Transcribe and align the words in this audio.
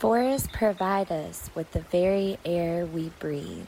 Forests 0.00 0.48
provide 0.50 1.12
us 1.12 1.50
with 1.54 1.70
the 1.72 1.82
very 1.82 2.38
air 2.46 2.86
we 2.86 3.10
breathe, 3.18 3.66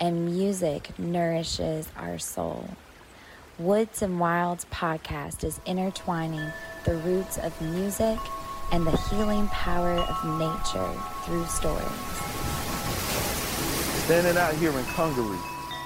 and 0.00 0.24
music 0.24 0.98
nourishes 0.98 1.90
our 1.98 2.18
soul. 2.18 2.66
Woods 3.58 4.00
and 4.00 4.18
Wilds 4.18 4.64
podcast 4.72 5.44
is 5.44 5.60
intertwining 5.66 6.50
the 6.86 6.96
roots 6.96 7.36
of 7.36 7.60
music 7.60 8.18
and 8.72 8.86
the 8.86 8.96
healing 8.96 9.48
power 9.48 9.92
of 9.92 10.24
nature 10.38 10.94
through 11.24 11.44
stories. 11.44 11.86
Standing 14.06 14.38
out 14.38 14.54
here 14.54 14.70
in 14.70 14.84
Congaree, 14.94 15.36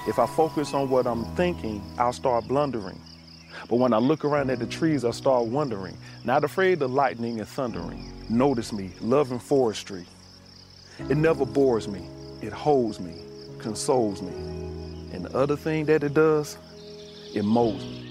if 0.07 0.19
I 0.19 0.25
focus 0.25 0.73
on 0.73 0.89
what 0.89 1.05
I'm 1.05 1.25
thinking, 1.35 1.83
I'll 1.97 2.13
start 2.13 2.47
blundering. 2.47 2.97
But 3.69 3.77
when 3.77 3.93
I 3.93 3.97
look 3.97 4.25
around 4.25 4.49
at 4.49 4.59
the 4.59 4.65
trees, 4.65 5.05
I 5.05 5.11
start 5.11 5.47
wondering, 5.47 5.97
not 6.23 6.43
afraid 6.43 6.81
of 6.81 6.91
lightning 6.91 7.39
and 7.39 7.47
thundering. 7.47 8.11
Notice 8.29 8.71
me, 8.73 8.91
loving 9.01 9.39
forestry. 9.39 10.05
It 11.09 11.17
never 11.17 11.45
bores 11.45 11.87
me, 11.87 12.05
it 12.41 12.53
holds 12.53 12.99
me, 12.99 13.15
consoles 13.59 14.21
me. 14.21 14.33
And 15.13 15.25
the 15.25 15.37
other 15.37 15.55
thing 15.55 15.85
that 15.85 16.03
it 16.03 16.13
does, 16.13 16.57
it 17.33 17.43
molds 17.43 17.83
me. 17.83 18.01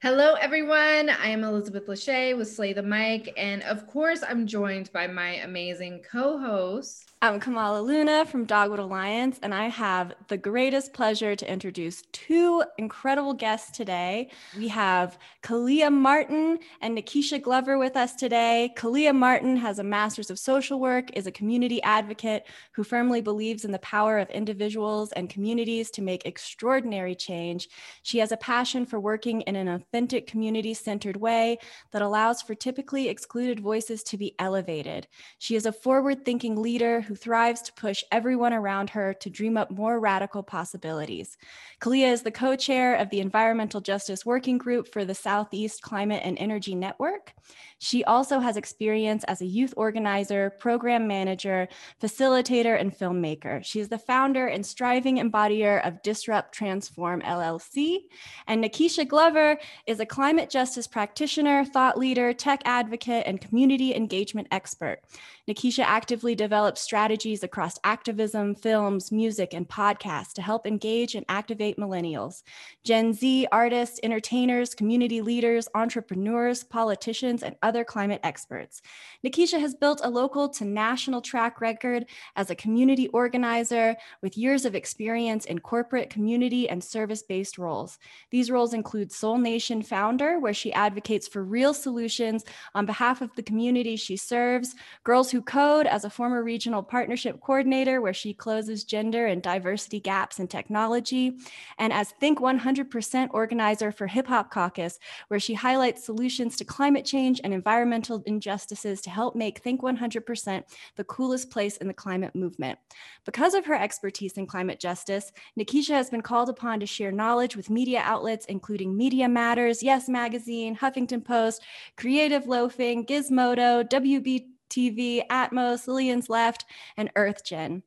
Hello, 0.00 0.34
everyone. 0.34 1.10
I 1.10 1.26
am 1.26 1.42
Elizabeth 1.42 1.88
Lachey 1.88 2.36
with 2.36 2.48
Slay 2.48 2.72
the 2.72 2.82
Mic. 2.82 3.32
And 3.36 3.64
of 3.64 3.88
course, 3.88 4.22
I'm 4.22 4.46
joined 4.46 4.92
by 4.92 5.08
my 5.08 5.30
amazing 5.36 6.04
co 6.08 6.38
host, 6.38 7.07
I'm 7.20 7.40
Kamala 7.40 7.82
Luna 7.82 8.24
from 8.26 8.44
Dogwood 8.44 8.78
Alliance, 8.78 9.40
and 9.42 9.52
I 9.52 9.66
have 9.66 10.14
the 10.28 10.36
greatest 10.36 10.92
pleasure 10.92 11.34
to 11.34 11.52
introduce 11.52 12.02
two 12.12 12.62
incredible 12.78 13.34
guests 13.34 13.76
today. 13.76 14.30
We 14.56 14.68
have 14.68 15.18
Kalia 15.42 15.92
Martin 15.92 16.60
and 16.80 16.96
Nikisha 16.96 17.42
Glover 17.42 17.76
with 17.76 17.96
us 17.96 18.14
today. 18.14 18.72
Kalia 18.76 19.12
Martin 19.12 19.56
has 19.56 19.80
a 19.80 19.84
master's 19.84 20.30
of 20.30 20.38
social 20.38 20.78
work, 20.78 21.10
is 21.16 21.26
a 21.26 21.32
community 21.32 21.82
advocate 21.82 22.46
who 22.70 22.84
firmly 22.84 23.20
believes 23.20 23.64
in 23.64 23.72
the 23.72 23.80
power 23.80 24.18
of 24.18 24.30
individuals 24.30 25.10
and 25.10 25.28
communities 25.28 25.90
to 25.90 26.02
make 26.02 26.24
extraordinary 26.24 27.16
change. 27.16 27.68
She 28.04 28.18
has 28.18 28.30
a 28.30 28.36
passion 28.36 28.86
for 28.86 29.00
working 29.00 29.40
in 29.40 29.56
an 29.56 29.66
authentic, 29.66 30.28
community 30.28 30.72
centered 30.72 31.16
way 31.16 31.58
that 31.90 32.00
allows 32.00 32.42
for 32.42 32.54
typically 32.54 33.08
excluded 33.08 33.58
voices 33.58 34.04
to 34.04 34.16
be 34.16 34.36
elevated. 34.38 35.08
She 35.40 35.56
is 35.56 35.66
a 35.66 35.72
forward 35.72 36.24
thinking 36.24 36.54
leader 36.62 37.06
who 37.08 37.16
thrives 37.16 37.62
to 37.62 37.72
push 37.72 38.04
everyone 38.12 38.52
around 38.52 38.90
her 38.90 39.14
to 39.14 39.30
dream 39.30 39.56
up 39.56 39.70
more 39.70 39.98
radical 39.98 40.42
possibilities. 40.42 41.38
Kalia 41.80 42.12
is 42.12 42.22
the 42.22 42.30
co 42.30 42.54
chair 42.54 42.94
of 42.94 43.08
the 43.08 43.20
Environmental 43.20 43.80
Justice 43.80 44.26
Working 44.26 44.58
Group 44.58 44.92
for 44.92 45.04
the 45.04 45.14
Southeast 45.14 45.80
Climate 45.80 46.20
and 46.22 46.38
Energy 46.38 46.74
Network. 46.74 47.32
She 47.78 48.04
also 48.04 48.40
has 48.40 48.56
experience 48.56 49.24
as 49.24 49.40
a 49.40 49.46
youth 49.46 49.72
organizer, 49.76 50.50
program 50.50 51.06
manager, 51.06 51.68
facilitator, 52.02 52.78
and 52.78 52.92
filmmaker. 52.92 53.64
She 53.64 53.80
is 53.80 53.88
the 53.88 53.98
founder 53.98 54.48
and 54.48 54.66
striving 54.66 55.16
embodier 55.16 55.80
of 55.86 56.02
Disrupt 56.02 56.52
Transform 56.52 57.22
LLC. 57.22 58.00
And 58.48 58.62
Nikisha 58.62 59.06
Glover 59.06 59.58
is 59.86 60.00
a 60.00 60.06
climate 60.06 60.50
justice 60.50 60.88
practitioner, 60.88 61.64
thought 61.64 61.96
leader, 61.96 62.32
tech 62.32 62.60
advocate, 62.64 63.24
and 63.26 63.40
community 63.40 63.94
engagement 63.94 64.48
expert. 64.50 65.00
Nikisha 65.48 65.82
actively 65.82 66.34
develops 66.34 66.82
strategies 66.82 67.42
across 67.42 67.78
activism, 67.82 68.54
films, 68.54 69.10
music, 69.10 69.54
and 69.54 69.66
podcasts 69.66 70.34
to 70.34 70.42
help 70.42 70.66
engage 70.66 71.14
and 71.14 71.24
activate 71.30 71.78
millennials, 71.78 72.42
Gen 72.84 73.14
Z 73.14 73.46
artists, 73.50 73.98
entertainers, 74.02 74.74
community 74.74 75.22
leaders, 75.22 75.66
entrepreneurs, 75.74 76.64
politicians, 76.64 77.42
and 77.42 77.56
other 77.62 77.82
climate 77.82 78.20
experts. 78.24 78.82
Nikisha 79.24 79.58
has 79.58 79.74
built 79.74 80.02
a 80.04 80.10
local 80.10 80.50
to 80.50 80.66
national 80.66 81.22
track 81.22 81.62
record 81.62 82.04
as 82.36 82.50
a 82.50 82.54
community 82.54 83.08
organizer 83.08 83.96
with 84.22 84.36
years 84.36 84.66
of 84.66 84.74
experience 84.74 85.46
in 85.46 85.60
corporate, 85.60 86.10
community, 86.10 86.68
and 86.68 86.84
service 86.84 87.22
based 87.22 87.56
roles. 87.56 87.98
These 88.30 88.50
roles 88.50 88.74
include 88.74 89.12
Soul 89.12 89.38
Nation 89.38 89.80
founder, 89.80 90.38
where 90.40 90.52
she 90.52 90.74
advocates 90.74 91.26
for 91.26 91.42
real 91.42 91.72
solutions 91.72 92.44
on 92.74 92.84
behalf 92.84 93.22
of 93.22 93.34
the 93.34 93.42
community 93.42 93.96
she 93.96 94.18
serves, 94.18 94.74
Girls 95.04 95.30
Who 95.30 95.37
Code 95.42 95.86
as 95.86 96.04
a 96.04 96.10
former 96.10 96.42
regional 96.42 96.82
partnership 96.82 97.40
coordinator, 97.40 98.00
where 98.00 98.14
she 98.14 98.32
closes 98.34 98.84
gender 98.84 99.26
and 99.26 99.42
diversity 99.42 100.00
gaps 100.00 100.38
in 100.38 100.48
technology, 100.48 101.38
and 101.78 101.92
as 101.92 102.10
Think 102.10 102.38
100% 102.40 103.28
organizer 103.32 103.92
for 103.92 104.06
Hip 104.06 104.26
Hop 104.26 104.50
Caucus, 104.50 104.98
where 105.28 105.40
she 105.40 105.54
highlights 105.54 106.04
solutions 106.04 106.56
to 106.56 106.64
climate 106.64 107.04
change 107.04 107.40
and 107.44 107.54
environmental 107.54 108.22
injustices 108.26 109.00
to 109.02 109.10
help 109.10 109.34
make 109.34 109.58
Think 109.58 109.82
100% 109.82 110.62
the 110.96 111.04
coolest 111.04 111.50
place 111.50 111.76
in 111.78 111.88
the 111.88 111.94
climate 111.94 112.34
movement. 112.34 112.78
Because 113.24 113.54
of 113.54 113.66
her 113.66 113.74
expertise 113.74 114.32
in 114.34 114.46
climate 114.46 114.80
justice, 114.80 115.32
Nikisha 115.58 115.94
has 115.94 116.10
been 116.10 116.22
called 116.22 116.48
upon 116.48 116.80
to 116.80 116.86
share 116.86 117.12
knowledge 117.12 117.56
with 117.56 117.70
media 117.70 118.00
outlets, 118.04 118.46
including 118.46 118.96
Media 118.96 119.28
Matters, 119.28 119.82
Yes 119.82 120.08
Magazine, 120.08 120.76
Huffington 120.76 121.24
Post, 121.24 121.62
Creative 121.96 122.46
Loafing, 122.46 123.06
Gizmodo, 123.06 123.88
WB 123.88 124.46
TV, 124.68 125.26
Atmos, 125.28 125.86
Lillian's 125.86 126.28
Left, 126.28 126.64
and 126.96 127.12
EarthGen. 127.14 127.82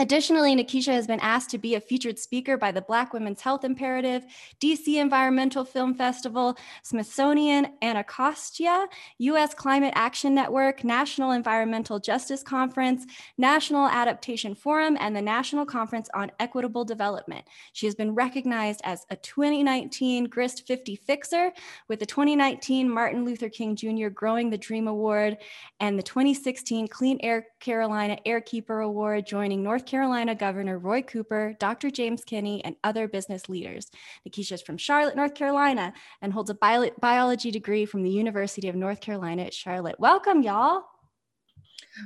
Additionally, 0.00 0.56
Nikisha 0.56 0.92
has 0.92 1.06
been 1.06 1.20
asked 1.20 1.50
to 1.50 1.58
be 1.58 1.76
a 1.76 1.80
featured 1.80 2.18
speaker 2.18 2.56
by 2.56 2.72
the 2.72 2.82
Black 2.82 3.12
Women's 3.12 3.40
Health 3.40 3.64
Imperative, 3.64 4.26
DC 4.60 4.96
Environmental 4.96 5.64
Film 5.64 5.94
Festival, 5.94 6.58
Smithsonian 6.82 7.68
Anacostia, 7.80 8.88
U.S. 9.18 9.54
Climate 9.54 9.92
Action 9.94 10.34
Network, 10.34 10.82
National 10.82 11.30
Environmental 11.30 12.00
Justice 12.00 12.42
Conference, 12.42 13.06
National 13.38 13.86
Adaptation 13.86 14.56
Forum, 14.56 14.96
and 14.98 15.14
the 15.14 15.22
National 15.22 15.64
Conference 15.64 16.08
on 16.12 16.32
Equitable 16.40 16.84
Development. 16.84 17.44
She 17.72 17.86
has 17.86 17.94
been 17.94 18.16
recognized 18.16 18.80
as 18.82 19.06
a 19.10 19.16
2019 19.16 20.24
GRIST 20.24 20.66
50 20.66 20.96
Fixer 20.96 21.52
with 21.86 22.00
the 22.00 22.06
2019 22.06 22.90
Martin 22.90 23.24
Luther 23.24 23.48
King 23.48 23.76
Jr. 23.76 24.08
Growing 24.08 24.50
the 24.50 24.58
Dream 24.58 24.88
Award 24.88 25.38
and 25.78 25.96
the 25.96 26.02
2016 26.02 26.88
Clean 26.88 27.16
Air 27.22 27.46
Carolina 27.60 28.18
Airkeeper 28.26 28.84
Award, 28.84 29.24
joining 29.24 29.62
North 29.62 29.83
North 29.84 29.90
Carolina 29.90 30.34
Governor 30.34 30.78
Roy 30.78 31.02
Cooper, 31.02 31.54
Dr. 31.60 31.90
James 31.90 32.24
Kinney, 32.24 32.64
and 32.64 32.74
other 32.82 33.06
business 33.06 33.50
leaders. 33.50 33.90
Nikisha 34.26 34.52
is 34.52 34.62
from 34.62 34.78
Charlotte, 34.78 35.14
North 35.14 35.34
Carolina, 35.34 35.92
and 36.22 36.32
holds 36.32 36.48
a 36.48 36.54
bio- 36.54 36.88
biology 37.02 37.50
degree 37.50 37.84
from 37.84 38.02
the 38.02 38.08
University 38.08 38.70
of 38.70 38.74
North 38.74 39.02
Carolina 39.02 39.42
at 39.42 39.52
Charlotte. 39.52 39.96
Welcome, 39.98 40.42
y'all. 40.42 40.84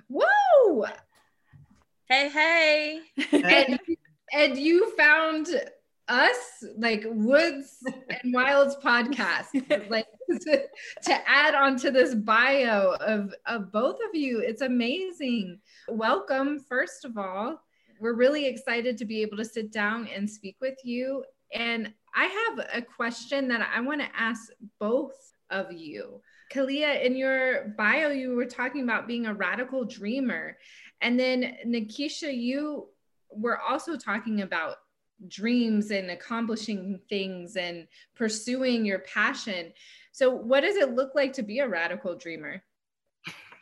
Woo! 0.09 0.87
Hey, 2.09 2.29
hey. 2.31 3.01
and, 3.33 3.79
and 4.35 4.59
you 4.59 4.91
found 4.97 5.47
us 6.09 6.65
like 6.77 7.05
Woods 7.07 7.77
and 7.87 8.35
Wilds 8.35 8.75
podcast, 8.83 9.89
like 9.89 10.09
to, 10.29 10.63
to 11.05 11.31
add 11.31 11.55
onto 11.55 11.93
this 11.93 12.17
bio 12.17 12.95
of, 12.95 13.33
of 13.47 13.71
both 13.71 14.01
of 14.09 14.17
you. 14.19 14.41
It's 14.41 14.63
amazing. 14.63 15.61
Welcome, 15.89 16.59
first 16.69 17.05
of 17.05 17.17
all 17.17 17.61
we're 18.01 18.15
really 18.15 18.47
excited 18.47 18.97
to 18.99 19.05
be 19.05 19.23
able 19.23 19.37
to 19.37 19.45
sit 19.45 19.73
down 19.73 20.09
and 20.15 20.29
speak 20.29 20.57
with 20.61 20.79
you. 20.85 21.25
And 21.53 21.93
I 22.15 22.25
have 22.25 22.67
a 22.75 22.83
question 22.83 23.49
that 23.49 23.69
I 23.75 23.81
want 23.81 24.01
to 24.01 24.09
ask 24.17 24.51
both 24.79 25.33
of 25.51 25.73
you. 25.73 26.21
Kalia, 26.53 27.03
in 27.05 27.17
your 27.17 27.75
bio, 27.77 28.11
you 28.11 28.35
were 28.35 28.47
talking 28.47 28.83
about 28.83 29.07
being 29.07 29.27
a 29.27 29.35
radical 29.35 29.85
dreamer. 29.85 30.57
And 31.01 31.19
then 31.19 31.57
Nikisha, 31.67 32.35
you 32.35 32.89
were 33.31 33.61
also 33.61 33.97
talking 33.97 34.43
about 34.43 34.77
dreams 35.27 35.91
and 35.91 36.11
accomplishing 36.11 37.01
things 37.09 37.57
and 37.57 37.87
pursuing 38.15 38.85
your 38.85 39.01
passion. 39.01 39.73
So, 40.13 40.31
what 40.31 40.61
does 40.61 40.77
it 40.77 40.95
look 40.95 41.15
like 41.15 41.33
to 41.35 41.43
be 41.43 41.59
a 41.59 41.69
radical 41.69 42.17
dreamer? 42.17 42.63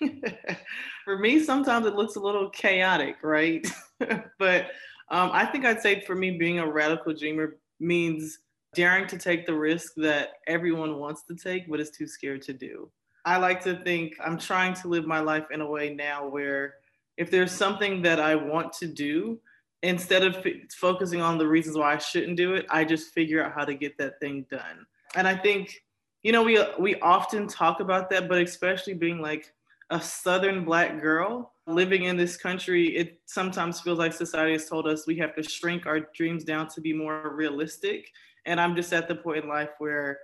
for 1.04 1.18
me, 1.18 1.42
sometimes 1.42 1.86
it 1.86 1.94
looks 1.94 2.16
a 2.16 2.20
little 2.20 2.50
chaotic, 2.50 3.16
right? 3.22 3.66
but 4.38 4.66
um, 5.10 5.30
I 5.32 5.46
think 5.46 5.64
I'd 5.64 5.80
say 5.80 6.00
for 6.00 6.14
me, 6.14 6.32
being 6.32 6.58
a 6.58 6.70
radical 6.70 7.14
dreamer 7.14 7.56
means 7.80 8.38
daring 8.74 9.06
to 9.08 9.18
take 9.18 9.46
the 9.46 9.54
risk 9.54 9.92
that 9.96 10.34
everyone 10.46 10.98
wants 10.98 11.22
to 11.24 11.34
take, 11.34 11.68
but 11.68 11.80
is 11.80 11.90
too 11.90 12.06
scared 12.06 12.42
to 12.42 12.52
do. 12.52 12.90
I 13.24 13.38
like 13.38 13.62
to 13.64 13.82
think 13.82 14.14
I'm 14.24 14.38
trying 14.38 14.74
to 14.74 14.88
live 14.88 15.06
my 15.06 15.20
life 15.20 15.46
in 15.50 15.60
a 15.60 15.66
way 15.66 15.94
now 15.94 16.28
where 16.28 16.74
if 17.16 17.30
there's 17.30 17.50
something 17.50 18.02
that 18.02 18.20
I 18.20 18.34
want 18.34 18.72
to 18.74 18.86
do, 18.86 19.40
instead 19.82 20.22
of 20.22 20.36
f- 20.36 20.52
focusing 20.76 21.20
on 21.20 21.38
the 21.38 21.46
reasons 21.46 21.76
why 21.76 21.94
I 21.94 21.98
shouldn't 21.98 22.36
do 22.36 22.54
it, 22.54 22.66
I 22.70 22.84
just 22.84 23.12
figure 23.12 23.42
out 23.44 23.52
how 23.52 23.64
to 23.64 23.74
get 23.74 23.96
that 23.98 24.20
thing 24.20 24.46
done. 24.50 24.86
And 25.14 25.26
I 25.26 25.36
think, 25.36 25.82
you 26.22 26.32
know, 26.32 26.42
we 26.42 26.62
we 26.78 27.00
often 27.00 27.46
talk 27.46 27.80
about 27.80 28.10
that, 28.10 28.28
but 28.28 28.40
especially 28.42 28.94
being 28.94 29.20
like 29.20 29.52
a 29.90 30.00
Southern 30.00 30.64
Black 30.64 31.00
girl 31.00 31.52
living 31.66 32.04
in 32.04 32.16
this 32.16 32.36
country, 32.36 32.96
it 32.96 33.20
sometimes 33.26 33.80
feels 33.80 33.98
like 33.98 34.12
society 34.12 34.52
has 34.52 34.68
told 34.68 34.86
us 34.86 35.06
we 35.06 35.16
have 35.18 35.34
to 35.36 35.42
shrink 35.42 35.86
our 35.86 36.00
dreams 36.14 36.44
down 36.44 36.68
to 36.68 36.80
be 36.80 36.92
more 36.92 37.32
realistic. 37.34 38.10
And 38.46 38.60
I'm 38.60 38.74
just 38.74 38.92
at 38.92 39.08
the 39.08 39.14
point 39.14 39.44
in 39.44 39.48
life 39.48 39.70
where 39.78 40.18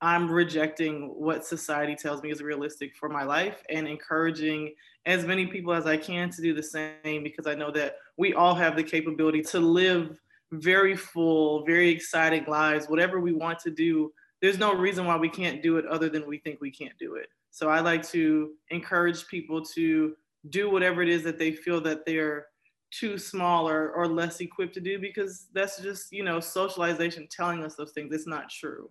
I'm 0.00 0.30
rejecting 0.30 1.08
what 1.16 1.44
society 1.44 1.94
tells 1.94 2.22
me 2.22 2.30
is 2.30 2.42
realistic 2.42 2.94
for 2.96 3.08
my 3.08 3.24
life 3.24 3.62
and 3.70 3.88
encouraging 3.88 4.74
as 5.06 5.24
many 5.24 5.46
people 5.46 5.72
as 5.72 5.86
I 5.86 5.96
can 5.96 6.30
to 6.30 6.42
do 6.42 6.52
the 6.52 6.62
same 6.62 7.22
because 7.22 7.46
I 7.46 7.54
know 7.54 7.70
that 7.72 7.96
we 8.16 8.34
all 8.34 8.54
have 8.54 8.76
the 8.76 8.82
capability 8.82 9.42
to 9.42 9.60
live 9.60 10.18
very 10.52 10.96
full, 10.96 11.64
very 11.64 11.88
exciting 11.88 12.44
lives, 12.46 12.86
whatever 12.86 13.20
we 13.20 13.32
want 13.32 13.58
to 13.60 13.70
do. 13.70 14.12
There's 14.42 14.58
no 14.58 14.74
reason 14.74 15.06
why 15.06 15.16
we 15.16 15.28
can't 15.28 15.62
do 15.62 15.78
it 15.78 15.86
other 15.86 16.08
than 16.08 16.26
we 16.26 16.38
think 16.38 16.60
we 16.60 16.70
can't 16.70 16.96
do 16.98 17.14
it. 17.14 17.28
So 17.56 17.70
I 17.70 17.80
like 17.80 18.06
to 18.10 18.50
encourage 18.68 19.26
people 19.28 19.64
to 19.76 20.14
do 20.50 20.70
whatever 20.70 21.00
it 21.00 21.08
is 21.08 21.22
that 21.22 21.38
they 21.38 21.52
feel 21.52 21.80
that 21.80 22.04
they're 22.04 22.48
too 22.90 23.16
small 23.16 23.66
or, 23.66 23.92
or 23.92 24.06
less 24.06 24.40
equipped 24.40 24.74
to 24.74 24.80
do 24.80 24.98
because 24.98 25.46
that's 25.54 25.80
just, 25.80 26.12
you 26.12 26.22
know, 26.22 26.38
socialization 26.38 27.26
telling 27.30 27.64
us 27.64 27.74
those 27.74 27.92
things. 27.92 28.14
It's 28.14 28.26
not 28.26 28.50
true. 28.50 28.90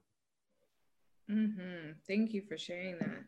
Mm-hmm. 1.30 1.92
Thank 2.08 2.34
you 2.34 2.42
for 2.50 2.58
sharing 2.58 2.98
that. 2.98 3.26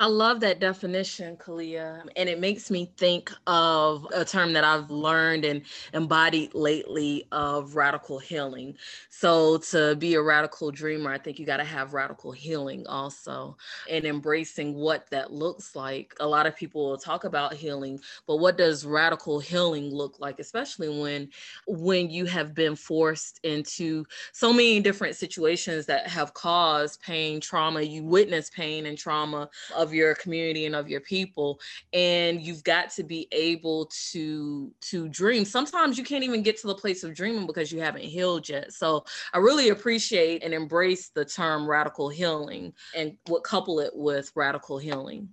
I 0.00 0.06
love 0.06 0.40
that 0.40 0.58
definition, 0.58 1.36
Kalia. 1.36 2.02
And 2.16 2.28
it 2.28 2.40
makes 2.40 2.68
me 2.68 2.90
think 2.96 3.32
of 3.46 4.06
a 4.12 4.24
term 4.24 4.52
that 4.54 4.64
I've 4.64 4.90
learned 4.90 5.44
and 5.44 5.62
embodied 5.92 6.52
lately 6.52 7.28
of 7.30 7.76
radical 7.76 8.18
healing. 8.18 8.76
So, 9.08 9.58
to 9.70 9.94
be 9.94 10.14
a 10.14 10.22
radical 10.22 10.72
dreamer, 10.72 11.12
I 11.12 11.18
think 11.18 11.38
you 11.38 11.46
got 11.46 11.58
to 11.58 11.64
have 11.64 11.94
radical 11.94 12.32
healing 12.32 12.84
also 12.88 13.56
and 13.88 14.04
embracing 14.04 14.74
what 14.74 15.08
that 15.10 15.32
looks 15.32 15.76
like. 15.76 16.12
A 16.18 16.26
lot 16.26 16.46
of 16.46 16.56
people 16.56 16.90
will 16.90 16.98
talk 16.98 17.22
about 17.22 17.54
healing, 17.54 18.00
but 18.26 18.38
what 18.38 18.58
does 18.58 18.84
radical 18.84 19.38
healing 19.38 19.94
look 19.94 20.18
like, 20.18 20.40
especially 20.40 20.88
when 20.88 21.28
when 21.68 22.10
you 22.10 22.24
have 22.26 22.52
been 22.52 22.74
forced 22.74 23.38
into 23.44 24.04
so 24.32 24.52
many 24.52 24.80
different 24.80 25.14
situations 25.14 25.86
that 25.86 26.08
have 26.08 26.34
caused 26.34 27.00
pain, 27.00 27.40
trauma, 27.40 27.80
you 27.80 28.02
witness 28.02 28.50
pain 28.50 28.86
and 28.86 28.98
trauma 28.98 29.48
of 29.84 29.94
your 29.94 30.14
community 30.16 30.66
and 30.66 30.74
of 30.74 30.88
your 30.88 31.00
people 31.00 31.60
and 31.92 32.42
you've 32.42 32.64
got 32.64 32.90
to 32.90 33.04
be 33.04 33.28
able 33.30 33.90
to 34.10 34.72
to 34.80 35.08
dream. 35.08 35.44
Sometimes 35.44 35.96
you 35.98 36.04
can't 36.04 36.24
even 36.24 36.42
get 36.42 36.56
to 36.60 36.66
the 36.66 36.74
place 36.74 37.04
of 37.04 37.14
dreaming 37.14 37.46
because 37.46 37.70
you 37.70 37.80
haven't 37.80 38.04
healed 38.04 38.48
yet. 38.48 38.72
So 38.72 39.04
i 39.32 39.38
really 39.38 39.68
appreciate 39.68 40.42
and 40.42 40.54
embrace 40.54 41.10
the 41.10 41.24
term 41.24 41.68
radical 41.68 42.08
healing 42.08 42.72
and 42.96 43.16
what 43.26 43.44
couple 43.44 43.78
it 43.80 43.92
with 43.94 44.32
radical 44.34 44.78
healing. 44.78 45.28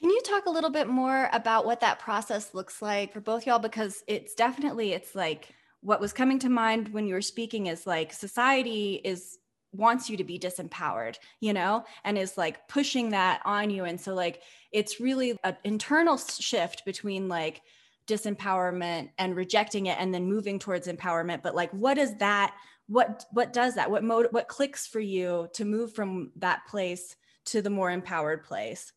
Can 0.00 0.10
you 0.10 0.20
talk 0.20 0.44
a 0.44 0.50
little 0.50 0.70
bit 0.70 0.86
more 0.86 1.30
about 1.32 1.64
what 1.64 1.80
that 1.80 1.98
process 1.98 2.52
looks 2.52 2.82
like 2.82 3.14
for 3.14 3.20
both 3.20 3.46
y'all? 3.46 3.58
Because 3.58 4.04
it's 4.06 4.34
definitely 4.34 4.92
it's 4.92 5.14
like 5.14 5.48
what 5.80 6.00
was 6.00 6.12
coming 6.12 6.38
to 6.40 6.48
mind 6.48 6.88
when 6.88 7.06
you 7.06 7.14
were 7.14 7.22
speaking 7.22 7.66
is 7.66 7.86
like 7.86 8.12
society 8.12 9.00
is 9.04 9.38
wants 9.74 10.08
you 10.08 10.16
to 10.16 10.24
be 10.24 10.38
disempowered 10.38 11.16
you 11.40 11.52
know 11.52 11.84
and 12.04 12.16
is 12.16 12.36
like 12.38 12.66
pushing 12.68 13.10
that 13.10 13.40
on 13.44 13.70
you. 13.70 13.84
And 13.84 14.00
so 14.00 14.14
like 14.14 14.42
it's 14.72 15.00
really 15.00 15.38
an 15.44 15.56
internal 15.64 16.16
shift 16.16 16.84
between 16.84 17.28
like 17.28 17.62
disempowerment 18.06 19.10
and 19.18 19.34
rejecting 19.34 19.86
it 19.86 19.98
and 19.98 20.12
then 20.12 20.26
moving 20.26 20.58
towards 20.58 20.88
empowerment. 20.88 21.42
But 21.42 21.54
like 21.54 21.70
what 21.72 21.98
is 21.98 22.16
that 22.16 22.54
what 22.86 23.24
what 23.32 23.52
does 23.52 23.76
that 23.76 23.90
what 23.90 24.04
mode 24.04 24.28
what 24.30 24.48
clicks 24.48 24.86
for 24.86 25.00
you 25.00 25.48
to 25.54 25.64
move 25.64 25.94
from 25.94 26.32
that 26.36 26.66
place 26.66 27.16
to 27.46 27.62
the 27.62 27.70
more 27.70 27.90
empowered 27.90 28.44
place? 28.44 28.92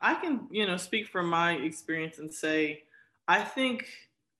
I 0.00 0.14
can 0.14 0.48
you 0.50 0.66
know 0.66 0.76
speak 0.76 1.08
from 1.08 1.28
my 1.28 1.52
experience 1.54 2.18
and 2.18 2.32
say 2.32 2.84
i 3.26 3.40
think 3.40 3.86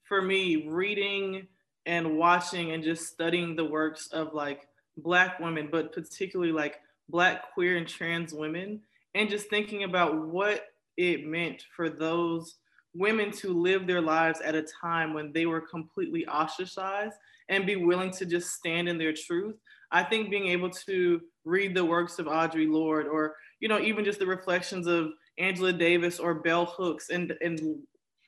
for 0.04 0.22
me 0.22 0.68
reading 0.68 1.48
and 1.86 2.16
watching 2.16 2.72
and 2.72 2.82
just 2.82 3.06
studying 3.06 3.56
the 3.56 3.64
works 3.64 4.08
of 4.08 4.34
like 4.34 4.68
black 4.98 5.40
women, 5.40 5.68
but 5.70 5.92
particularly 5.92 6.52
like 6.52 6.80
black 7.08 7.52
queer 7.54 7.76
and 7.76 7.88
trans 7.88 8.32
women, 8.32 8.80
and 9.14 9.30
just 9.30 9.48
thinking 9.48 9.84
about 9.84 10.26
what 10.26 10.66
it 10.96 11.26
meant 11.26 11.64
for 11.74 11.88
those 11.88 12.56
women 12.94 13.30
to 13.30 13.52
live 13.52 13.86
their 13.86 14.00
lives 14.00 14.40
at 14.40 14.54
a 14.54 14.66
time 14.80 15.14
when 15.14 15.32
they 15.32 15.46
were 15.46 15.60
completely 15.60 16.26
ostracized 16.26 17.14
and 17.48 17.66
be 17.66 17.76
willing 17.76 18.10
to 18.10 18.26
just 18.26 18.52
stand 18.52 18.88
in 18.88 18.98
their 18.98 19.12
truth. 19.12 19.56
I 19.90 20.02
think 20.02 20.30
being 20.30 20.48
able 20.48 20.70
to 20.70 21.20
read 21.44 21.74
the 21.74 21.84
works 21.84 22.18
of 22.18 22.26
Audre 22.26 22.70
Lorde 22.70 23.06
or, 23.06 23.36
you 23.60 23.68
know, 23.68 23.80
even 23.80 24.04
just 24.04 24.18
the 24.18 24.26
reflections 24.26 24.86
of 24.86 25.12
Angela 25.38 25.72
Davis 25.72 26.18
or 26.18 26.34
Bell 26.34 26.66
Hooks 26.66 27.10
and 27.10 27.34
and 27.40 27.60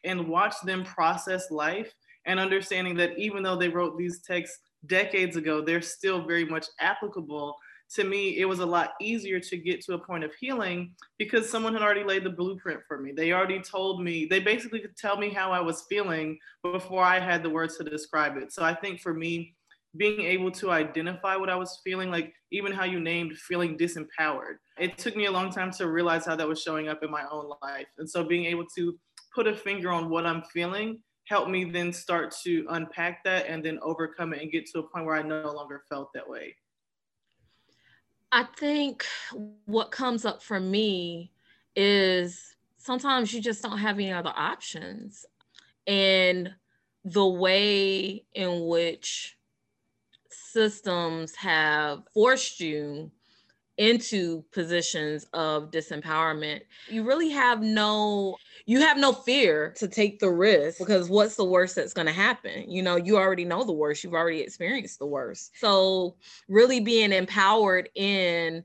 and 0.04 0.28
watch 0.28 0.54
them 0.64 0.84
process 0.84 1.50
life 1.50 1.92
and 2.24 2.40
understanding 2.40 2.94
that 2.96 3.18
even 3.18 3.42
though 3.42 3.56
they 3.56 3.68
wrote 3.68 3.98
these 3.98 4.22
texts 4.22 4.60
decades 4.86 5.36
ago, 5.36 5.60
they're 5.60 5.82
still 5.82 6.24
very 6.24 6.44
much 6.44 6.66
applicable. 6.80 7.56
To 7.94 8.04
me, 8.04 8.38
it 8.38 8.44
was 8.44 8.60
a 8.60 8.66
lot 8.66 8.92
easier 9.00 9.40
to 9.40 9.56
get 9.56 9.80
to 9.86 9.94
a 9.94 9.98
point 9.98 10.22
of 10.22 10.32
healing 10.34 10.94
because 11.18 11.50
someone 11.50 11.72
had 11.72 11.82
already 11.82 12.04
laid 12.04 12.24
the 12.24 12.30
blueprint 12.30 12.80
for 12.86 13.00
me. 13.00 13.12
They 13.12 13.32
already 13.32 13.60
told 13.60 14.02
me, 14.02 14.26
they 14.26 14.38
basically 14.38 14.78
could 14.78 14.96
tell 14.96 15.16
me 15.16 15.30
how 15.30 15.50
I 15.50 15.60
was 15.60 15.86
feeling 15.88 16.38
before 16.62 17.02
I 17.02 17.18
had 17.18 17.42
the 17.42 17.50
words 17.50 17.76
to 17.78 17.84
describe 17.84 18.36
it. 18.36 18.52
So 18.52 18.62
I 18.62 18.74
think 18.74 19.00
for 19.00 19.12
me, 19.12 19.54
being 19.96 20.20
able 20.20 20.52
to 20.52 20.70
identify 20.70 21.34
what 21.34 21.50
I 21.50 21.56
was 21.56 21.80
feeling, 21.82 22.12
like 22.12 22.32
even 22.52 22.70
how 22.70 22.84
you 22.84 23.00
named 23.00 23.36
feeling 23.36 23.76
disempowered, 23.76 24.58
it 24.78 24.96
took 24.96 25.16
me 25.16 25.26
a 25.26 25.32
long 25.32 25.50
time 25.50 25.72
to 25.72 25.88
realize 25.88 26.24
how 26.24 26.36
that 26.36 26.46
was 26.46 26.62
showing 26.62 26.88
up 26.88 27.02
in 27.02 27.10
my 27.10 27.24
own 27.30 27.50
life. 27.60 27.86
And 27.98 28.08
so 28.08 28.22
being 28.22 28.44
able 28.44 28.66
to 28.76 28.96
put 29.34 29.48
a 29.48 29.54
finger 29.54 29.90
on 29.90 30.08
what 30.08 30.26
I'm 30.26 30.42
feeling 30.42 31.00
helped 31.30 31.48
me 31.48 31.62
then 31.62 31.92
start 31.92 32.34
to 32.42 32.66
unpack 32.70 33.22
that 33.22 33.46
and 33.46 33.64
then 33.64 33.78
overcome 33.82 34.34
it 34.34 34.42
and 34.42 34.50
get 34.50 34.66
to 34.66 34.80
a 34.80 34.82
point 34.82 35.06
where 35.06 35.14
I 35.14 35.22
no 35.22 35.52
longer 35.52 35.84
felt 35.88 36.12
that 36.12 36.28
way? 36.28 36.56
I 38.32 38.46
think 38.56 39.06
what 39.64 39.92
comes 39.92 40.24
up 40.24 40.42
for 40.42 40.58
me 40.58 41.30
is 41.76 42.56
sometimes 42.78 43.32
you 43.32 43.40
just 43.40 43.62
don't 43.62 43.78
have 43.78 43.94
any 43.94 44.12
other 44.12 44.32
options. 44.34 45.24
And 45.86 46.52
the 47.04 47.26
way 47.26 48.24
in 48.34 48.66
which 48.66 49.38
systems 50.30 51.36
have 51.36 52.02
forced 52.12 52.58
you 52.58 53.08
into 53.76 54.44
positions 54.50 55.26
of 55.32 55.70
disempowerment, 55.70 56.62
you 56.88 57.04
really 57.04 57.30
have 57.30 57.62
no 57.62 58.36
you 58.70 58.78
have 58.78 58.98
no 58.98 59.12
fear 59.12 59.74
to 59.78 59.88
take 59.88 60.20
the 60.20 60.30
risk 60.30 60.78
because 60.78 61.10
what's 61.10 61.34
the 61.34 61.44
worst 61.44 61.74
that's 61.74 61.92
going 61.92 62.06
to 62.06 62.12
happen? 62.12 62.70
You 62.70 62.84
know, 62.84 62.94
you 62.94 63.16
already 63.16 63.44
know 63.44 63.64
the 63.64 63.72
worst, 63.72 64.04
you've 64.04 64.14
already 64.14 64.42
experienced 64.42 65.00
the 65.00 65.06
worst. 65.06 65.50
So, 65.58 66.14
really 66.46 66.78
being 66.78 67.10
empowered 67.10 67.88
in 67.96 68.62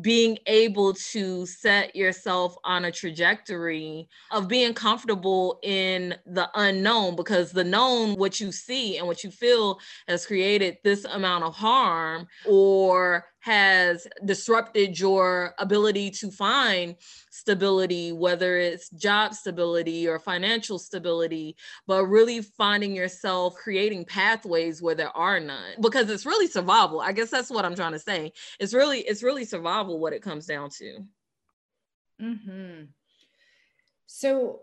being 0.00 0.38
able 0.46 0.94
to 0.94 1.46
set 1.46 1.96
yourself 1.96 2.56
on 2.62 2.84
a 2.84 2.92
trajectory 2.92 4.08
of 4.30 4.46
being 4.46 4.72
comfortable 4.72 5.58
in 5.64 6.14
the 6.26 6.48
unknown 6.54 7.16
because 7.16 7.50
the 7.50 7.64
known 7.64 8.14
what 8.14 8.40
you 8.40 8.52
see 8.52 8.98
and 8.98 9.06
what 9.06 9.24
you 9.24 9.32
feel 9.32 9.80
has 10.06 10.26
created 10.26 10.78
this 10.84 11.04
amount 11.06 11.42
of 11.42 11.54
harm 11.54 12.26
or 12.46 13.24
has 13.44 14.06
disrupted 14.24 14.98
your 14.98 15.54
ability 15.58 16.10
to 16.10 16.30
find 16.30 16.96
stability, 17.30 18.10
whether 18.10 18.56
it's 18.56 18.88
job 18.88 19.34
stability 19.34 20.08
or 20.08 20.18
financial 20.18 20.78
stability, 20.78 21.54
but 21.86 22.06
really 22.06 22.40
finding 22.40 22.96
yourself 22.96 23.54
creating 23.56 24.02
pathways 24.06 24.80
where 24.80 24.94
there 24.94 25.14
are 25.14 25.40
none 25.40 25.74
because 25.82 26.08
it's 26.08 26.24
really 26.24 26.46
survival. 26.46 27.02
I 27.02 27.12
guess 27.12 27.28
that's 27.28 27.50
what 27.50 27.66
I'm 27.66 27.74
trying 27.74 27.92
to 27.92 27.98
say. 27.98 28.32
It's 28.58 28.72
really, 28.72 29.00
it's 29.00 29.22
really 29.22 29.44
survival 29.44 29.98
what 29.98 30.14
it 30.14 30.22
comes 30.22 30.46
down 30.46 30.70
to. 30.78 31.04
Mm-hmm. 32.22 32.84
So 34.06 34.60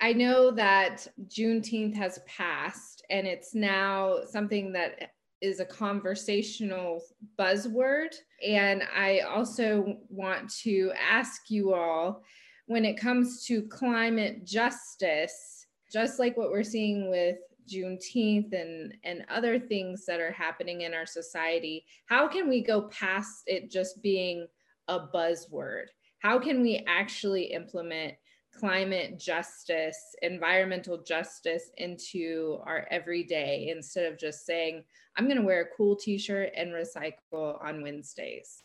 I 0.00 0.12
know 0.12 0.52
that 0.52 1.08
Juneteenth 1.26 1.96
has 1.96 2.20
passed 2.28 3.02
and 3.10 3.26
it's 3.26 3.52
now 3.52 4.18
something 4.30 4.74
that 4.74 5.10
is 5.42 5.60
a 5.60 5.64
conversational 5.64 7.02
buzzword. 7.38 8.14
And 8.46 8.84
I 8.96 9.20
also 9.20 9.98
want 10.08 10.48
to 10.62 10.92
ask 10.98 11.50
you 11.50 11.74
all 11.74 12.22
when 12.66 12.84
it 12.84 12.96
comes 12.96 13.44
to 13.46 13.62
climate 13.62 14.46
justice, 14.46 15.66
just 15.92 16.18
like 16.18 16.36
what 16.36 16.50
we're 16.50 16.62
seeing 16.62 17.10
with 17.10 17.36
Juneteenth 17.68 18.52
and, 18.52 18.94
and 19.04 19.24
other 19.28 19.58
things 19.58 20.06
that 20.06 20.20
are 20.20 20.32
happening 20.32 20.82
in 20.82 20.94
our 20.94 21.06
society, 21.06 21.84
how 22.06 22.28
can 22.28 22.48
we 22.48 22.62
go 22.62 22.82
past 22.82 23.42
it 23.46 23.70
just 23.70 24.00
being 24.02 24.46
a 24.88 25.00
buzzword? 25.00 25.86
How 26.20 26.38
can 26.38 26.62
we 26.62 26.84
actually 26.86 27.44
implement 27.52 28.14
climate 28.58 29.18
justice, 29.18 30.14
environmental 30.22 31.02
justice 31.02 31.70
into 31.78 32.58
our 32.66 32.86
everyday 32.90 33.68
instead 33.68 34.10
of 34.10 34.18
just 34.18 34.46
saying, 34.46 34.84
I'm 35.16 35.24
going 35.26 35.38
to 35.38 35.44
wear 35.44 35.62
a 35.62 35.76
cool 35.76 35.96
t 35.96 36.18
shirt 36.18 36.50
and 36.56 36.70
recycle 36.70 37.62
on 37.64 37.82
Wednesdays. 37.82 38.62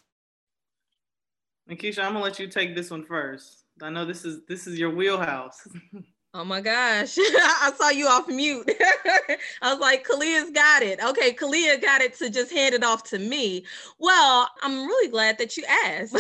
Nikisha, 1.70 2.00
I'm 2.00 2.14
gonna 2.14 2.24
let 2.24 2.40
you 2.40 2.48
take 2.48 2.76
this 2.76 2.92
one 2.92 3.04
first. 3.04 3.66
I 3.82 3.90
know 3.90 4.06
this 4.06 4.24
is 4.24 4.46
this 4.48 4.68
is 4.68 4.80
your 4.80 4.90
wheelhouse. 4.90 5.68
Oh 6.34 6.44
my 6.44 6.62
gosh. 6.62 7.18
I 7.20 7.72
saw 7.76 7.90
you 7.90 8.06
off 8.06 8.28
mute. 8.28 8.70
I 9.62 9.72
was 9.74 9.80
like, 9.80 10.06
Kalia's 10.06 10.52
got 10.52 10.84
it. 10.84 11.04
Okay, 11.04 11.34
Kalia 11.34 11.82
got 11.82 12.02
it 12.02 12.16
to 12.20 12.30
just 12.30 12.52
hand 12.52 12.76
it 12.76 12.84
off 12.84 13.02
to 13.06 13.18
me. 13.18 13.66
Well, 13.98 14.48
I'm 14.62 14.86
really 14.86 15.10
glad 15.10 15.40
that 15.40 15.58
you 15.58 15.64
asked. 15.66 16.16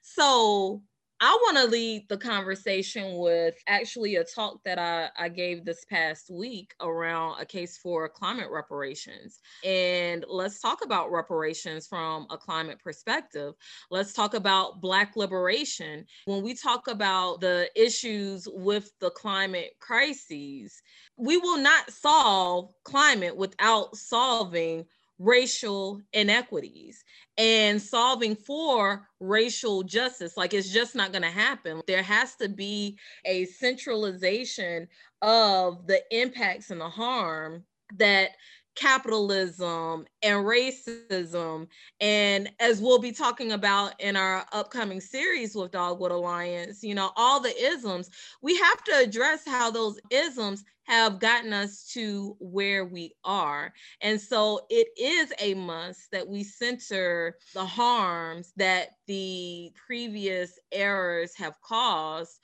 so 0.00 0.80
I 1.24 1.38
want 1.40 1.56
to 1.58 1.66
lead 1.66 2.08
the 2.08 2.16
conversation 2.16 3.16
with 3.16 3.54
actually 3.68 4.16
a 4.16 4.24
talk 4.24 4.58
that 4.64 4.76
I, 4.76 5.08
I 5.16 5.28
gave 5.28 5.64
this 5.64 5.84
past 5.84 6.28
week 6.32 6.74
around 6.80 7.40
a 7.40 7.46
case 7.46 7.78
for 7.78 8.08
climate 8.08 8.48
reparations. 8.50 9.38
And 9.64 10.24
let's 10.28 10.60
talk 10.60 10.84
about 10.84 11.12
reparations 11.12 11.86
from 11.86 12.26
a 12.28 12.36
climate 12.36 12.80
perspective. 12.82 13.54
Let's 13.88 14.12
talk 14.12 14.34
about 14.34 14.80
Black 14.80 15.14
liberation. 15.14 16.06
When 16.24 16.42
we 16.42 16.54
talk 16.54 16.88
about 16.88 17.40
the 17.40 17.70
issues 17.76 18.48
with 18.50 18.90
the 18.98 19.10
climate 19.10 19.74
crises, 19.78 20.82
we 21.16 21.36
will 21.36 21.58
not 21.58 21.88
solve 21.88 22.72
climate 22.82 23.36
without 23.36 23.96
solving 23.96 24.86
racial 25.22 26.00
inequities 26.12 27.04
and 27.38 27.80
solving 27.80 28.34
for 28.34 29.06
racial 29.20 29.82
justice. 29.82 30.36
Like 30.36 30.52
it's 30.52 30.72
just 30.72 30.94
not 30.94 31.12
going 31.12 31.22
to 31.22 31.30
happen. 31.30 31.80
There 31.86 32.02
has 32.02 32.34
to 32.36 32.48
be 32.48 32.98
a 33.24 33.46
centralization 33.46 34.88
of 35.22 35.86
the 35.86 36.02
impacts 36.10 36.70
and 36.70 36.80
the 36.80 36.88
harm 36.88 37.64
that 37.96 38.30
capitalism 38.74 40.06
and 40.22 40.46
racism 40.46 41.66
and 42.00 42.50
as 42.58 42.80
we'll 42.80 42.98
be 42.98 43.12
talking 43.12 43.52
about 43.52 43.92
in 44.00 44.16
our 44.16 44.46
upcoming 44.52 44.98
series 44.98 45.54
with 45.54 45.72
dogwood 45.72 46.10
alliance 46.10 46.82
you 46.82 46.94
know 46.94 47.10
all 47.16 47.38
the 47.38 47.54
isms 47.62 48.08
we 48.40 48.56
have 48.56 48.82
to 48.82 48.92
address 48.96 49.42
how 49.46 49.70
those 49.70 50.00
isms 50.10 50.64
have 50.84 51.18
gotten 51.18 51.52
us 51.52 51.90
to 51.92 52.36
where 52.40 52.84
we 52.84 53.14
are 53.24 53.72
and 54.00 54.20
so 54.20 54.60
it 54.68 54.88
is 55.00 55.32
a 55.38 55.54
must 55.54 56.10
that 56.10 56.26
we 56.26 56.42
center 56.44 57.36
the 57.54 57.64
harms 57.64 58.52
that 58.56 58.88
the 59.06 59.70
previous 59.86 60.58
errors 60.72 61.32
have 61.36 61.60
caused 61.62 62.38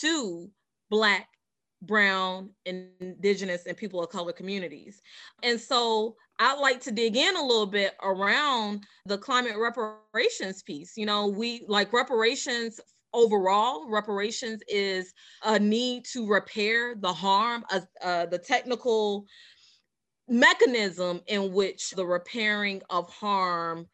to 0.00 0.50
black 0.90 1.28
brown, 1.82 2.50
indigenous, 2.64 3.66
and 3.66 3.76
people 3.76 4.02
of 4.02 4.08
color 4.08 4.32
communities. 4.32 5.02
And 5.42 5.60
so 5.60 6.16
I'd 6.38 6.60
like 6.60 6.80
to 6.82 6.90
dig 6.90 7.16
in 7.16 7.36
a 7.36 7.42
little 7.42 7.66
bit 7.66 7.94
around 8.02 8.84
the 9.06 9.18
climate 9.18 9.56
reparations 9.58 10.62
piece. 10.62 10.96
You 10.96 11.06
know, 11.06 11.26
we 11.26 11.64
like 11.68 11.92
reparations 11.92 12.80
overall 13.14 13.88
reparations 13.88 14.62
is 14.68 15.12
a 15.44 15.58
need 15.58 16.04
to 16.04 16.26
repair 16.26 16.94
the 16.94 17.12
harm 17.12 17.64
uh, 17.70 17.80
uh, 18.02 18.26
the 18.26 18.38
technical 18.38 19.26
mechanism 20.28 21.20
in 21.26 21.52
which 21.52 21.90
the 21.90 22.06
repairing 22.06 22.80
of 22.90 23.08
harm 23.10 23.86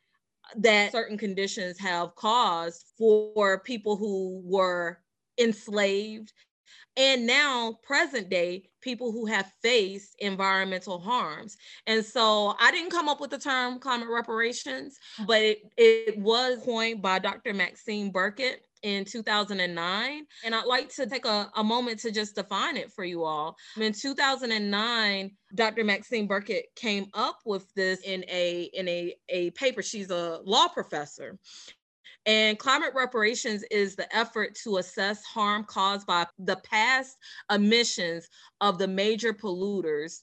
that 0.56 0.92
certain 0.92 1.18
conditions 1.18 1.78
have 1.78 2.14
caused 2.14 2.86
for 2.96 3.60
people 3.60 3.96
who 3.96 4.40
were 4.44 4.98
enslaved 5.38 6.32
and 6.96 7.26
now 7.26 7.78
present 7.82 8.28
day 8.28 8.68
people 8.80 9.12
who 9.12 9.26
have 9.26 9.52
faced 9.62 10.14
environmental 10.18 10.98
harms. 10.98 11.56
And 11.86 12.04
so 12.04 12.54
i 12.58 12.70
didn't 12.70 12.90
come 12.90 13.08
up 13.08 13.20
with 13.20 13.30
the 13.30 13.38
term 13.38 13.78
climate 13.78 14.08
reparations 14.08 14.98
but 15.26 15.42
it, 15.42 15.58
it 15.76 16.18
was 16.18 16.60
coined 16.64 17.02
by 17.02 17.18
dr 17.18 17.52
maxine 17.54 18.10
burkett 18.10 18.67
in 18.82 19.04
2009 19.04 20.26
and 20.44 20.54
i'd 20.54 20.64
like 20.64 20.88
to 20.94 21.06
take 21.06 21.24
a, 21.24 21.50
a 21.56 21.64
moment 21.64 21.98
to 21.98 22.10
just 22.10 22.34
define 22.34 22.76
it 22.76 22.92
for 22.92 23.04
you 23.04 23.24
all. 23.24 23.56
In 23.76 23.92
2009 23.92 25.30
dr 25.54 25.84
maxine 25.84 26.26
burkett 26.26 26.66
came 26.76 27.06
up 27.14 27.38
with 27.44 27.72
this 27.74 28.00
in 28.00 28.24
a 28.28 28.70
in 28.74 28.88
a, 28.88 29.14
a 29.28 29.50
paper. 29.50 29.82
She's 29.82 30.10
a 30.10 30.40
law 30.44 30.68
professor. 30.68 31.38
And 32.26 32.58
climate 32.58 32.92
reparations 32.94 33.64
is 33.70 33.96
the 33.96 34.14
effort 34.14 34.54
to 34.64 34.76
assess 34.76 35.24
harm 35.24 35.64
caused 35.64 36.06
by 36.06 36.26
the 36.38 36.56
past 36.56 37.16
emissions 37.50 38.28
of 38.60 38.76
the 38.76 38.88
major 38.88 39.32
polluters 39.32 40.20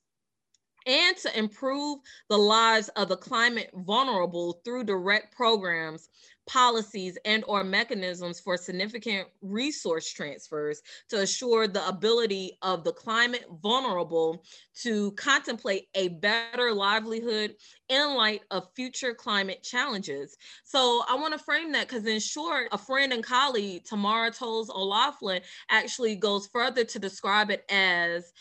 and 0.85 1.17
to 1.17 1.37
improve 1.37 1.99
the 2.29 2.37
lives 2.37 2.89
of 2.89 3.09
the 3.09 3.17
climate 3.17 3.71
vulnerable 3.73 4.61
through 4.63 4.83
direct 4.83 5.35
programs 5.35 6.09
policies 6.47 7.17
and 7.25 7.43
or 7.47 7.63
mechanisms 7.63 8.39
for 8.39 8.57
significant 8.57 9.27
resource 9.41 10.11
transfers 10.11 10.81
to 11.09 11.21
assure 11.21 11.67
the 11.67 11.87
ability 11.87 12.57
of 12.61 12.83
the 12.83 12.93
climate 12.93 13.45
vulnerable 13.61 14.43
to 14.81 15.11
contemplate 15.13 15.87
a 15.95 16.09
better 16.09 16.73
livelihood 16.73 17.55
in 17.89 18.15
light 18.15 18.41
of 18.51 18.67
future 18.75 19.13
climate 19.13 19.63
challenges. 19.63 20.37
So 20.63 21.03
I 21.09 21.15
want 21.15 21.33
to 21.33 21.43
frame 21.43 21.71
that 21.73 21.87
because 21.87 22.05
in 22.05 22.19
short, 22.19 22.67
a 22.71 22.77
friend 22.77 23.13
and 23.13 23.23
colleague, 23.23 23.83
Tamara 23.85 24.31
Toles 24.31 24.69
O'Laughlin, 24.69 25.41
actually 25.69 26.15
goes 26.15 26.47
further 26.47 26.83
to 26.83 26.99
describe 26.99 27.49
it 27.49 27.63
as 27.69 28.31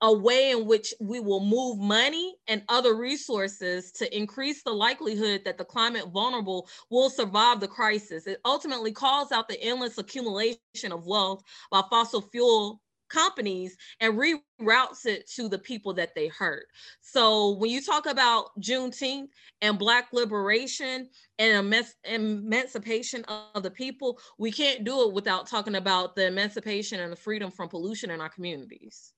a 0.00 0.12
way 0.12 0.52
in 0.52 0.66
which 0.66 0.94
we 1.00 1.20
will 1.20 1.44
move 1.44 1.78
money 1.78 2.34
and 2.46 2.62
other 2.68 2.94
resources 2.94 3.90
to 3.92 4.16
increase 4.16 4.62
the 4.62 4.72
likelihood 4.72 5.42
that 5.44 5.58
the 5.58 5.64
climate 5.64 6.08
vulnerable 6.12 6.68
will 6.90 7.10
survive 7.10 7.60
the 7.60 7.68
crisis. 7.68 8.26
It 8.26 8.40
ultimately 8.44 8.92
calls 8.92 9.32
out 9.32 9.48
the 9.48 9.60
endless 9.60 9.98
accumulation 9.98 10.92
of 10.92 11.06
wealth 11.06 11.42
by 11.70 11.82
fossil 11.90 12.22
fuel 12.22 12.80
companies 13.08 13.76
and 14.00 14.14
reroutes 14.14 15.06
it 15.06 15.28
to 15.30 15.48
the 15.48 15.58
people 15.58 15.94
that 15.94 16.14
they 16.14 16.28
hurt. 16.28 16.66
So 17.00 17.56
when 17.56 17.70
you 17.70 17.82
talk 17.82 18.06
about 18.06 18.50
Juneteenth 18.60 19.28
and 19.62 19.78
Black 19.78 20.12
liberation 20.12 21.08
and 21.38 21.74
emancipation 22.04 23.24
of 23.24 23.62
the 23.62 23.70
people, 23.70 24.18
we 24.38 24.52
can't 24.52 24.84
do 24.84 25.08
it 25.08 25.14
without 25.14 25.46
talking 25.46 25.76
about 25.76 26.16
the 26.16 26.26
emancipation 26.26 27.00
and 27.00 27.10
the 27.10 27.16
freedom 27.16 27.50
from 27.50 27.68
pollution 27.68 28.10
in 28.10 28.20
our 28.20 28.28
communities. 28.28 29.14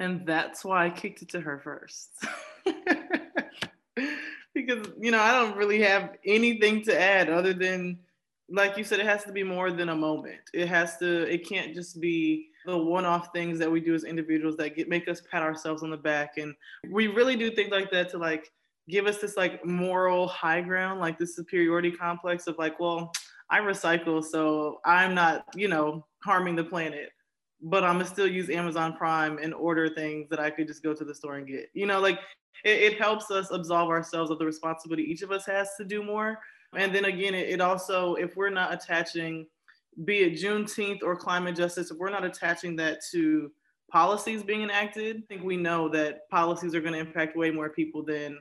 And 0.00 0.24
that's 0.26 0.64
why 0.64 0.86
I 0.86 0.90
kicked 0.90 1.22
it 1.22 1.28
to 1.30 1.40
her 1.40 1.58
first. 1.58 2.10
because, 4.54 4.86
you 5.00 5.10
know, 5.10 5.20
I 5.20 5.32
don't 5.32 5.56
really 5.56 5.80
have 5.82 6.16
anything 6.24 6.82
to 6.84 7.00
add 7.00 7.28
other 7.28 7.52
than, 7.52 7.98
like 8.48 8.76
you 8.78 8.84
said, 8.84 9.00
it 9.00 9.06
has 9.06 9.24
to 9.24 9.32
be 9.32 9.42
more 9.42 9.72
than 9.72 9.88
a 9.88 9.96
moment. 9.96 10.40
It 10.54 10.68
has 10.68 10.96
to, 10.98 11.22
it 11.32 11.48
can't 11.48 11.74
just 11.74 12.00
be 12.00 12.48
the 12.64 12.76
one-off 12.76 13.30
things 13.32 13.58
that 13.58 13.70
we 13.70 13.80
do 13.80 13.94
as 13.94 14.04
individuals 14.04 14.56
that 14.56 14.76
get 14.76 14.88
make 14.88 15.08
us 15.08 15.22
pat 15.30 15.42
ourselves 15.42 15.82
on 15.82 15.90
the 15.90 15.96
back. 15.96 16.38
And 16.38 16.54
we 16.90 17.08
really 17.08 17.36
do 17.36 17.50
things 17.50 17.70
like 17.70 17.90
that 17.90 18.08
to 18.10 18.18
like 18.18 18.52
give 18.88 19.06
us 19.06 19.18
this 19.18 19.36
like 19.36 19.64
moral 19.64 20.28
high 20.28 20.60
ground, 20.60 21.00
like 21.00 21.18
this 21.18 21.34
superiority 21.34 21.90
complex 21.90 22.46
of 22.46 22.56
like, 22.58 22.78
well, 22.78 23.12
I 23.50 23.60
recycle, 23.60 24.22
so 24.22 24.80
I'm 24.84 25.14
not, 25.14 25.44
you 25.54 25.68
know, 25.68 26.06
harming 26.22 26.56
the 26.56 26.64
planet 26.64 27.10
but 27.60 27.84
I'm 27.84 27.94
gonna 27.94 28.06
still 28.06 28.26
use 28.26 28.50
Amazon 28.50 28.94
Prime 28.96 29.38
and 29.38 29.52
order 29.54 29.88
things 29.88 30.28
that 30.30 30.40
I 30.40 30.50
could 30.50 30.66
just 30.66 30.82
go 30.82 30.94
to 30.94 31.04
the 31.04 31.14
store 31.14 31.36
and 31.36 31.46
get. 31.46 31.70
You 31.74 31.86
know, 31.86 32.00
like 32.00 32.18
it, 32.64 32.92
it 32.92 32.98
helps 32.98 33.30
us 33.30 33.50
absolve 33.50 33.88
ourselves 33.88 34.30
of 34.30 34.38
the 34.38 34.46
responsibility 34.46 35.02
each 35.04 35.22
of 35.22 35.30
us 35.30 35.46
has 35.46 35.70
to 35.78 35.84
do 35.84 36.02
more. 36.02 36.38
And 36.76 36.94
then 36.94 37.06
again, 37.06 37.34
it, 37.34 37.48
it 37.48 37.60
also, 37.60 38.14
if 38.14 38.36
we're 38.36 38.50
not 38.50 38.72
attaching, 38.72 39.46
be 40.04 40.18
it 40.20 40.34
Juneteenth 40.34 41.02
or 41.02 41.16
climate 41.16 41.56
justice, 41.56 41.90
if 41.90 41.98
we're 41.98 42.10
not 42.10 42.24
attaching 42.24 42.76
that 42.76 42.98
to 43.12 43.50
policies 43.90 44.42
being 44.42 44.62
enacted, 44.62 45.16
I 45.16 45.20
think 45.28 45.42
we 45.42 45.56
know 45.56 45.88
that 45.88 46.28
policies 46.30 46.74
are 46.74 46.80
going 46.80 46.92
to 46.92 46.98
impact 47.00 47.36
way 47.36 47.50
more 47.50 47.70
people 47.70 48.04
than 48.04 48.38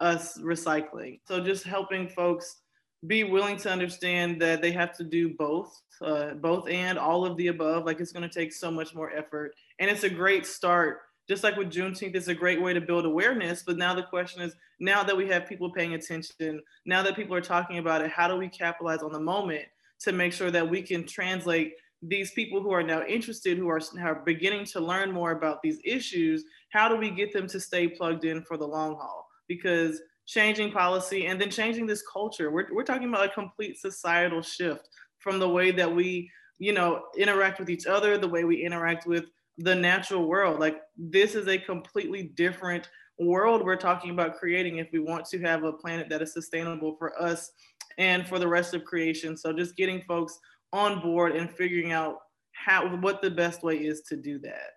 us 0.00 0.38
recycling. 0.38 1.20
So 1.26 1.42
just 1.42 1.64
helping 1.64 2.08
folks 2.08 2.58
be 3.06 3.24
willing 3.24 3.56
to 3.58 3.70
understand 3.70 4.40
that 4.42 4.60
they 4.60 4.72
have 4.72 4.96
to 4.96 5.04
do 5.04 5.34
both, 5.34 5.82
uh, 6.02 6.34
both 6.34 6.68
and 6.68 6.98
all 6.98 7.24
of 7.24 7.36
the 7.36 7.48
above. 7.48 7.84
Like 7.84 8.00
it's 8.00 8.12
going 8.12 8.28
to 8.28 8.34
take 8.34 8.52
so 8.52 8.70
much 8.70 8.94
more 8.94 9.10
effort. 9.10 9.54
And 9.78 9.90
it's 9.90 10.04
a 10.04 10.10
great 10.10 10.46
start. 10.46 11.00
Just 11.28 11.44
like 11.44 11.56
with 11.56 11.70
Juneteenth, 11.70 12.14
it's 12.14 12.28
a 12.28 12.34
great 12.34 12.60
way 12.60 12.74
to 12.74 12.80
build 12.80 13.06
awareness. 13.06 13.62
But 13.62 13.78
now 13.78 13.94
the 13.94 14.02
question 14.02 14.42
is 14.42 14.54
now 14.80 15.02
that 15.04 15.16
we 15.16 15.28
have 15.28 15.48
people 15.48 15.70
paying 15.70 15.94
attention, 15.94 16.60
now 16.84 17.02
that 17.02 17.16
people 17.16 17.36
are 17.36 17.40
talking 17.40 17.78
about 17.78 18.02
it, 18.02 18.10
how 18.10 18.28
do 18.28 18.36
we 18.36 18.48
capitalize 18.48 19.02
on 19.02 19.12
the 19.12 19.20
moment 19.20 19.64
to 20.00 20.12
make 20.12 20.32
sure 20.32 20.50
that 20.50 20.68
we 20.68 20.82
can 20.82 21.06
translate 21.06 21.74
these 22.02 22.32
people 22.32 22.62
who 22.62 22.72
are 22.72 22.82
now 22.82 23.04
interested, 23.04 23.58
who 23.58 23.68
are, 23.68 23.80
are 24.02 24.22
beginning 24.26 24.64
to 24.64 24.80
learn 24.80 25.12
more 25.12 25.30
about 25.32 25.62
these 25.62 25.78
issues? 25.84 26.44
How 26.70 26.88
do 26.88 26.96
we 26.96 27.10
get 27.10 27.32
them 27.32 27.46
to 27.48 27.60
stay 27.60 27.88
plugged 27.88 28.24
in 28.24 28.42
for 28.42 28.56
the 28.56 28.66
long 28.66 28.96
haul? 28.96 29.28
Because 29.48 30.00
changing 30.30 30.70
policy 30.70 31.26
and 31.26 31.40
then 31.40 31.50
changing 31.50 31.86
this 31.86 32.02
culture. 32.02 32.50
We're, 32.50 32.68
we're 32.72 32.84
talking 32.84 33.08
about 33.08 33.26
a 33.26 33.30
complete 33.30 33.80
societal 33.80 34.42
shift 34.42 34.88
from 35.18 35.40
the 35.40 35.48
way 35.48 35.72
that 35.72 35.92
we, 35.92 36.30
you 36.58 36.72
know, 36.72 37.02
interact 37.18 37.58
with 37.58 37.68
each 37.68 37.86
other, 37.86 38.16
the 38.16 38.28
way 38.28 38.44
we 38.44 38.64
interact 38.64 39.06
with 39.06 39.24
the 39.58 39.74
natural 39.74 40.28
world. 40.28 40.60
Like 40.60 40.82
this 40.96 41.34
is 41.34 41.48
a 41.48 41.58
completely 41.58 42.32
different 42.36 42.88
world 43.18 43.62
we're 43.62 43.76
talking 43.76 44.10
about 44.10 44.36
creating 44.36 44.78
if 44.78 44.88
we 44.92 45.00
want 45.00 45.26
to 45.26 45.40
have 45.40 45.64
a 45.64 45.72
planet 45.72 46.08
that 46.08 46.22
is 46.22 46.32
sustainable 46.32 46.96
for 46.96 47.20
us 47.20 47.50
and 47.98 48.26
for 48.26 48.38
the 48.38 48.48
rest 48.48 48.72
of 48.72 48.84
creation. 48.84 49.36
So 49.36 49.52
just 49.52 49.76
getting 49.76 50.00
folks 50.02 50.38
on 50.72 51.00
board 51.00 51.34
and 51.34 51.50
figuring 51.50 51.90
out 51.90 52.18
how 52.52 52.96
what 52.98 53.20
the 53.20 53.30
best 53.30 53.64
way 53.64 53.78
is 53.78 54.02
to 54.02 54.16
do 54.16 54.38
that. 54.38 54.70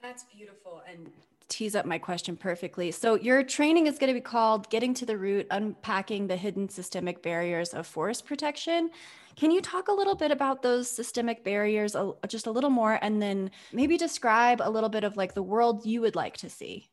That's 0.00 0.24
beautiful 0.32 0.82
and 0.88 1.10
tease 1.48 1.74
up 1.74 1.86
my 1.86 1.98
question 1.98 2.36
perfectly. 2.36 2.90
So 2.90 3.14
your 3.14 3.42
training 3.42 3.86
is 3.86 3.98
going 3.98 4.08
to 4.08 4.14
be 4.14 4.20
called 4.20 4.68
Getting 4.70 4.94
to 4.94 5.06
the 5.06 5.16
Root, 5.16 5.46
Unpacking 5.50 6.26
the 6.26 6.36
Hidden 6.36 6.68
Systemic 6.68 7.22
Barriers 7.22 7.72
of 7.74 7.86
Forest 7.86 8.26
Protection. 8.26 8.90
Can 9.36 9.50
you 9.50 9.60
talk 9.60 9.88
a 9.88 9.92
little 9.92 10.14
bit 10.16 10.30
about 10.30 10.62
those 10.62 10.90
systemic 10.90 11.44
barriers 11.44 11.94
just 12.26 12.46
a 12.46 12.50
little 12.50 12.70
more 12.70 12.98
and 13.00 13.22
then 13.22 13.50
maybe 13.72 13.96
describe 13.96 14.60
a 14.60 14.68
little 14.68 14.88
bit 14.88 15.04
of 15.04 15.16
like 15.16 15.34
the 15.34 15.42
world 15.42 15.86
you 15.86 16.00
would 16.00 16.16
like 16.16 16.36
to 16.38 16.50
see? 16.50 16.90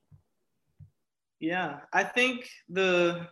Yeah, 1.40 1.80
I 1.92 2.04
think 2.04 2.48
the 2.70 3.28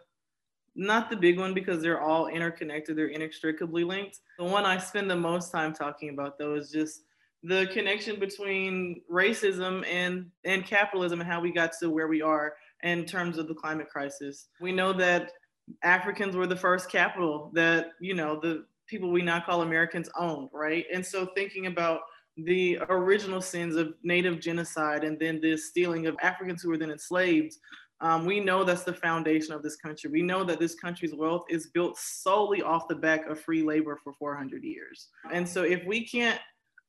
not 0.76 1.10
the 1.10 1.16
big 1.16 1.38
one 1.38 1.54
because 1.54 1.82
they're 1.82 2.02
all 2.02 2.28
interconnected, 2.28 2.98
they're 2.98 3.08
inextricably 3.08 3.84
linked. 3.84 4.20
The 4.40 4.46
one 4.46 4.66
I 4.66 4.78
spend 4.80 5.10
the 5.10 5.16
most 5.16 5.52
time 5.52 5.74
talking 5.74 6.10
about 6.10 6.40
though 6.40 6.56
is 6.56 6.72
just 6.72 7.04
the 7.44 7.68
connection 7.74 8.20
between 8.20 9.02
racism 9.12 9.86
and 9.88 10.28
and 10.46 10.66
capitalism 10.66 11.20
and 11.20 11.30
how 11.30 11.42
we 11.42 11.52
got 11.52 11.72
to 11.82 11.90
where 11.90 12.08
we 12.08 12.22
are 12.22 12.54
in 12.84 13.06
terms 13.06 13.38
of 13.38 13.48
the 13.48 13.54
climate 13.54 13.90
crisis. 13.90 14.48
We 14.62 14.72
know 14.72 14.94
that 14.94 15.32
Africans 15.84 16.36
were 16.36 16.48
the 16.48 16.56
first 16.56 16.90
capital 16.90 17.52
that, 17.54 17.92
you 18.00 18.14
know, 18.14 18.40
the 18.40 18.66
people 18.88 19.12
we 19.12 19.22
now 19.22 19.40
call 19.40 19.62
Americans 19.62 20.10
owned, 20.18 20.50
right? 20.54 20.86
And 20.94 21.06
so 21.06 21.28
thinking 21.36 21.68
about 21.68 22.02
the 22.36 22.80
original 22.90 23.42
sins 23.42 23.76
of 23.76 23.94
native 24.04 24.40
genocide 24.40 25.04
and 25.04 25.20
then 25.20 25.40
the 25.40 25.56
stealing 25.56 26.08
of 26.08 26.18
Africans 26.22 26.62
who 26.62 26.70
were 26.70 26.78
then 26.78 26.92
enslaved 26.92 27.56
um, 28.04 28.26
we 28.26 28.42
know 28.42 28.66
that's 28.66 28.84
the 28.84 28.94
foundation 28.94 29.54
of 29.54 29.64
this 29.64 29.78
country. 29.78 30.10
We 30.12 30.22
know 30.22 30.44
that 30.44 30.60
this 30.60 30.76
country's 30.76 31.16
wealth 31.16 31.46
is 31.50 31.68
built 31.68 31.98
solely 31.98 32.62
off 32.62 32.90
the 32.90 32.96
back 32.96 33.28
of 33.28 33.40
free 33.40 33.64
labor 33.64 33.98
for 34.04 34.12
400 34.14 34.62
years. 34.62 35.08
And 35.32 35.48
so 35.48 35.64
if 35.64 35.86
we 35.86 36.06
can't 36.06 36.40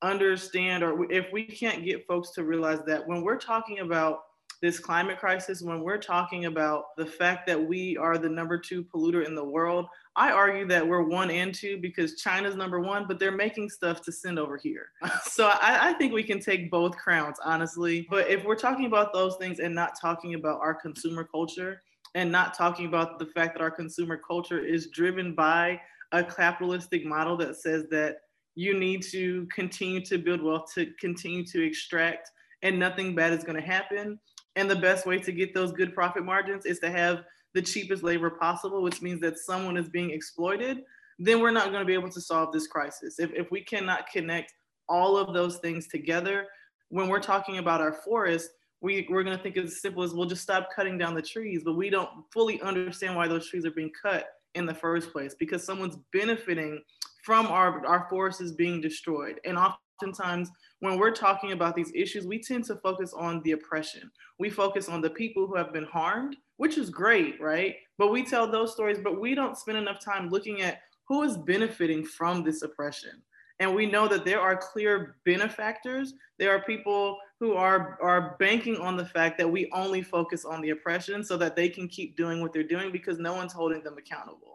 understand 0.03 0.83
or 0.83 1.11
if 1.11 1.33
we 1.33 1.45
can't 1.45 1.85
get 1.85 2.07
folks 2.07 2.31
to 2.33 2.45
realize 2.45 2.81
that 2.87 3.07
when 3.07 3.23
we're 3.23 3.39
talking 3.39 3.81
about 3.81 4.21
this 4.65 4.79
climate 4.79 5.19
crisis, 5.19 5.63
when 5.63 5.83
we're 5.83 5.99
talking 5.99 6.47
about 6.47 6.97
the 6.97 7.05
fact 7.05 7.47
that 7.47 7.63
we 7.63 7.97
are 7.99 8.17
the 8.17 8.29
number 8.29 8.59
two 8.59 8.83
polluter 8.85 9.27
in 9.27 9.35
the 9.35 9.45
world, 9.45 9.87
I 10.17 10.31
argue 10.31 10.67
that 10.69 10.87
we're 10.87 11.03
one 11.03 11.31
and 11.31 11.55
two 11.55 11.79
because 11.83 12.17
China's 12.17 12.57
number 12.57 12.81
one, 12.81 13.07
but 13.07 13.19
they're 13.19 13.33
making 13.33 13.69
stuff 13.69 14.01
to 14.03 14.13
send 14.13 14.39
over 14.39 14.57
here. 14.57 14.87
so 15.25 15.49
I, 15.49 15.91
I, 15.91 15.93
think 15.95 16.13
we 16.13 16.23
can 16.23 16.41
take 16.41 16.71
both 16.71 16.97
crowns, 16.97 17.37
honestly. 17.45 18.07
But 18.09 18.29
if 18.29 18.45
we're 18.45 18.57
talking 18.57 18.87
about 18.87 19.13
those 19.13 19.37
things 19.37 19.59
and 19.59 19.75
not 19.75 20.01
talking 20.01 20.35
about 20.35 20.61
our 20.61 20.75
consumer 20.75 21.25
culture 21.25 21.83
and 22.15 22.31
not 22.31 22.55
talking 22.55 22.87
about 22.87 23.19
the 23.19 23.27
fact 23.27 23.55
that 23.55 23.63
our 23.63 23.71
consumer 23.71 24.17
culture 24.17 24.65
is 24.65 24.89
driven 24.89 25.35
by 25.35 25.81
a 26.13 26.23
capitalistic 26.23 27.05
model 27.05 27.37
that 27.37 27.57
says 27.57 27.85
that 27.91 28.19
you 28.55 28.79
need 28.79 29.03
to 29.11 29.47
continue 29.55 30.01
to 30.05 30.19
build 30.19 30.43
wealth, 30.43 30.73
to 30.75 30.87
continue 31.01 31.45
to 31.47 31.65
extract, 31.65 32.31
and 32.63 32.79
nothing 32.79 33.15
bad 33.15 33.33
is 33.33 33.45
going 33.45 33.61
to 33.61 33.67
happen 33.67 34.19
and 34.57 34.71
the 34.71 34.77
best 34.77 35.07
way 35.07 35.19
to 35.19 35.33
get 35.33 35.55
those 35.55 35.73
good 35.73 35.95
profit 35.95 36.25
margins 36.25 36.65
is 36.65 36.79
to 36.81 36.91
have 36.91 37.25
the 37.55 37.63
cheapest 37.63 38.03
labor 38.03 38.31
possible, 38.31 38.83
which 38.83 39.03
means 39.03 39.21
that 39.21 39.39
someone 39.39 39.77
is 39.77 39.89
being 39.89 40.11
exploited, 40.11 40.83
then 41.19 41.41
we're 41.41 41.51
not 41.51 41.67
going 41.67 41.81
to 41.81 41.85
be 41.85 41.95
able 41.95 42.11
to 42.11 42.21
solve 42.21 42.53
this 42.53 42.67
crisis. 42.67 43.19
If, 43.19 43.33
if 43.33 43.51
we 43.51 43.63
cannot 43.63 44.09
connect 44.13 44.53
all 44.89 45.17
of 45.17 45.33
those 45.35 45.59
things 45.59 45.89
together, 45.89 46.47
when 46.89 47.09
we're 47.09 47.21
talking 47.21 47.59
about 47.59 47.81
our 47.81 47.93
forest, 47.93 48.51
we, 48.81 49.07
we're 49.09 49.23
going 49.23 49.37
to 49.37 49.43
think 49.43 49.57
as 49.57 49.81
simple 49.81 50.03
as 50.03 50.13
we'll 50.13 50.27
just 50.27 50.43
stop 50.43 50.69
cutting 50.75 50.99
down 50.99 51.15
the 51.15 51.23
trees, 51.23 51.63
but 51.65 51.75
we 51.75 51.91
don't 51.91 52.11
fully 52.33 52.61
understand 52.61 53.17
why 53.17 53.27
those 53.27 53.49
trees 53.49 53.65
are 53.65 53.71
being 53.71 53.93
cut 54.01 54.27
in 54.55 54.67
the 54.67 54.75
first 54.75 55.13
place 55.13 55.35
because 55.35 55.65
someone's 55.65 55.99
benefiting 56.13 56.81
from 57.25 57.47
our, 57.47 57.85
our 57.87 58.07
forests 58.11 58.53
being 58.53 58.81
destroyed. 58.81 59.41
And 59.45 59.57
oftentimes 59.57 60.51
when 60.81 60.99
we're 60.99 61.11
talking 61.11 61.53
about 61.53 61.75
these 61.75 61.91
issues, 61.95 62.27
we 62.27 62.39
tend 62.39 62.65
to 62.67 62.77
focus 62.77 63.15
on 63.17 63.41
the 63.45 63.53
oppression. 63.53 64.11
We 64.39 64.51
focus 64.51 64.89
on 64.89 65.01
the 65.01 65.11
people 65.11 65.47
who 65.47 65.57
have 65.57 65.73
been 65.73 65.87
harmed, 65.87 66.37
which 66.59 66.77
is 66.77 66.91
great, 66.91 67.41
right? 67.41 67.77
But 67.97 68.13
we 68.13 68.25
tell 68.25 68.51
those 68.51 68.73
stories, 68.73 68.99
but 69.03 69.21
we 69.21 69.35
don't 69.35 69.57
spend 69.57 69.79
enough 69.79 70.05
time 70.05 70.29
looking 70.29 70.61
at 70.61 70.81
who 71.09 71.23
is 71.23 71.37
benefiting 71.39 72.05
from 72.05 72.43
this 72.43 72.63
oppression. 72.63 73.23
And 73.61 73.75
we 73.75 73.87
know 73.87 74.09
that 74.09 74.25
there 74.25 74.41
are 74.41 74.57
clear 74.57 75.17
benefactors. 75.25 76.15
There 76.39 76.51
are 76.51 76.63
people 76.65 77.19
who 77.41 77.55
are, 77.55 77.99
are 78.03 78.37
banking 78.39 78.77
on 78.79 78.97
the 78.97 79.07
fact 79.07 79.39
that 79.39 79.51
we 79.51 79.71
only 79.73 80.03
focus 80.03 80.45
on 80.45 80.61
the 80.61 80.71
oppression 80.71 81.23
so 81.25 81.37
that 81.37 81.57
they 81.57 81.69
can 81.69 81.89
keep 81.89 82.17
doing 82.17 82.41
what 82.41 82.53
they're 82.53 82.65
doing 82.65 82.91
because 82.91 83.19
no 83.19 83.33
one's 83.35 83.53
holding 83.53 83.83
them 83.83 83.97
accountable. 83.97 84.54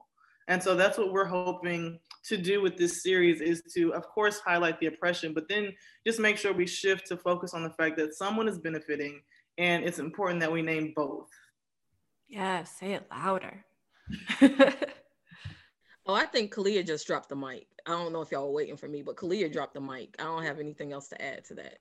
And 0.49 0.62
so 0.62 0.75
that's 0.75 0.97
what 0.97 1.13
we're 1.13 1.25
hoping 1.25 1.99
to 2.25 2.35
do 2.35 2.59
with 2.59 2.75
this 2.75 3.03
series 3.03 3.39
is 3.39 3.62
to, 3.75 3.93
of 3.93 4.07
course, 4.07 4.39
highlight 4.39 4.79
the 4.79 4.88
oppression, 4.88 5.31
but 5.31 5.47
then 5.47 5.71
just 6.05 6.19
make 6.19 6.38
sure 6.38 6.51
we 6.51 6.65
shift 6.65 7.07
to 7.07 7.17
focus 7.17 7.53
on 7.53 7.63
the 7.63 7.69
fact 7.69 7.97
that 7.97 8.15
someone 8.15 8.47
is 8.47 8.57
benefiting 8.57 9.21
and 9.59 9.85
it's 9.85 9.99
important 9.99 10.39
that 10.39 10.51
we 10.51 10.63
name 10.63 10.91
both. 10.95 11.29
Yeah, 12.27 12.63
say 12.63 12.93
it 12.93 13.05
louder. 13.12 13.63
oh, 14.41 16.15
I 16.15 16.25
think 16.25 16.51
Kalia 16.51 16.85
just 16.85 17.05
dropped 17.05 17.29
the 17.29 17.35
mic. 17.35 17.67
I 17.85 17.91
don't 17.91 18.12
know 18.12 18.21
if 18.21 18.31
y'all 18.31 18.47
were 18.47 18.53
waiting 18.53 18.77
for 18.77 18.88
me, 18.88 19.03
but 19.03 19.17
Kalia 19.17 19.53
dropped 19.53 19.75
the 19.75 19.81
mic. 19.81 20.15
I 20.17 20.23
don't 20.23 20.43
have 20.43 20.59
anything 20.59 20.93
else 20.93 21.09
to 21.09 21.21
add 21.21 21.45
to 21.45 21.55
that. 21.55 21.77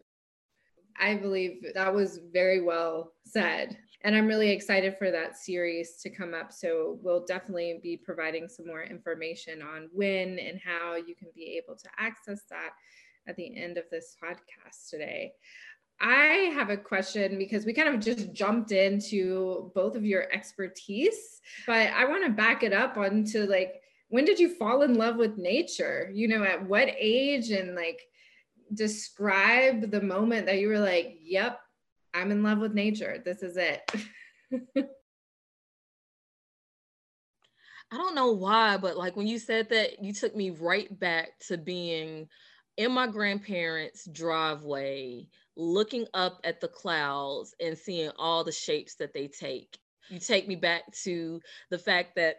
I 0.98 1.14
believe 1.16 1.64
that 1.74 1.94
was 1.94 2.20
very 2.32 2.60
well 2.60 3.12
said. 3.24 3.76
And 4.02 4.14
I'm 4.14 4.28
really 4.28 4.50
excited 4.50 4.96
for 4.96 5.10
that 5.10 5.36
series 5.36 5.96
to 6.02 6.10
come 6.10 6.32
up. 6.32 6.52
So 6.52 6.98
we'll 7.02 7.24
definitely 7.26 7.80
be 7.82 7.96
providing 7.96 8.48
some 8.48 8.66
more 8.66 8.82
information 8.82 9.60
on 9.60 9.88
when 9.92 10.38
and 10.38 10.60
how 10.64 10.94
you 10.94 11.14
can 11.16 11.28
be 11.34 11.60
able 11.62 11.76
to 11.76 11.88
access 11.98 12.42
that 12.50 12.70
at 13.26 13.36
the 13.36 13.56
end 13.56 13.76
of 13.76 13.84
this 13.90 14.16
podcast 14.22 14.88
today. 14.88 15.32
I 16.00 16.52
have 16.54 16.70
a 16.70 16.76
question 16.76 17.38
because 17.38 17.66
we 17.66 17.72
kind 17.72 17.88
of 17.88 18.00
just 18.00 18.32
jumped 18.32 18.70
into 18.70 19.72
both 19.74 19.96
of 19.96 20.04
your 20.04 20.32
expertise, 20.32 21.40
but 21.66 21.88
I 21.88 22.04
want 22.04 22.24
to 22.24 22.30
back 22.30 22.62
it 22.62 22.72
up 22.72 22.96
onto 22.96 23.46
like, 23.46 23.82
when 24.08 24.24
did 24.24 24.38
you 24.38 24.54
fall 24.54 24.82
in 24.82 24.94
love 24.94 25.16
with 25.16 25.36
nature? 25.36 26.10
You 26.14 26.28
know, 26.28 26.44
at 26.44 26.64
what 26.64 26.88
age 26.96 27.50
and 27.50 27.74
like, 27.74 28.00
describe 28.74 29.90
the 29.90 30.00
moment 30.00 30.46
that 30.46 30.58
you 30.58 30.68
were 30.68 30.78
like, 30.78 31.18
yep, 31.22 31.60
I'm 32.14 32.30
in 32.30 32.42
love 32.42 32.58
with 32.58 32.74
nature. 32.74 33.22
This 33.24 33.42
is 33.42 33.56
it. 33.56 33.82
I 37.90 37.96
don't 37.96 38.14
know 38.14 38.32
why, 38.32 38.76
but 38.76 38.96
like 38.96 39.16
when 39.16 39.26
you 39.26 39.38
said 39.38 39.70
that, 39.70 40.02
you 40.02 40.12
took 40.12 40.36
me 40.36 40.50
right 40.50 40.98
back 40.98 41.38
to 41.48 41.56
being 41.56 42.28
in 42.76 42.92
my 42.92 43.06
grandparents' 43.06 44.06
driveway, 44.12 45.26
looking 45.56 46.06
up 46.12 46.40
at 46.44 46.60
the 46.60 46.68
clouds 46.68 47.54
and 47.60 47.76
seeing 47.76 48.10
all 48.18 48.44
the 48.44 48.52
shapes 48.52 48.94
that 48.96 49.14
they 49.14 49.26
take. 49.26 49.78
You 50.10 50.18
take 50.18 50.46
me 50.46 50.56
back 50.56 50.92
to 51.04 51.40
the 51.70 51.78
fact 51.78 52.16
that 52.16 52.36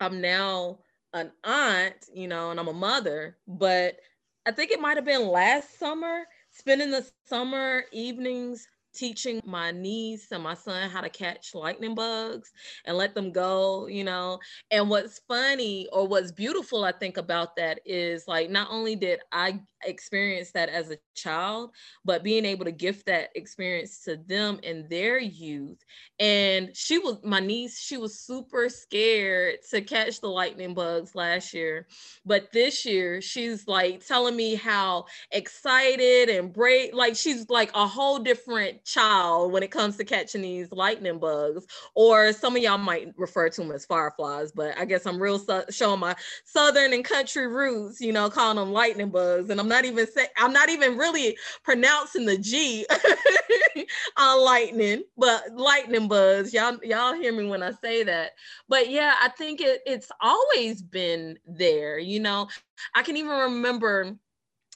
I'm 0.00 0.20
now 0.20 0.78
an 1.14 1.32
aunt, 1.44 2.06
you 2.14 2.28
know, 2.28 2.50
and 2.50 2.58
I'm 2.58 2.68
a 2.68 2.72
mother, 2.72 3.36
but 3.46 3.96
I 4.46 4.52
think 4.52 4.70
it 4.70 4.80
might 4.80 4.96
have 4.96 5.04
been 5.06 5.28
last 5.28 5.78
summer, 5.78 6.24
spending 6.50 6.90
the 6.90 7.06
summer 7.26 7.84
evenings 7.92 8.66
teaching 8.94 9.40
my 9.44 9.70
niece 9.70 10.30
and 10.32 10.42
my 10.42 10.54
son 10.54 10.90
how 10.90 11.00
to 11.00 11.08
catch 11.08 11.54
lightning 11.54 11.94
bugs 11.94 12.50
and 12.84 12.96
let 12.96 13.14
them 13.14 13.32
go, 13.32 13.86
you 13.86 14.04
know. 14.04 14.38
And 14.70 14.88
what's 14.88 15.20
funny 15.28 15.88
or 15.92 16.06
what's 16.06 16.32
beautiful, 16.32 16.84
I 16.84 16.92
think, 16.92 17.16
about 17.16 17.56
that 17.56 17.80
is 17.84 18.24
like 18.26 18.50
not 18.50 18.68
only 18.70 18.96
did 18.96 19.20
I 19.32 19.60
experience 19.84 20.52
that 20.52 20.68
as 20.68 20.90
a 20.90 20.98
child, 21.14 21.70
but 22.04 22.22
being 22.22 22.44
able 22.44 22.64
to 22.64 22.72
gift 22.72 23.06
that 23.06 23.30
experience 23.34 24.00
to 24.04 24.16
them 24.16 24.60
in 24.62 24.86
their 24.88 25.18
youth. 25.18 25.78
And 26.18 26.70
she 26.74 26.98
was 26.98 27.18
my 27.24 27.40
niece, 27.40 27.78
she 27.80 27.96
was 27.96 28.20
super 28.20 28.68
scared 28.68 29.58
to 29.70 29.80
catch 29.80 30.20
the 30.20 30.28
lightning 30.28 30.74
bugs 30.74 31.14
last 31.14 31.52
year. 31.52 31.86
But 32.24 32.52
this 32.52 32.84
year, 32.84 33.20
she's 33.20 33.66
like 33.66 34.06
telling 34.06 34.36
me 34.36 34.54
how 34.54 35.06
excited 35.30 36.28
and 36.28 36.52
brave, 36.52 36.94
like 36.94 37.16
she's 37.16 37.48
like 37.50 37.70
a 37.74 37.86
whole 37.86 38.18
different 38.18 38.81
child 38.84 39.52
when 39.52 39.62
it 39.62 39.70
comes 39.70 39.96
to 39.96 40.04
catching 40.04 40.42
these 40.42 40.70
lightning 40.72 41.18
bugs. 41.18 41.66
Or 41.94 42.32
some 42.32 42.56
of 42.56 42.62
y'all 42.62 42.78
might 42.78 43.12
refer 43.16 43.48
to 43.48 43.60
them 43.60 43.72
as 43.72 43.84
fireflies, 43.84 44.52
but 44.52 44.76
I 44.78 44.84
guess 44.84 45.06
I'm 45.06 45.22
real 45.22 45.38
su- 45.38 45.64
showing 45.70 46.00
my 46.00 46.14
southern 46.44 46.92
and 46.92 47.04
country 47.04 47.46
roots, 47.46 48.00
you 48.00 48.12
know, 48.12 48.30
calling 48.30 48.56
them 48.56 48.72
lightning 48.72 49.10
bugs. 49.10 49.50
And 49.50 49.60
I'm 49.60 49.68
not 49.68 49.84
even 49.84 50.06
say 50.06 50.26
I'm 50.36 50.52
not 50.52 50.68
even 50.68 50.96
really 50.96 51.36
pronouncing 51.62 52.26
the 52.26 52.38
G 52.38 52.86
on 54.16 54.44
lightning, 54.44 55.04
but 55.16 55.42
lightning 55.54 56.08
buzz. 56.08 56.52
Y'all, 56.52 56.78
y'all 56.82 57.14
hear 57.14 57.32
me 57.32 57.46
when 57.46 57.62
I 57.62 57.72
say 57.82 58.04
that. 58.04 58.32
But 58.68 58.90
yeah, 58.90 59.14
I 59.20 59.28
think 59.28 59.60
it, 59.60 59.80
it's 59.86 60.10
always 60.20 60.82
been 60.82 61.38
there. 61.46 61.98
You 61.98 62.20
know, 62.20 62.48
I 62.94 63.02
can 63.02 63.16
even 63.16 63.30
remember 63.30 64.16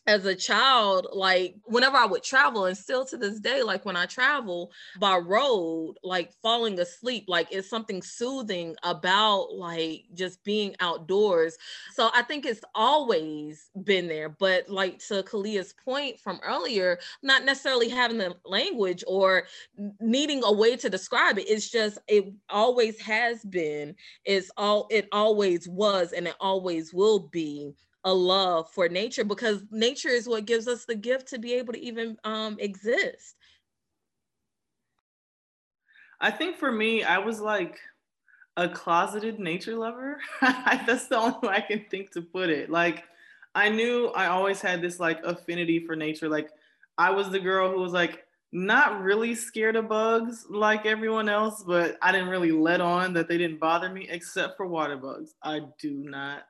as 0.06 0.24
a 0.24 0.34
child, 0.34 1.08
like 1.12 1.56
whenever 1.64 1.96
I 1.96 2.06
would 2.06 2.22
travel, 2.22 2.66
and 2.66 2.76
still 2.76 3.04
to 3.06 3.16
this 3.16 3.40
day, 3.40 3.62
like 3.62 3.84
when 3.84 3.96
I 3.96 4.06
travel 4.06 4.70
by 5.00 5.16
road, 5.16 5.96
like 6.04 6.32
falling 6.42 6.78
asleep, 6.78 7.24
like 7.26 7.48
it's 7.50 7.68
something 7.68 8.02
soothing 8.02 8.76
about 8.84 9.54
like 9.54 10.04
just 10.14 10.42
being 10.44 10.76
outdoors. 10.80 11.58
So 11.94 12.10
I 12.14 12.22
think 12.22 12.46
it's 12.46 12.62
always 12.74 13.70
been 13.84 14.06
there. 14.06 14.28
But 14.28 14.68
like 14.68 14.98
to 15.08 15.22
Kalia's 15.24 15.74
point 15.84 16.20
from 16.20 16.40
earlier, 16.44 16.98
not 17.22 17.44
necessarily 17.44 17.88
having 17.88 18.18
the 18.18 18.36
language 18.44 19.02
or 19.08 19.44
needing 20.00 20.42
a 20.44 20.52
way 20.52 20.76
to 20.76 20.88
describe 20.88 21.38
it. 21.38 21.50
It's 21.50 21.68
just 21.68 21.98
it 22.06 22.32
always 22.48 23.00
has 23.00 23.44
been. 23.44 23.96
It's 24.24 24.50
all 24.56 24.86
it 24.90 25.08
always 25.10 25.68
was, 25.68 26.12
and 26.12 26.28
it 26.28 26.36
always 26.40 26.94
will 26.94 27.18
be 27.18 27.74
a 28.06 28.14
love 28.14 28.70
for 28.70 28.88
nature 28.88 29.24
because 29.24 29.64
nature 29.70 30.08
is 30.08 30.28
what 30.28 30.46
gives 30.46 30.68
us 30.68 30.84
the 30.84 30.94
gift 30.94 31.28
to 31.28 31.38
be 31.38 31.52
able 31.54 31.72
to 31.72 31.80
even 31.80 32.16
um, 32.24 32.56
exist. 32.60 33.34
I 36.20 36.30
think 36.30 36.56
for 36.56 36.70
me, 36.72 37.02
I 37.02 37.18
was 37.18 37.40
like 37.40 37.78
a 38.56 38.68
closeted 38.68 39.38
nature 39.38 39.76
lover. 39.76 40.18
That's 40.40 41.08
the 41.08 41.18
only 41.18 41.48
way 41.48 41.56
I 41.56 41.60
can 41.60 41.84
think 41.90 42.12
to 42.12 42.22
put 42.22 42.48
it. 42.48 42.70
Like, 42.70 43.04
I 43.56 43.68
knew 43.68 44.06
I 44.14 44.26
always 44.26 44.60
had 44.60 44.80
this 44.80 45.00
like 45.00 45.22
affinity 45.24 45.84
for 45.84 45.96
nature. 45.96 46.28
Like, 46.28 46.50
I 46.96 47.10
was 47.10 47.30
the 47.30 47.40
girl 47.40 47.70
who 47.70 47.80
was 47.80 47.92
like 47.92 48.24
not 48.52 49.02
really 49.02 49.34
scared 49.34 49.74
of 49.74 49.88
bugs 49.88 50.46
like 50.48 50.86
everyone 50.86 51.28
else, 51.28 51.64
but 51.66 51.98
I 52.00 52.12
didn't 52.12 52.28
really 52.28 52.52
let 52.52 52.80
on 52.80 53.12
that 53.14 53.26
they 53.28 53.36
didn't 53.36 53.58
bother 53.58 53.90
me 53.90 54.06
except 54.08 54.56
for 54.56 54.66
water 54.66 54.96
bugs. 54.96 55.34
I 55.42 55.62
do 55.80 55.92
not 55.92 56.44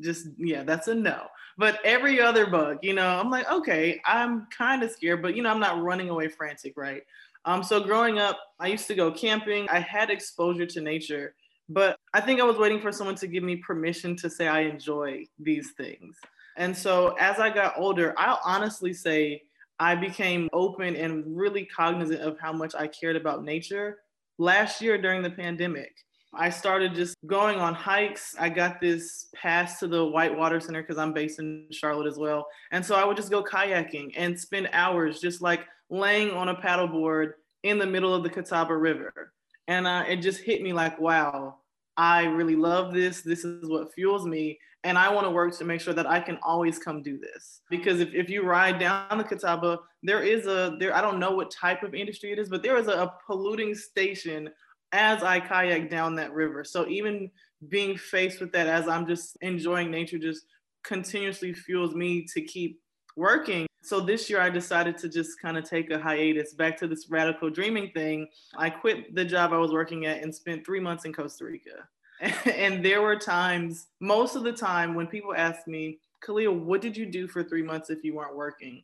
just 0.00 0.28
yeah 0.36 0.62
that's 0.62 0.88
a 0.88 0.94
no. 0.94 1.26
But 1.58 1.78
every 1.84 2.20
other 2.20 2.46
bug 2.46 2.78
you 2.82 2.94
know 2.94 3.06
i'm 3.06 3.30
like 3.30 3.50
okay 3.50 4.00
i'm 4.06 4.46
kind 4.56 4.82
of 4.82 4.90
scared 4.90 5.20
but 5.20 5.36
you 5.36 5.42
know 5.42 5.50
i'm 5.50 5.60
not 5.60 5.82
running 5.82 6.08
away 6.08 6.28
frantic 6.28 6.74
right? 6.76 7.02
Um 7.44 7.62
so 7.62 7.80
growing 7.80 8.18
up 8.18 8.38
i 8.58 8.68
used 8.68 8.86
to 8.88 8.94
go 8.94 9.10
camping. 9.10 9.68
I 9.68 9.80
had 9.80 10.10
exposure 10.10 10.66
to 10.66 10.80
nature 10.80 11.34
but 11.68 11.98
i 12.14 12.20
think 12.20 12.40
i 12.40 12.44
was 12.44 12.56
waiting 12.56 12.80
for 12.80 12.92
someone 12.92 13.16
to 13.16 13.26
give 13.26 13.42
me 13.42 13.56
permission 13.56 14.16
to 14.16 14.30
say 14.30 14.48
i 14.48 14.60
enjoy 14.60 15.26
these 15.38 15.72
things. 15.76 16.16
And 16.56 16.76
so 16.76 17.16
as 17.18 17.38
i 17.38 17.50
got 17.50 17.74
older 17.76 18.14
i'll 18.16 18.40
honestly 18.44 18.92
say 18.92 19.42
i 19.78 19.94
became 19.94 20.48
open 20.52 20.96
and 20.96 21.24
really 21.26 21.64
cognizant 21.64 22.20
of 22.20 22.38
how 22.38 22.52
much 22.52 22.74
i 22.74 22.86
cared 22.86 23.16
about 23.16 23.44
nature. 23.44 23.98
Last 24.38 24.80
year 24.80 24.96
during 24.96 25.22
the 25.22 25.30
pandemic 25.30 25.94
I 26.32 26.50
started 26.50 26.94
just 26.94 27.16
going 27.26 27.58
on 27.58 27.74
hikes. 27.74 28.36
I 28.38 28.48
got 28.48 28.80
this 28.80 29.28
pass 29.34 29.80
to 29.80 29.88
the 29.88 30.04
Whitewater 30.04 30.60
Center 30.60 30.82
because 30.82 30.98
I'm 30.98 31.12
based 31.12 31.40
in 31.40 31.66
Charlotte 31.72 32.06
as 32.06 32.18
well. 32.18 32.46
And 32.70 32.84
so 32.84 32.94
I 32.94 33.04
would 33.04 33.16
just 33.16 33.30
go 33.30 33.42
kayaking 33.42 34.12
and 34.16 34.38
spend 34.38 34.68
hours 34.72 35.20
just 35.20 35.42
like 35.42 35.66
laying 35.90 36.30
on 36.30 36.48
a 36.48 36.54
paddleboard 36.54 37.32
in 37.64 37.78
the 37.78 37.86
middle 37.86 38.14
of 38.14 38.22
the 38.22 38.30
Catawba 38.30 38.76
River. 38.76 39.32
And 39.66 39.86
uh, 39.86 40.04
it 40.08 40.16
just 40.16 40.40
hit 40.40 40.62
me 40.62 40.72
like, 40.72 41.00
wow, 41.00 41.56
I 41.96 42.24
really 42.24 42.56
love 42.56 42.94
this. 42.94 43.22
This 43.22 43.44
is 43.44 43.68
what 43.68 43.92
fuels 43.92 44.24
me. 44.24 44.58
And 44.84 44.96
I 44.96 45.12
want 45.12 45.26
to 45.26 45.30
work 45.30 45.56
to 45.58 45.64
make 45.64 45.80
sure 45.80 45.92
that 45.92 46.08
I 46.08 46.20
can 46.20 46.38
always 46.42 46.78
come 46.78 47.02
do 47.02 47.18
this. 47.18 47.60
Because 47.68 48.00
if, 48.00 48.14
if 48.14 48.30
you 48.30 48.42
ride 48.42 48.78
down 48.78 49.18
the 49.18 49.24
Catawba, 49.24 49.78
there 50.02 50.22
is 50.22 50.46
a, 50.46 50.76
there, 50.78 50.94
I 50.94 51.02
don't 51.02 51.18
know 51.18 51.32
what 51.32 51.50
type 51.50 51.82
of 51.82 51.94
industry 51.94 52.32
it 52.32 52.38
is, 52.38 52.48
but 52.48 52.62
there 52.62 52.76
is 52.78 52.86
a, 52.86 52.92
a 52.92 53.14
polluting 53.26 53.74
station 53.74 54.48
as 54.92 55.22
I 55.22 55.40
kayak 55.40 55.90
down 55.90 56.16
that 56.16 56.32
river. 56.32 56.64
So 56.64 56.86
even 56.88 57.30
being 57.68 57.96
faced 57.96 58.40
with 58.40 58.52
that 58.52 58.66
as 58.66 58.88
I'm 58.88 59.06
just 59.06 59.36
enjoying 59.42 59.90
nature 59.90 60.18
just 60.18 60.46
continuously 60.82 61.52
fuels 61.52 61.94
me 61.94 62.26
to 62.34 62.40
keep 62.40 62.80
working. 63.16 63.66
So 63.82 64.00
this 64.00 64.28
year 64.28 64.40
I 64.40 64.50
decided 64.50 64.98
to 64.98 65.08
just 65.08 65.40
kind 65.40 65.56
of 65.56 65.68
take 65.68 65.90
a 65.90 65.98
hiatus 65.98 66.54
back 66.54 66.76
to 66.78 66.88
this 66.88 67.08
radical 67.10 67.50
dreaming 67.50 67.90
thing. 67.92 68.28
I 68.56 68.70
quit 68.70 69.14
the 69.14 69.24
job 69.24 69.52
I 69.52 69.58
was 69.58 69.72
working 69.72 70.06
at 70.06 70.22
and 70.22 70.34
spent 70.34 70.64
three 70.64 70.80
months 70.80 71.04
in 71.04 71.12
Costa 71.12 71.44
Rica. 71.44 71.88
and 72.54 72.84
there 72.84 73.00
were 73.00 73.16
times, 73.16 73.86
most 74.00 74.36
of 74.36 74.42
the 74.42 74.52
time, 74.52 74.94
when 74.94 75.06
people 75.06 75.34
ask 75.34 75.66
me, 75.66 75.98
Kalia, 76.22 76.54
what 76.54 76.82
did 76.82 76.96
you 76.96 77.06
do 77.06 77.26
for 77.26 77.42
three 77.42 77.62
months 77.62 77.88
if 77.88 78.04
you 78.04 78.14
weren't 78.14 78.36
working? 78.36 78.82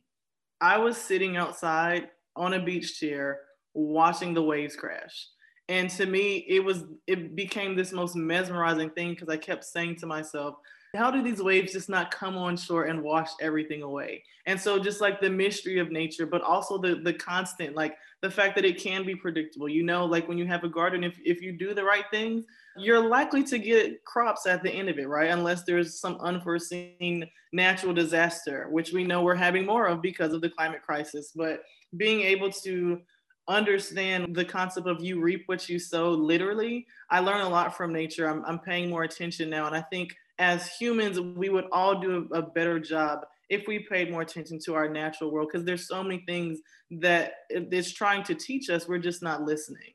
I 0.59 0.79
was 0.79 0.97
sitting 0.97 1.37
outside 1.37 2.09
on 2.35 2.53
a 2.53 2.63
beach 2.63 2.99
chair 2.99 3.41
watching 3.75 4.33
the 4.33 4.41
waves 4.41 4.75
crash 4.75 5.27
and 5.69 5.89
to 5.89 6.05
me 6.05 6.45
it 6.47 6.63
was 6.63 6.85
it 7.07 7.35
became 7.35 7.75
this 7.75 7.91
most 7.91 8.15
mesmerizing 8.15 8.89
thing 8.91 9.11
because 9.11 9.29
i 9.29 9.37
kept 9.37 9.63
saying 9.63 9.95
to 9.95 10.05
myself 10.05 10.55
how 10.95 11.11
do 11.11 11.21
these 11.21 11.41
waves 11.41 11.73
just 11.73 11.89
not 11.89 12.11
come 12.11 12.37
on 12.37 12.55
shore 12.55 12.85
and 12.85 13.03
wash 13.03 13.29
everything 13.41 13.83
away? 13.83 14.23
And 14.45 14.59
so 14.59 14.79
just 14.79 15.01
like 15.01 15.19
the 15.19 15.29
mystery 15.29 15.79
of 15.79 15.91
nature 15.91 16.25
but 16.25 16.41
also 16.41 16.77
the 16.77 16.95
the 16.95 17.13
constant 17.13 17.75
like 17.75 17.97
the 18.21 18.31
fact 18.31 18.55
that 18.55 18.65
it 18.65 18.81
can 18.81 19.05
be 19.05 19.15
predictable 19.15 19.67
you 19.67 19.83
know? 19.83 20.05
Like 20.05 20.27
when 20.27 20.37
you 20.37 20.47
have 20.47 20.63
a 20.63 20.69
garden 20.69 21.03
if, 21.03 21.17
if 21.23 21.41
you 21.41 21.51
do 21.51 21.73
the 21.73 21.83
right 21.83 22.05
things 22.11 22.45
you're 22.77 23.05
likely 23.05 23.43
to 23.43 23.57
get 23.57 24.03
crops 24.05 24.45
at 24.45 24.63
the 24.63 24.71
end 24.71 24.89
of 24.89 24.97
it 24.97 25.07
right? 25.07 25.29
Unless 25.29 25.63
there's 25.63 25.99
some 25.99 26.15
unforeseen 26.21 27.29
natural 27.51 27.93
disaster 27.93 28.67
which 28.69 28.93
we 28.93 29.03
know 29.03 29.21
we're 29.21 29.35
having 29.35 29.65
more 29.65 29.87
of 29.87 30.01
because 30.01 30.33
of 30.33 30.41
the 30.41 30.49
climate 30.49 30.81
crisis 30.81 31.31
but 31.35 31.61
being 31.97 32.21
able 32.21 32.51
to 32.51 33.01
understand 33.47 34.35
the 34.35 34.45
concept 34.45 34.87
of 34.87 35.03
you 35.03 35.21
reap 35.21 35.43
what 35.47 35.69
you 35.69 35.79
sow 35.79 36.11
literally. 36.11 36.85
I 37.09 37.19
learn 37.19 37.41
a 37.41 37.49
lot 37.49 37.75
from 37.75 37.93
nature. 37.93 38.27
I'm, 38.29 38.43
I'm 38.45 38.59
paying 38.59 38.89
more 38.89 39.03
attention 39.03 39.49
now. 39.49 39.67
And 39.67 39.75
I 39.75 39.81
think 39.81 40.15
as 40.39 40.67
humans, 40.75 41.19
we 41.19 41.49
would 41.49 41.65
all 41.71 41.99
do 41.99 42.27
a, 42.33 42.41
better 42.41 42.79
job 42.79 43.25
if 43.49 43.67
we 43.67 43.79
paid 43.79 44.11
more 44.11 44.21
attention 44.21 44.59
to 44.65 44.75
our 44.75 44.89
natural 44.89 45.31
world 45.31 45.49
because 45.51 45.65
there's 45.65 45.87
so 45.87 46.03
many 46.03 46.23
things 46.27 46.59
that 46.89 47.33
it's 47.49 47.91
trying 47.91 48.23
to 48.23 48.35
teach 48.35 48.69
us. 48.69 48.87
We're 48.87 48.97
just 48.97 49.23
not 49.23 49.43
listening. 49.43 49.93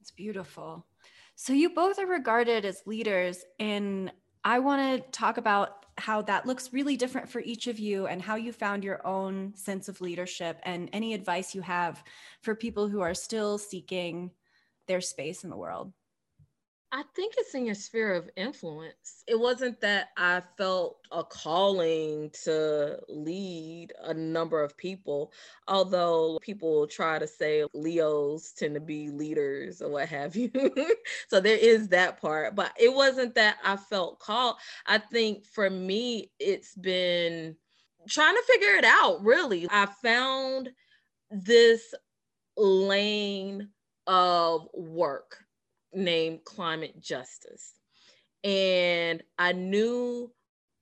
It's 0.00 0.10
beautiful. 0.10 0.86
So 1.34 1.52
you 1.52 1.70
both 1.70 1.98
are 1.98 2.06
regarded 2.06 2.64
as 2.64 2.82
leaders 2.86 3.44
in 3.58 4.10
I 4.44 4.60
want 4.60 5.04
to 5.04 5.10
talk 5.10 5.38
about 5.38 5.85
how 5.98 6.22
that 6.22 6.46
looks 6.46 6.72
really 6.72 6.96
different 6.96 7.28
for 7.28 7.40
each 7.40 7.66
of 7.66 7.78
you 7.78 8.06
and 8.06 8.20
how 8.20 8.36
you 8.36 8.52
found 8.52 8.84
your 8.84 9.06
own 9.06 9.54
sense 9.54 9.88
of 9.88 10.00
leadership 10.00 10.60
and 10.62 10.90
any 10.92 11.14
advice 11.14 11.54
you 11.54 11.62
have 11.62 12.02
for 12.42 12.54
people 12.54 12.88
who 12.88 13.00
are 13.00 13.14
still 13.14 13.58
seeking 13.58 14.30
their 14.86 15.00
space 15.00 15.42
in 15.42 15.50
the 15.50 15.56
world. 15.56 15.92
I 16.92 17.02
think 17.16 17.34
it's 17.36 17.54
in 17.54 17.66
your 17.66 17.74
sphere 17.74 18.14
of 18.14 18.30
influence. 18.36 19.24
It 19.26 19.38
wasn't 19.38 19.80
that 19.80 20.10
I 20.16 20.40
felt 20.56 20.98
a 21.10 21.24
calling 21.24 22.30
to 22.44 23.00
lead 23.08 23.92
a 24.02 24.14
number 24.14 24.62
of 24.62 24.76
people, 24.76 25.32
although 25.66 26.38
people 26.40 26.86
try 26.86 27.18
to 27.18 27.26
say 27.26 27.64
Leos 27.74 28.52
tend 28.52 28.74
to 28.74 28.80
be 28.80 29.10
leaders 29.10 29.82
or 29.82 29.90
what 29.90 30.08
have 30.08 30.36
you. 30.36 30.50
so 31.28 31.40
there 31.40 31.58
is 31.58 31.88
that 31.88 32.20
part, 32.20 32.54
but 32.54 32.72
it 32.78 32.94
wasn't 32.94 33.34
that 33.34 33.56
I 33.64 33.76
felt 33.76 34.20
called. 34.20 34.56
I 34.86 34.98
think 34.98 35.44
for 35.44 35.68
me, 35.68 36.30
it's 36.38 36.76
been 36.76 37.56
trying 38.08 38.36
to 38.36 38.42
figure 38.46 38.76
it 38.76 38.84
out, 38.84 39.24
really. 39.24 39.66
I 39.70 39.86
found 39.86 40.70
this 41.30 41.94
lane 42.56 43.70
of 44.06 44.68
work 44.72 45.45
named 45.96 46.44
Climate 46.44 47.00
Justice. 47.00 47.74
And 48.44 49.22
I 49.38 49.52
knew 49.52 50.30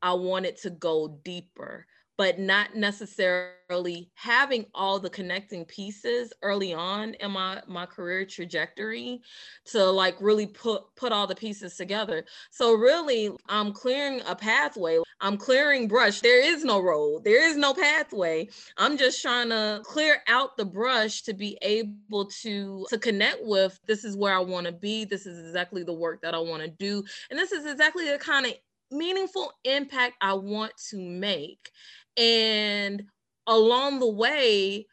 I 0.02 0.14
wanted 0.14 0.58
to 0.58 0.70
go 0.70 1.20
deeper 1.24 1.86
but 2.16 2.38
not 2.38 2.76
necessarily 2.76 4.08
having 4.14 4.66
all 4.74 5.00
the 5.00 5.10
connecting 5.10 5.64
pieces 5.64 6.32
early 6.42 6.72
on 6.72 7.14
in 7.14 7.30
my 7.30 7.60
my 7.66 7.86
career 7.86 8.24
trajectory 8.24 9.20
to 9.64 9.84
like 9.84 10.16
really 10.20 10.46
put 10.46 10.82
put 10.96 11.12
all 11.12 11.26
the 11.26 11.34
pieces 11.34 11.76
together. 11.76 12.24
So 12.50 12.74
really 12.74 13.30
i'm 13.48 13.72
clearing 13.72 14.20
a 14.26 14.36
pathway. 14.36 14.98
I'm 15.20 15.36
clearing 15.36 15.88
brush. 15.88 16.20
There 16.20 16.42
is 16.42 16.64
no 16.64 16.80
road. 16.80 17.24
There 17.24 17.48
is 17.48 17.56
no 17.56 17.74
pathway. 17.74 18.48
I'm 18.76 18.96
just 18.96 19.20
trying 19.22 19.48
to 19.48 19.80
clear 19.84 20.22
out 20.28 20.56
the 20.56 20.64
brush 20.64 21.22
to 21.22 21.34
be 21.34 21.58
able 21.62 22.26
to 22.42 22.86
to 22.90 22.98
connect 22.98 23.38
with 23.42 23.80
this 23.86 24.04
is 24.04 24.16
where 24.16 24.34
i 24.34 24.40
want 24.40 24.66
to 24.66 24.72
be. 24.72 25.04
This 25.04 25.26
is 25.26 25.38
exactly 25.38 25.82
the 25.82 25.92
work 25.92 26.22
that 26.22 26.34
i 26.34 26.38
want 26.38 26.62
to 26.62 26.68
do. 26.68 27.02
And 27.30 27.38
this 27.38 27.52
is 27.52 27.66
exactly 27.66 28.08
the 28.08 28.18
kind 28.18 28.46
of 28.46 28.52
meaningful 28.90 29.52
impact 29.64 30.14
I 30.20 30.34
want 30.34 30.72
to 30.90 30.98
make. 30.98 31.70
And 32.16 33.04
along 33.46 34.00
the 34.00 34.08
way, 34.08 34.86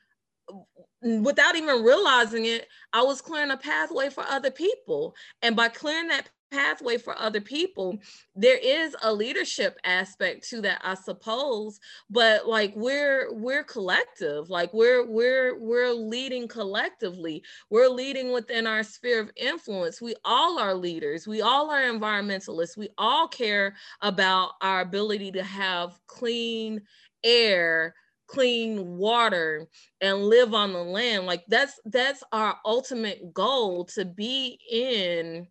without 1.02 1.56
even 1.56 1.84
realizing 1.84 2.46
it, 2.46 2.68
I 2.94 3.02
was 3.04 3.22
clearing 3.22 3.52
a 3.52 3.58
pathway 3.58 4.10
for 4.10 4.24
other 4.24 4.52
people. 4.52 5.16
And 5.42 5.56
by 5.56 5.70
clearing 5.70 6.08
that 6.10 6.30
pathway 6.52 6.98
for 6.98 7.18
other 7.18 7.42
people 7.42 7.98
there 8.36 8.58
is 8.58 8.96
a 9.04 9.14
leadership 9.14 9.78
aspect 9.86 10.48
to 10.50 10.62
that 10.62 10.82
i 10.84 10.94
suppose. 10.94 11.80
But 12.10 12.48
like 12.48 12.74
we're 12.76 13.34
we're 13.34 13.64
collective. 13.64 14.50
Like 14.50 14.74
we're 14.74 15.06
we're 15.06 15.58
we're 15.60 15.94
leading 15.94 16.48
collectively. 16.48 17.44
We're 17.70 17.88
leading 17.90 18.32
within 18.34 18.68
our 18.68 18.84
sphere 18.84 19.22
of 19.22 19.32
influence. 19.36 20.02
We 20.02 20.16
all 20.26 20.60
are 20.60 20.74
leaders. 20.76 21.28
We 21.28 21.42
all 21.42 21.70
are 21.72 21.82
environmentalists. 21.82 22.78
We 22.78 22.90
all 22.98 23.28
care 23.28 23.76
about 24.02 24.52
our 24.62 24.82
ability 24.82 25.32
to 25.34 25.44
have 25.44 26.00
clean 26.08 26.82
air 27.24 27.94
clean 28.28 28.98
water 28.98 29.68
and 30.00 30.24
live 30.24 30.54
on 30.54 30.72
the 30.72 30.84
land. 30.84 31.26
Like 31.26 31.44
that's 31.48 31.80
that's 31.86 32.24
our 32.32 32.58
ultimate 32.66 33.34
goal 33.34 33.86
to 33.86 34.06
be 34.06 34.58
in 34.72 35.48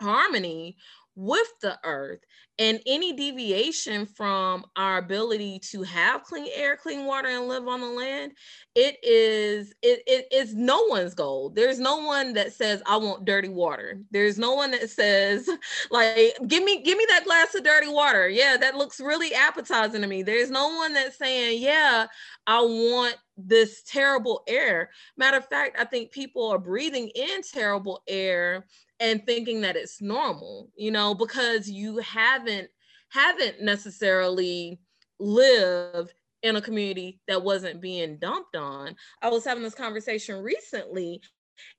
harmony 0.00 0.76
with 1.14 1.48
the 1.62 1.78
earth 1.84 2.20
and 2.58 2.80
any 2.86 3.12
deviation 3.12 4.06
from 4.06 4.64
our 4.76 4.98
ability 4.98 5.58
to 5.58 5.82
have 5.82 6.22
clean 6.22 6.48
air 6.54 6.76
clean 6.76 7.06
water 7.06 7.28
and 7.28 7.48
live 7.48 7.66
on 7.66 7.80
the 7.80 7.86
land 7.86 8.32
it 8.76 8.98
is 9.02 9.74
it, 9.82 10.02
it 10.06 10.28
is 10.30 10.54
no 10.54 10.84
one's 10.84 11.14
goal. 11.14 11.50
There's 11.50 11.80
no 11.80 11.96
one 11.98 12.34
that 12.34 12.52
says 12.52 12.82
i 12.86 12.96
want 12.96 13.24
dirty 13.24 13.48
water. 13.48 14.00
There's 14.12 14.38
no 14.38 14.54
one 14.54 14.70
that 14.70 14.88
says 14.90 15.48
like 15.90 16.36
give 16.46 16.62
me 16.62 16.82
give 16.82 16.96
me 16.96 17.04
that 17.08 17.24
glass 17.24 17.54
of 17.54 17.64
dirty 17.64 17.88
water. 17.88 18.28
Yeah 18.28 18.56
that 18.58 18.76
looks 18.76 19.00
really 19.00 19.34
appetizing 19.34 20.02
to 20.02 20.06
me. 20.06 20.22
There's 20.22 20.50
no 20.50 20.68
one 20.68 20.92
that's 20.92 21.18
saying 21.18 21.60
yeah 21.60 22.06
i 22.46 22.60
want 22.60 23.16
this 23.36 23.82
terrible 23.82 24.42
air. 24.46 24.90
Matter 25.16 25.38
of 25.38 25.48
fact 25.48 25.76
i 25.78 25.84
think 25.84 26.12
people 26.12 26.48
are 26.48 26.58
breathing 26.58 27.10
in 27.14 27.42
terrible 27.42 28.02
air 28.06 28.66
and 29.00 29.24
thinking 29.24 29.62
that 29.62 29.76
it's 29.76 30.00
normal, 30.00 30.70
you 30.76 30.90
know, 30.90 31.14
because 31.14 31.68
you 31.68 31.98
haven't 31.98 32.68
haven't 33.08 33.60
necessarily 33.60 34.78
lived 35.18 36.14
in 36.42 36.56
a 36.56 36.62
community 36.62 37.20
that 37.26 37.42
wasn't 37.42 37.80
being 37.80 38.18
dumped 38.18 38.54
on. 38.54 38.94
I 39.20 39.28
was 39.30 39.44
having 39.44 39.64
this 39.64 39.74
conversation 39.74 40.36
recently 40.42 41.20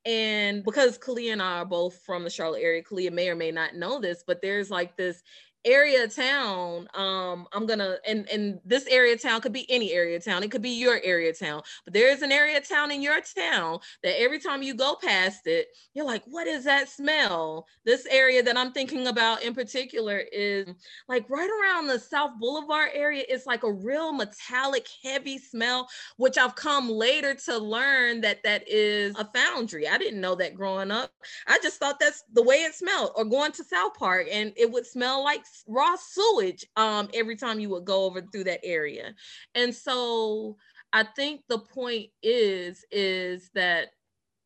and 0.06 0.64
because 0.64 0.98
Kalia 0.98 1.34
and 1.34 1.42
I 1.42 1.60
are 1.60 1.66
both 1.66 2.02
from 2.06 2.24
the 2.24 2.30
Charlotte 2.30 2.62
area, 2.62 2.84
Kalia 2.84 3.12
may 3.12 3.30
or 3.30 3.36
may 3.36 3.52
not 3.52 3.76
know 3.76 4.00
this, 4.00 4.24
but 4.26 4.42
there's 4.42 4.70
like 4.70 4.96
this 4.98 5.22
area 5.65 6.08
town 6.08 6.88
um 6.95 7.45
i'm 7.54 7.67
gonna 7.67 7.97
and 8.08 8.28
and 8.30 8.60
this 8.65 8.88
area 8.88 9.15
town 9.15 9.39
could 9.41 9.54
be 9.54 9.69
any 9.69 9.91
area 9.91 10.19
town 10.19 10.43
it 10.43 10.50
could 10.50 10.62
be 10.62 10.71
your 10.71 11.00
area 11.04 11.32
town 11.32 11.62
but 11.86 11.93
there 11.93 12.12
is 12.12 12.24
an 12.24 12.32
area 12.32 12.60
town 12.60 12.89
in 12.89 13.02
your 13.02 13.19
town 13.38 13.78
that 14.02 14.19
every 14.19 14.39
time 14.39 14.63
you 14.63 14.74
go 14.74 14.97
past 15.04 15.45
it 15.45 15.67
you're 15.93 16.06
like 16.06 16.24
what 16.26 16.47
is 16.47 16.63
that 16.63 16.89
smell? 16.89 17.67
This 17.86 18.08
area 18.08 18.41
that 18.41 18.58
i'm 18.58 18.71
thinking 18.71 19.08
about 19.08 19.43
in 19.43 19.54
particular 19.54 20.24
is 20.32 20.67
like 21.08 21.30
right 21.30 21.50
around 21.50 21.88
the 21.88 22.00
south 22.00 22.32
boulevard 22.39 22.89
area 22.93 23.24
it's 23.30 23.45
like 23.45 23.63
a 23.63 23.71
real 23.71 24.13
metallic 24.13 24.88
heavy 25.04 25.38
smell 25.38 25.88
which 26.17 26.38
i've 26.38 26.56
come 26.56 26.89
later 26.89 27.36
to 27.36 27.58
learn 27.58 28.21
that 28.21 28.41
that 28.43 28.67
is 28.67 29.15
a 29.19 29.26
foundry 29.26 29.88
i 29.88 29.97
didn't 29.97 30.21
know 30.21 30.34
that 30.34 30.56
growing 30.56 30.89
up 30.89 31.12
i 31.47 31.60
just 31.62 31.80
thought 31.80 32.00
that's 32.00 32.24
the 32.34 32.43
way 32.43 32.58
it 32.58 32.74
smelled 32.74 33.12
or 33.15 33.26
going 33.26 33.52
to 33.52 33.63
south 33.63 33.93
park 33.97 34.28
and 34.32 34.54
it 34.56 34.69
would 34.71 34.86
smell 34.86 35.24
like 35.24 35.45
raw 35.68 35.96
sewage 35.96 36.66
um, 36.76 37.10
every 37.14 37.36
time 37.36 37.60
you 37.60 37.70
would 37.70 37.86
go 37.86 38.06
over 38.06 38.22
through 38.22 38.46
that 38.46 38.62
area. 38.64 39.14
And 39.56 39.74
so 39.74 40.58
I 40.94 41.04
think 41.04 41.42
the 41.48 41.60
point 41.60 42.10
is, 42.22 42.86
is 42.92 43.50
that 43.56 43.90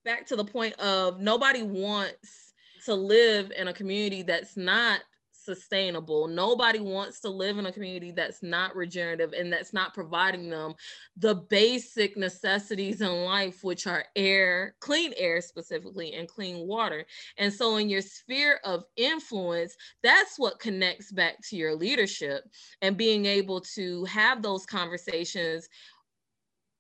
back 0.04 0.28
to 0.28 0.36
the 0.36 0.46
point 0.46 0.74
of 0.76 1.20
nobody 1.20 1.63
wants 1.63 2.54
to 2.86 2.94
live 2.94 3.52
in 3.58 3.68
a 3.68 3.74
community 3.74 4.22
that's 4.22 4.56
not 4.56 5.02
sustainable. 5.45 6.27
Nobody 6.27 6.79
wants 6.79 7.19
to 7.21 7.29
live 7.29 7.58
in 7.58 7.65
a 7.65 7.71
community 7.71 8.12
that's 8.12 8.43
not 8.43 8.75
regenerative 8.75 9.34
and 9.34 9.51
that's 9.51 9.73
not 9.73 9.93
providing 9.93 10.49
them 10.49 10.73
the 11.17 11.36
basic 11.36 12.17
necessities 12.17 13.01
in 13.01 13.23
life, 13.23 13.63
which 13.63 13.88
are 13.88 14.05
air, 14.15 14.75
clean 14.79 15.13
air 15.17 15.41
specifically, 15.41 16.13
and 16.13 16.27
clean 16.27 16.67
water. 16.67 17.05
And 17.38 17.53
so, 17.53 17.77
in 17.77 17.89
your 17.89 18.01
sphere 18.01 18.60
of 18.63 18.84
influence, 18.95 19.75
that's 20.03 20.38
what 20.38 20.60
connects 20.60 21.12
back 21.12 21.36
to 21.49 21.55
your 21.55 21.75
leadership 21.75 22.43
and 22.81 22.97
being 22.97 23.25
able 23.25 23.62
to 23.75 24.03
have 24.05 24.41
those 24.41 24.65
conversations 24.65 25.69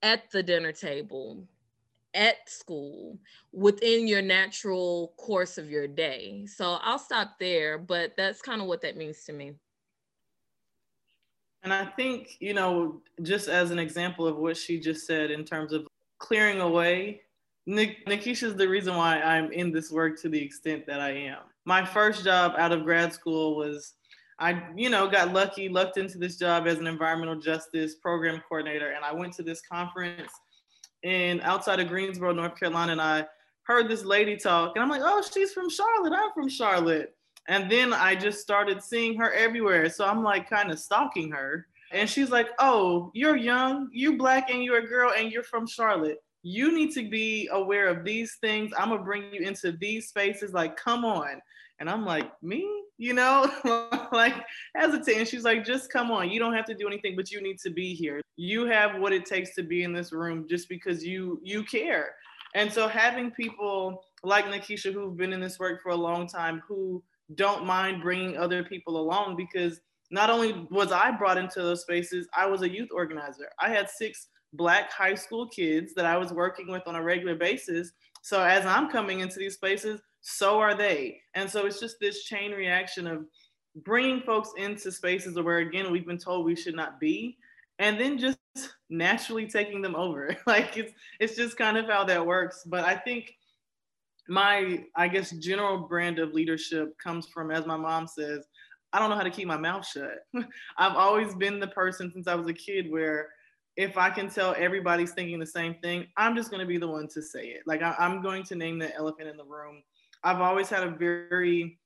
at 0.01 0.29
the 0.31 0.43
dinner 0.43 0.71
table 0.71 1.47
at 2.15 2.49
school 2.49 3.19
within 3.51 4.07
your 4.07 4.21
natural 4.21 5.13
course 5.17 5.57
of 5.57 5.69
your 5.69 5.87
day. 5.87 6.45
So 6.47 6.77
I'll 6.81 6.97
stop 6.97 7.37
there, 7.39 7.77
but 7.77 8.15
that's 8.17 8.41
kind 8.41 8.61
of 8.61 8.67
what 8.67 8.81
that 8.81 8.97
means 8.97 9.23
to 9.25 9.33
me. 9.33 9.53
And 11.63 11.73
I 11.73 11.85
think, 11.85 12.37
you 12.39 12.53
know, 12.53 13.01
just 13.23 13.47
as 13.49 13.71
an 13.71 13.79
example 13.79 14.27
of 14.27 14.37
what 14.37 14.55
she 14.55 14.79
just 14.79 15.05
said 15.05 15.31
in 15.31 15.43
terms 15.43 15.73
of 15.73 15.87
clearing 16.19 16.61
away, 16.61 17.21
Nik- 17.65 18.05
Nikisha 18.05 18.43
is 18.43 18.55
the 18.55 18.69
reason 18.69 18.95
why 18.95 19.19
I'm 19.21 19.51
in 19.51 19.71
this 19.71 19.91
work 19.91 20.21
to 20.21 20.29
the 20.29 20.41
extent 20.41 20.85
that 20.85 20.99
I 20.99 21.11
am. 21.11 21.39
My 21.65 21.83
first 21.83 22.23
job 22.23 22.53
out 22.57 22.71
of 22.71 22.83
grad 22.83 23.11
school 23.13 23.55
was 23.57 23.93
I, 24.37 24.61
you 24.75 24.89
know, 24.89 25.09
got 25.09 25.31
lucky, 25.31 25.69
lucked 25.69 25.97
into 25.97 26.17
this 26.17 26.37
job 26.37 26.67
as 26.67 26.77
an 26.77 26.87
environmental 26.87 27.39
justice 27.39 27.95
program 27.95 28.41
coordinator. 28.47 28.91
And 28.91 29.03
I 29.03 29.13
went 29.13 29.33
to 29.35 29.43
this 29.43 29.61
conference 29.61 30.31
in 31.05 31.39
outside 31.41 31.79
of 31.79 31.87
Greensboro, 31.87 32.33
North 32.33 32.59
Carolina, 32.59 32.93
and 32.93 33.01
I 33.01 33.25
heard 33.63 33.87
this 33.87 34.03
lady 34.03 34.35
talk, 34.35 34.73
and 34.75 34.83
I'm 34.83 34.89
like, 34.89 35.01
oh, 35.03 35.23
she's 35.31 35.53
from 35.53 35.69
Charlotte. 35.69 36.13
I'm 36.13 36.31
from 36.33 36.49
Charlotte. 36.49 37.15
And 37.47 37.69
then 37.69 37.93
I 37.93 38.15
just 38.15 38.41
started 38.41 38.81
seeing 38.81 39.15
her 39.17 39.31
everywhere. 39.31 39.87
So 39.89 40.05
I'm 40.05 40.23
like 40.23 40.49
kind 40.49 40.71
of 40.71 40.79
stalking 40.79 41.31
her. 41.31 41.67
And 41.91 42.09
she's 42.09 42.31
like, 42.31 42.49
oh, 42.57 43.11
you're 43.13 43.35
young, 43.35 43.89
you 43.93 44.17
black, 44.17 44.49
and 44.49 44.63
you're 44.63 44.79
a 44.79 44.87
girl, 44.87 45.13
and 45.15 45.31
you're 45.31 45.43
from 45.43 45.67
Charlotte. 45.67 46.17
You 46.41 46.75
need 46.75 46.91
to 46.93 47.07
be 47.07 47.47
aware 47.51 47.87
of 47.87 48.03
these 48.03 48.37
things. 48.41 48.71
I'm 48.77 48.89
gonna 48.89 49.03
bring 49.03 49.31
you 49.31 49.41
into 49.41 49.73
these 49.73 50.07
spaces. 50.07 50.53
Like, 50.53 50.75
come 50.75 51.05
on. 51.05 51.39
And 51.79 51.89
I'm 51.89 52.05
like, 52.05 52.31
me? 52.41 52.69
You 52.97 53.13
know, 53.13 53.51
like 54.13 54.35
hesitating. 54.75 55.25
She's 55.25 55.43
like, 55.43 55.65
just 55.65 55.91
come 55.91 56.11
on. 56.11 56.29
You 56.29 56.39
don't 56.39 56.53
have 56.53 56.65
to 56.65 56.73
do 56.73 56.87
anything, 56.87 57.15
but 57.15 57.29
you 57.31 57.41
need 57.41 57.59
to 57.59 57.69
be 57.69 57.93
here. 57.93 58.21
You 58.37 58.65
have 58.65 58.99
what 59.01 59.11
it 59.11 59.25
takes 59.25 59.53
to 59.55 59.63
be 59.63 59.83
in 59.83 59.91
this 59.91 60.13
room 60.13 60.45
just 60.49 60.69
because 60.69 61.03
you 61.03 61.39
you 61.43 61.63
care. 61.63 62.15
And 62.53 62.71
so 62.71 62.87
having 62.87 63.31
people 63.31 64.01
like 64.23 64.45
Nikisha 64.45 64.93
who've 64.93 65.17
been 65.17 65.33
in 65.33 65.41
this 65.41 65.59
work 65.59 65.83
for 65.83 65.89
a 65.89 65.95
long 65.95 66.25
time 66.25 66.63
who 66.65 67.03
don't 67.35 67.65
mind 67.65 68.01
bringing 68.01 68.37
other 68.37 68.63
people 68.63 68.97
along 68.97 69.35
because 69.35 69.81
not 70.11 70.29
only 70.29 70.67
was 70.71 70.91
I 70.91 71.11
brought 71.11 71.37
into 71.37 71.61
those 71.61 71.81
spaces, 71.81 72.27
I 72.35 72.45
was 72.45 72.61
a 72.61 72.69
youth 72.69 72.89
organizer. 72.93 73.49
I 73.59 73.69
had 73.69 73.89
six 73.89 74.27
black 74.53 74.91
high 74.91 75.15
school 75.15 75.47
kids 75.49 75.93
that 75.95 76.05
I 76.05 76.17
was 76.17 76.31
working 76.31 76.71
with 76.71 76.83
on 76.87 76.95
a 76.95 77.03
regular 77.03 77.35
basis. 77.35 77.91
So 78.21 78.41
as 78.41 78.65
I'm 78.65 78.89
coming 78.89 79.19
into 79.19 79.37
these 79.37 79.55
spaces, 79.55 80.01
so 80.27 80.59
are 80.59 80.73
they. 80.73 81.21
And 81.35 81.47
so 81.47 81.67
it's 81.67 81.79
just 81.79 81.99
this 82.01 82.23
chain 82.23 82.51
reaction 82.51 83.05
of 83.05 83.25
bringing 83.83 84.21
folks 84.21 84.49
into 84.57 84.91
spaces 84.91 85.39
where, 85.39 85.59
again, 85.59 85.91
we've 85.91 86.07
been 86.07 86.17
told 86.17 86.45
we 86.45 86.55
should 86.55 86.75
not 86.75 86.99
be, 86.99 87.37
and 87.77 87.99
then 87.99 88.17
just 88.17 88.39
naturally 88.89 89.45
taking 89.45 89.83
them 89.83 89.95
over. 89.95 90.35
like 90.47 90.77
it's 90.77 90.93
it's 91.19 91.35
just 91.35 91.57
kind 91.57 91.77
of 91.77 91.85
how 91.85 92.03
that 92.05 92.25
works. 92.25 92.63
But 92.65 92.85
I 92.85 92.95
think 92.95 93.35
my 94.27 94.83
I 94.95 95.09
guess 95.09 95.29
general 95.29 95.77
brand 95.77 96.17
of 96.17 96.33
leadership 96.33 96.97
comes 96.97 97.27
from, 97.27 97.51
as 97.51 97.67
my 97.67 97.77
mom 97.77 98.07
says, 98.07 98.47
I 98.93 98.97
don't 98.97 99.11
know 99.11 99.17
how 99.17 99.23
to 99.23 99.29
keep 99.29 99.47
my 99.47 99.57
mouth 99.57 99.85
shut. 99.85 100.25
I've 100.79 100.95
always 100.95 101.35
been 101.35 101.59
the 101.59 101.67
person 101.67 102.11
since 102.11 102.27
I 102.27 102.33
was 102.33 102.47
a 102.47 102.53
kid 102.53 102.89
where 102.89 103.29
if 103.77 103.95
I 103.95 104.09
can 104.09 104.27
tell 104.27 104.55
everybody's 104.57 105.11
thinking 105.11 105.37
the 105.37 105.45
same 105.45 105.75
thing, 105.83 106.07
I'm 106.17 106.35
just 106.35 106.49
going 106.49 106.61
to 106.61 106.65
be 106.65 106.79
the 106.79 106.87
one 106.87 107.07
to 107.09 107.21
say 107.21 107.47
it. 107.47 107.61
Like 107.67 107.83
I, 107.83 107.93
am 107.99 108.23
going 108.23 108.43
to 108.45 108.55
name 108.55 108.79
the 108.79 108.95
elephant 108.95 109.29
in 109.29 109.37
the 109.37 109.43
room. 109.43 109.83
I've 110.25 110.41
always 110.41 110.69
had 110.69 110.83
a 110.83 110.89
very 110.89 111.79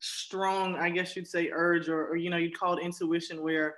strong, 0.00 0.76
I 0.76 0.90
guess 0.90 1.14
you'd 1.14 1.28
say, 1.28 1.50
urge 1.52 1.88
or, 1.88 2.08
or 2.08 2.16
you 2.16 2.30
know, 2.30 2.38
you'd 2.38 2.58
call 2.58 2.76
it 2.76 2.82
intuition, 2.82 3.42
where 3.42 3.76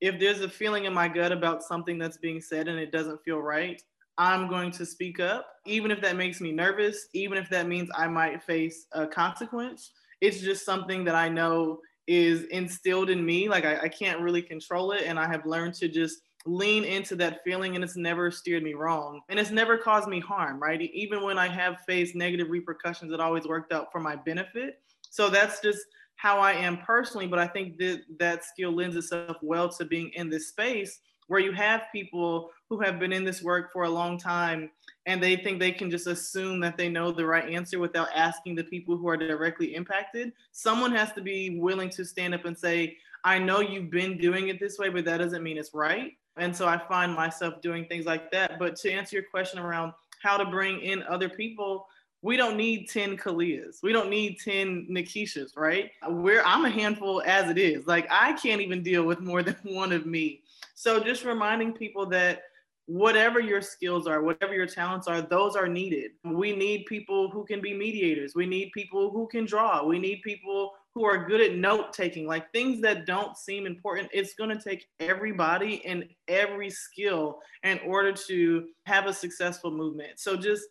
if 0.00 0.18
there's 0.18 0.40
a 0.40 0.48
feeling 0.48 0.84
in 0.84 0.92
my 0.92 1.06
gut 1.08 1.30
about 1.30 1.62
something 1.62 1.96
that's 1.96 2.18
being 2.18 2.40
said 2.40 2.66
and 2.66 2.78
it 2.78 2.90
doesn't 2.90 3.22
feel 3.24 3.38
right, 3.38 3.80
I'm 4.18 4.48
going 4.48 4.72
to 4.72 4.84
speak 4.84 5.20
up, 5.20 5.46
even 5.64 5.90
if 5.90 6.00
that 6.02 6.16
makes 6.16 6.40
me 6.40 6.52
nervous, 6.52 7.06
even 7.14 7.38
if 7.38 7.48
that 7.50 7.68
means 7.68 7.88
I 7.96 8.08
might 8.08 8.42
face 8.42 8.86
a 8.92 9.06
consequence. 9.06 9.92
It's 10.20 10.40
just 10.40 10.66
something 10.66 11.04
that 11.04 11.14
I 11.14 11.28
know 11.28 11.78
is 12.06 12.42
instilled 12.44 13.10
in 13.10 13.24
me. 13.24 13.48
Like 13.48 13.64
I, 13.64 13.82
I 13.82 13.88
can't 13.88 14.20
really 14.20 14.42
control 14.42 14.92
it. 14.92 15.04
And 15.06 15.18
I 15.18 15.28
have 15.28 15.46
learned 15.46 15.74
to 15.74 15.88
just 15.88 16.22
lean 16.46 16.84
into 16.84 17.14
that 17.16 17.40
feeling 17.44 17.74
and 17.74 17.84
it's 17.84 17.96
never 17.96 18.30
steered 18.30 18.62
me 18.62 18.74
wrong 18.74 19.20
and 19.28 19.38
it's 19.38 19.50
never 19.50 19.78
caused 19.78 20.08
me 20.08 20.20
harm 20.20 20.60
right 20.60 20.80
even 20.80 21.22
when 21.22 21.38
i 21.38 21.48
have 21.48 21.80
faced 21.86 22.14
negative 22.14 22.50
repercussions 22.50 23.12
it 23.12 23.20
always 23.20 23.46
worked 23.46 23.72
out 23.72 23.90
for 23.92 24.00
my 24.00 24.16
benefit 24.16 24.80
so 25.10 25.28
that's 25.28 25.60
just 25.60 25.80
how 26.16 26.38
i 26.38 26.52
am 26.52 26.78
personally 26.78 27.26
but 27.26 27.38
i 27.38 27.46
think 27.46 27.78
that 27.78 28.02
that 28.18 28.44
skill 28.44 28.72
lends 28.72 28.96
itself 28.96 29.36
well 29.42 29.68
to 29.68 29.84
being 29.84 30.10
in 30.14 30.28
this 30.28 30.48
space 30.48 31.00
where 31.28 31.40
you 31.40 31.52
have 31.52 31.82
people 31.92 32.50
who 32.68 32.80
have 32.80 32.98
been 32.98 33.12
in 33.12 33.24
this 33.24 33.42
work 33.42 33.72
for 33.72 33.84
a 33.84 33.90
long 33.90 34.18
time 34.18 34.70
and 35.06 35.22
they 35.22 35.36
think 35.36 35.58
they 35.58 35.72
can 35.72 35.90
just 35.90 36.06
assume 36.06 36.60
that 36.60 36.76
they 36.76 36.88
know 36.88 37.10
the 37.10 37.24
right 37.24 37.48
answer 37.48 37.78
without 37.78 38.08
asking 38.14 38.54
the 38.54 38.64
people 38.64 38.96
who 38.96 39.08
are 39.08 39.16
directly 39.16 39.74
impacted. 39.74 40.32
Someone 40.52 40.92
has 40.92 41.12
to 41.12 41.20
be 41.20 41.58
willing 41.58 41.90
to 41.90 42.04
stand 42.04 42.34
up 42.34 42.44
and 42.44 42.56
say, 42.56 42.96
I 43.24 43.38
know 43.38 43.60
you've 43.60 43.90
been 43.90 44.18
doing 44.18 44.48
it 44.48 44.60
this 44.60 44.78
way, 44.78 44.88
but 44.88 45.04
that 45.04 45.18
doesn't 45.18 45.42
mean 45.42 45.58
it's 45.58 45.74
right. 45.74 46.12
And 46.36 46.54
so 46.54 46.66
I 46.66 46.78
find 46.78 47.14
myself 47.14 47.60
doing 47.60 47.84
things 47.86 48.06
like 48.06 48.30
that. 48.32 48.58
But 48.58 48.76
to 48.76 48.92
answer 48.92 49.16
your 49.16 49.24
question 49.24 49.58
around 49.58 49.92
how 50.22 50.36
to 50.36 50.44
bring 50.44 50.80
in 50.80 51.02
other 51.04 51.28
people, 51.28 51.86
we 52.22 52.36
don't 52.36 52.56
need 52.56 52.88
10 52.88 53.16
Kalias. 53.16 53.82
We 53.82 53.92
don't 53.92 54.08
need 54.08 54.38
10 54.38 54.86
Nikishas, 54.88 55.56
right? 55.56 55.90
I'm 56.02 56.64
a 56.64 56.70
handful 56.70 57.22
as 57.26 57.50
it 57.50 57.58
is. 57.58 57.86
Like 57.86 58.06
I 58.10 58.32
can't 58.34 58.60
even 58.60 58.82
deal 58.82 59.04
with 59.04 59.20
more 59.20 59.42
than 59.42 59.56
one 59.64 59.92
of 59.92 60.06
me. 60.06 60.42
So 60.74 61.02
just 61.02 61.24
reminding 61.24 61.74
people 61.74 62.06
that 62.06 62.44
whatever 62.86 63.40
your 63.40 63.60
skills 63.60 64.06
are, 64.06 64.22
whatever 64.22 64.54
your 64.54 64.66
talents 64.66 65.06
are, 65.06 65.20
those 65.20 65.56
are 65.56 65.68
needed. 65.68 66.12
We 66.24 66.54
need 66.54 66.86
people 66.86 67.30
who 67.30 67.44
can 67.44 67.60
be 67.60 67.74
mediators. 67.74 68.34
We 68.34 68.46
need 68.46 68.72
people 68.72 69.10
who 69.10 69.26
can 69.26 69.44
draw. 69.44 69.84
We 69.84 69.98
need 69.98 70.22
people 70.22 70.72
who 70.94 71.04
are 71.04 71.24
good 71.26 71.40
at 71.40 71.54
note 71.54 71.92
taking, 71.92 72.26
like 72.26 72.50
things 72.52 72.80
that 72.82 73.06
don't 73.06 73.36
seem 73.36 73.66
important. 73.66 74.08
It's 74.12 74.34
going 74.34 74.50
to 74.50 74.62
take 74.62 74.86
everybody 75.00 75.84
and 75.86 76.04
every 76.28 76.70
skill 76.70 77.40
in 77.62 77.78
order 77.86 78.12
to 78.28 78.68
have 78.84 79.06
a 79.06 79.12
successful 79.12 79.70
movement. 79.70 80.20
So 80.20 80.36
just 80.36 80.64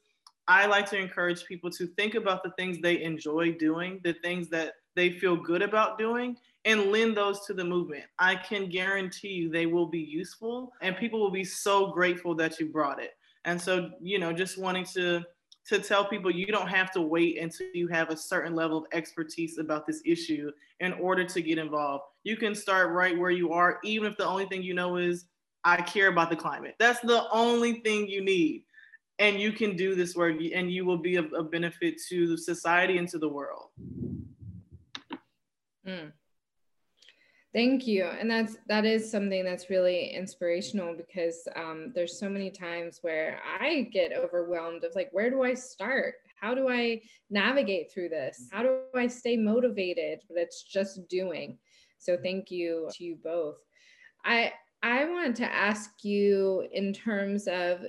I 0.48 0.66
like 0.68 0.90
to 0.90 0.98
encourage 0.98 1.46
people 1.46 1.72
to 1.72 1.88
think 1.98 2.16
about 2.16 2.44
the 2.44 2.52
things 2.52 2.80
they 2.80 3.02
enjoy 3.02 3.54
doing, 3.54 4.00
the 4.04 4.14
things 4.14 4.50
that 4.50 4.74
they 4.96 5.12
feel 5.12 5.36
good 5.36 5.62
about 5.62 5.98
doing, 5.98 6.36
and 6.66 6.92
lend 6.92 7.18
those 7.18 7.46
to 7.46 7.54
the 7.54 7.64
movement. 7.64 8.04
I 8.20 8.36
can 8.36 8.70
guarantee 8.70 9.30
you 9.30 9.50
they 9.50 9.66
will 9.66 9.88
be 9.88 10.00
useful 10.00 10.72
and 10.82 10.96
people 10.96 11.20
will 11.20 11.32
be 11.32 11.44
so 11.44 11.92
grateful 11.92 12.36
that 12.36 12.60
you 12.60 12.68
brought 12.68 13.02
it. 13.02 13.12
And 13.46 13.60
so, 13.60 13.90
you 14.00 14.20
know, 14.20 14.32
just 14.32 14.60
wanting 14.60 14.86
to 14.94 15.24
to 15.68 15.80
tell 15.80 16.06
people 16.06 16.32
you 16.32 16.48
don't 16.48 16.68
have 16.68 16.92
to 16.92 17.02
wait 17.02 17.38
until 17.40 17.68
you 17.74 17.88
have 17.88 18.10
a 18.10 18.18
certain 18.18 18.56
level 18.56 18.78
of 18.78 18.86
expertise 18.94 19.58
about 19.58 19.86
this 19.86 20.02
issue 20.06 20.52
in 20.80 20.94
order 20.94 21.24
to 21.24 21.42
get 21.42 21.58
involved. 21.58 22.06
You 22.24 22.36
can 22.36 22.56
start 22.56 22.92
right 22.92 23.18
where 23.18 23.32
you 23.32 23.54
are, 23.54 23.80
even 23.84 24.12
if 24.12 24.18
the 24.18 24.26
only 24.26 24.46
thing 24.48 24.64
you 24.64 24.74
know 24.74 24.98
is 24.98 25.26
I 25.64 25.78
care 25.78 26.08
about 26.08 26.30
the 26.30 26.36
climate. 26.36 26.76
That's 26.80 27.00
the 27.02 27.26
only 27.32 27.82
thing 27.82 28.08
you 28.08 28.24
need 28.24 28.64
and 29.22 29.40
you 29.40 29.52
can 29.52 29.76
do 29.76 29.94
this 29.94 30.16
work 30.16 30.36
and 30.54 30.72
you 30.72 30.84
will 30.84 30.98
be 30.98 31.16
of 31.16 31.52
benefit 31.52 32.02
to 32.10 32.36
society 32.36 32.98
and 32.98 33.08
to 33.08 33.20
the 33.20 33.30
world 33.30 33.68
mm. 35.88 36.12
Thank 37.54 37.88
you 37.88 38.06
and 38.06 38.30
that's 38.30 38.58
that 38.68 38.86
is 38.86 39.10
something 39.10 39.44
that's 39.44 39.70
really 39.70 40.08
inspirational 40.08 40.96
because 40.96 41.48
um, 41.56 41.92
there's 41.94 42.20
so 42.20 42.30
many 42.30 42.50
times 42.50 43.00
where 43.02 43.40
i 43.60 43.90
get 43.92 44.14
overwhelmed 44.14 44.84
of 44.84 44.96
like 44.96 45.10
where 45.12 45.30
do 45.30 45.44
i 45.44 45.54
start? 45.54 46.16
How 46.40 46.56
do 46.56 46.70
i 46.70 47.02
navigate 47.30 47.92
through 47.94 48.10
this? 48.10 48.48
How 48.52 48.64
do 48.64 48.80
i 48.96 49.08
stay 49.08 49.38
motivated 49.38 50.20
but 50.28 50.38
it's 50.38 50.64
just 50.64 51.08
doing? 51.08 51.58
So 52.00 52.18
thank 52.18 52.50
you 52.50 52.90
to 52.94 53.04
you 53.04 53.18
both. 53.24 53.58
I 54.26 54.54
I 54.84 55.06
wanted 55.06 55.36
to 55.38 55.54
ask 55.54 56.04
you 56.04 56.68
in 56.72 56.94
terms 56.94 57.48
of 57.48 57.86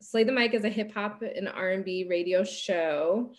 Slay 0.00 0.24
the 0.24 0.32
Mic 0.32 0.52
is 0.52 0.64
a 0.64 0.68
hip 0.68 0.92
hop 0.92 1.22
and 1.22 1.48
R&B 1.48 2.06
radio 2.10 2.44
show 2.44 3.32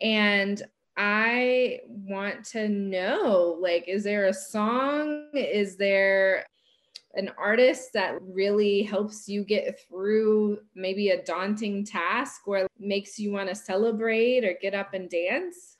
and 0.00 0.62
I 1.02 1.80
want 1.86 2.44
to 2.50 2.68
know 2.68 3.56
like 3.58 3.88
is 3.88 4.04
there 4.04 4.26
a 4.26 4.34
song 4.34 5.30
is 5.32 5.76
there 5.76 6.44
an 7.14 7.30
artist 7.38 7.94
that 7.94 8.20
really 8.20 8.82
helps 8.82 9.26
you 9.26 9.42
get 9.42 9.80
through 9.88 10.58
maybe 10.74 11.08
a 11.08 11.22
daunting 11.24 11.86
task 11.86 12.42
or 12.46 12.66
makes 12.78 13.18
you 13.18 13.32
want 13.32 13.48
to 13.48 13.54
celebrate 13.54 14.44
or 14.44 14.54
get 14.60 14.74
up 14.74 14.92
and 14.92 15.08
dance? 15.08 15.78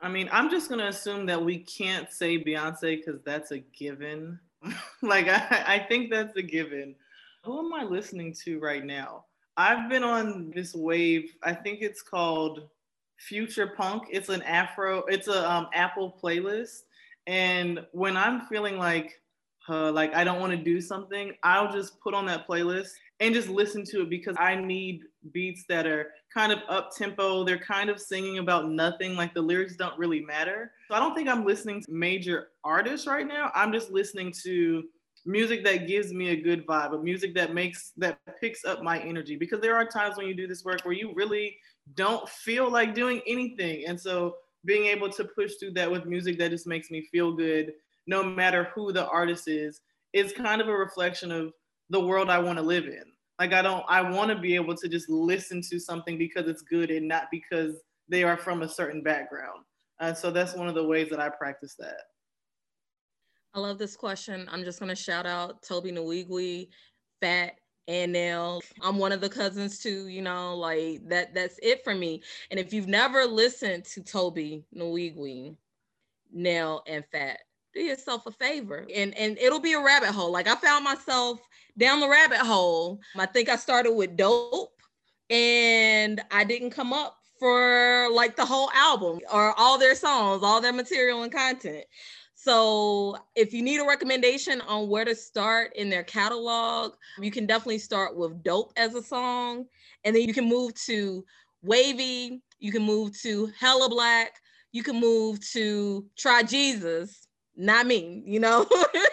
I 0.00 0.08
mean, 0.08 0.28
I'm 0.30 0.48
just 0.48 0.70
gonna 0.70 0.86
assume 0.86 1.26
that 1.26 1.44
we 1.44 1.58
can't 1.58 2.12
say 2.12 2.38
Beyonce 2.38 3.04
because 3.04 3.20
that's 3.22 3.50
a 3.50 3.58
given. 3.58 4.38
like 5.02 5.26
I, 5.26 5.64
I 5.66 5.86
think 5.88 6.12
that's 6.12 6.36
a 6.36 6.42
given 6.42 6.94
who 7.46 7.60
am 7.60 7.72
I 7.72 7.84
listening 7.84 8.34
to 8.44 8.58
right 8.58 8.84
now? 8.84 9.25
I've 9.56 9.88
been 9.88 10.04
on 10.04 10.52
this 10.54 10.74
wave. 10.74 11.34
I 11.42 11.54
think 11.54 11.80
it's 11.80 12.02
called 12.02 12.68
Future 13.16 13.68
Punk. 13.68 14.04
It's 14.10 14.28
an 14.28 14.42
Afro. 14.42 15.04
It's 15.08 15.28
a 15.28 15.50
um, 15.50 15.68
Apple 15.72 16.18
playlist. 16.22 16.82
And 17.26 17.84
when 17.92 18.16
I'm 18.16 18.42
feeling 18.42 18.76
like, 18.78 19.20
uh, 19.68 19.90
like 19.90 20.14
I 20.14 20.24
don't 20.24 20.40
want 20.40 20.52
to 20.52 20.58
do 20.58 20.80
something, 20.80 21.32
I'll 21.42 21.72
just 21.72 21.98
put 22.00 22.14
on 22.14 22.26
that 22.26 22.46
playlist 22.46 22.90
and 23.20 23.34
just 23.34 23.48
listen 23.48 23.84
to 23.86 24.02
it 24.02 24.10
because 24.10 24.36
I 24.38 24.54
need 24.54 25.02
beats 25.32 25.64
that 25.68 25.86
are 25.86 26.08
kind 26.32 26.52
of 26.52 26.58
up 26.68 26.94
tempo. 26.94 27.42
They're 27.42 27.58
kind 27.58 27.88
of 27.88 28.00
singing 28.00 28.38
about 28.38 28.70
nothing. 28.70 29.16
Like 29.16 29.34
the 29.34 29.40
lyrics 29.40 29.74
don't 29.74 29.98
really 29.98 30.20
matter. 30.20 30.70
So 30.88 30.94
I 30.94 31.00
don't 31.00 31.14
think 31.14 31.28
I'm 31.28 31.44
listening 31.44 31.82
to 31.82 31.90
major 31.90 32.48
artists 32.62 33.06
right 33.06 33.26
now. 33.26 33.50
I'm 33.54 33.72
just 33.72 33.90
listening 33.90 34.32
to 34.44 34.84
music 35.26 35.64
that 35.64 35.86
gives 35.86 36.12
me 36.12 36.30
a 36.30 36.36
good 36.36 36.66
vibe, 36.66 36.94
a 36.94 36.98
music 36.98 37.34
that 37.34 37.52
makes 37.52 37.92
that 37.96 38.18
picks 38.40 38.64
up 38.64 38.82
my 38.82 39.00
energy. 39.00 39.36
Because 39.36 39.60
there 39.60 39.76
are 39.76 39.84
times 39.84 40.16
when 40.16 40.26
you 40.26 40.34
do 40.34 40.46
this 40.46 40.64
work 40.64 40.84
where 40.84 40.94
you 40.94 41.12
really 41.14 41.56
don't 41.94 42.28
feel 42.28 42.70
like 42.70 42.94
doing 42.94 43.20
anything. 43.26 43.84
And 43.86 44.00
so 44.00 44.36
being 44.64 44.86
able 44.86 45.10
to 45.10 45.24
push 45.24 45.54
through 45.58 45.72
that 45.72 45.90
with 45.90 46.06
music 46.06 46.38
that 46.38 46.50
just 46.50 46.66
makes 46.66 46.90
me 46.90 47.02
feel 47.12 47.32
good, 47.32 47.72
no 48.06 48.22
matter 48.22 48.70
who 48.74 48.92
the 48.92 49.06
artist 49.08 49.48
is, 49.48 49.80
is 50.12 50.32
kind 50.32 50.60
of 50.60 50.68
a 50.68 50.72
reflection 50.72 51.30
of 51.30 51.52
the 51.90 52.00
world 52.00 52.30
I 52.30 52.38
want 52.38 52.58
to 52.58 52.64
live 52.64 52.86
in. 52.86 53.04
Like 53.38 53.52
I 53.52 53.62
don't 53.62 53.84
I 53.88 54.00
want 54.00 54.30
to 54.30 54.38
be 54.38 54.54
able 54.54 54.74
to 54.76 54.88
just 54.88 55.08
listen 55.08 55.60
to 55.70 55.78
something 55.78 56.16
because 56.16 56.48
it's 56.48 56.62
good 56.62 56.90
and 56.90 57.06
not 57.06 57.24
because 57.30 57.76
they 58.08 58.22
are 58.22 58.36
from 58.36 58.62
a 58.62 58.68
certain 58.68 59.02
background. 59.02 59.64
Uh, 60.00 60.14
so 60.14 60.30
that's 60.30 60.54
one 60.54 60.68
of 60.68 60.74
the 60.74 60.86
ways 60.86 61.08
that 61.10 61.20
I 61.20 61.28
practice 61.28 61.74
that. 61.78 62.02
I 63.56 63.58
love 63.60 63.78
this 63.78 63.96
question. 63.96 64.46
I'm 64.52 64.64
just 64.64 64.78
gonna 64.78 64.94
shout 64.94 65.24
out 65.24 65.62
Tobe 65.62 65.86
Nwigwe, 65.86 66.68
Fat, 67.22 67.54
and 67.88 68.12
Nell. 68.12 68.60
I'm 68.82 68.98
one 68.98 69.12
of 69.12 69.22
the 69.22 69.30
cousins 69.30 69.78
too, 69.78 70.08
you 70.08 70.20
know, 70.20 70.54
like 70.56 71.08
that 71.08 71.32
that's 71.34 71.58
it 71.62 71.82
for 71.82 71.94
me. 71.94 72.22
And 72.50 72.60
if 72.60 72.74
you've 72.74 72.86
never 72.86 73.24
listened 73.24 73.84
to 73.86 74.02
Tobe 74.02 74.62
Nwigwe, 74.76 75.56
Nell, 76.30 76.82
and 76.86 77.02
Fat, 77.10 77.38
do 77.72 77.80
yourself 77.80 78.26
a 78.26 78.30
favor. 78.30 78.86
And 78.94 79.16
and 79.16 79.38
it'll 79.38 79.58
be 79.58 79.72
a 79.72 79.82
rabbit 79.82 80.10
hole. 80.10 80.30
Like 80.30 80.48
I 80.48 80.56
found 80.56 80.84
myself 80.84 81.40
down 81.78 82.00
the 82.00 82.10
rabbit 82.10 82.40
hole. 82.40 83.00
I 83.16 83.24
think 83.24 83.48
I 83.48 83.56
started 83.56 83.92
with 83.92 84.18
dope 84.18 84.82
and 85.30 86.20
I 86.30 86.44
didn't 86.44 86.72
come 86.72 86.92
up 86.92 87.16
for 87.38 88.08
like 88.12 88.36
the 88.36 88.44
whole 88.44 88.70
album 88.74 89.20
or 89.32 89.58
all 89.58 89.78
their 89.78 89.94
songs, 89.94 90.42
all 90.42 90.60
their 90.60 90.74
material 90.74 91.22
and 91.22 91.32
content. 91.32 91.86
So 92.46 93.16
if 93.34 93.52
you 93.52 93.60
need 93.60 93.80
a 93.80 93.84
recommendation 93.84 94.60
on 94.60 94.88
where 94.88 95.04
to 95.04 95.16
start 95.16 95.74
in 95.74 95.90
their 95.90 96.04
catalog, 96.04 96.92
you 97.20 97.32
can 97.32 97.44
definitely 97.44 97.78
start 97.78 98.16
with 98.16 98.44
Dope 98.44 98.72
as 98.76 98.94
a 98.94 99.02
song. 99.02 99.64
And 100.04 100.14
then 100.14 100.22
you 100.22 100.32
can 100.32 100.48
move 100.48 100.72
to 100.84 101.24
Wavy, 101.62 102.40
you 102.60 102.70
can 102.70 102.84
move 102.84 103.20
to 103.22 103.50
Hella 103.58 103.88
Black, 103.88 104.34
you 104.70 104.84
can 104.84 105.00
move 105.00 105.44
to 105.54 106.06
Try 106.16 106.44
Jesus, 106.44 107.26
not 107.56 107.84
me, 107.84 108.22
you 108.24 108.38
know? 108.38 108.64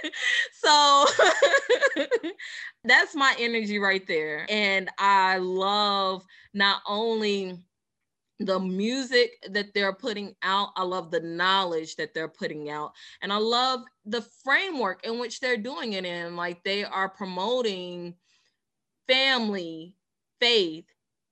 so 0.54 1.06
that's 2.84 3.16
my 3.16 3.36
energy 3.40 3.80
right 3.80 4.06
there. 4.06 4.46
And 4.48 4.90
I 5.00 5.40
love 5.40 6.24
not 6.54 6.84
only 6.88 7.58
the 8.40 8.60
music 8.60 9.32
that 9.50 9.74
they're 9.74 9.94
putting 9.94 10.36
out. 10.42 10.70
I 10.76 10.84
love 10.84 11.12
the 11.12 11.20
knowledge 11.20 11.96
that 11.98 12.14
they're 12.14 12.28
putting 12.28 12.70
out. 12.70 12.94
And 13.22 13.32
I 13.32 13.38
love 13.38 13.82
the 14.06 14.22
framework 14.44 15.06
in 15.06 15.20
which 15.20 15.40
they're 15.40 15.58
doing 15.58 15.94
it 15.94 16.06
in. 16.06 16.36
Like 16.36 16.64
they 16.64 16.84
are 16.84 17.10
promoting 17.10 18.16
family, 19.08 19.96
faith, 20.40 20.86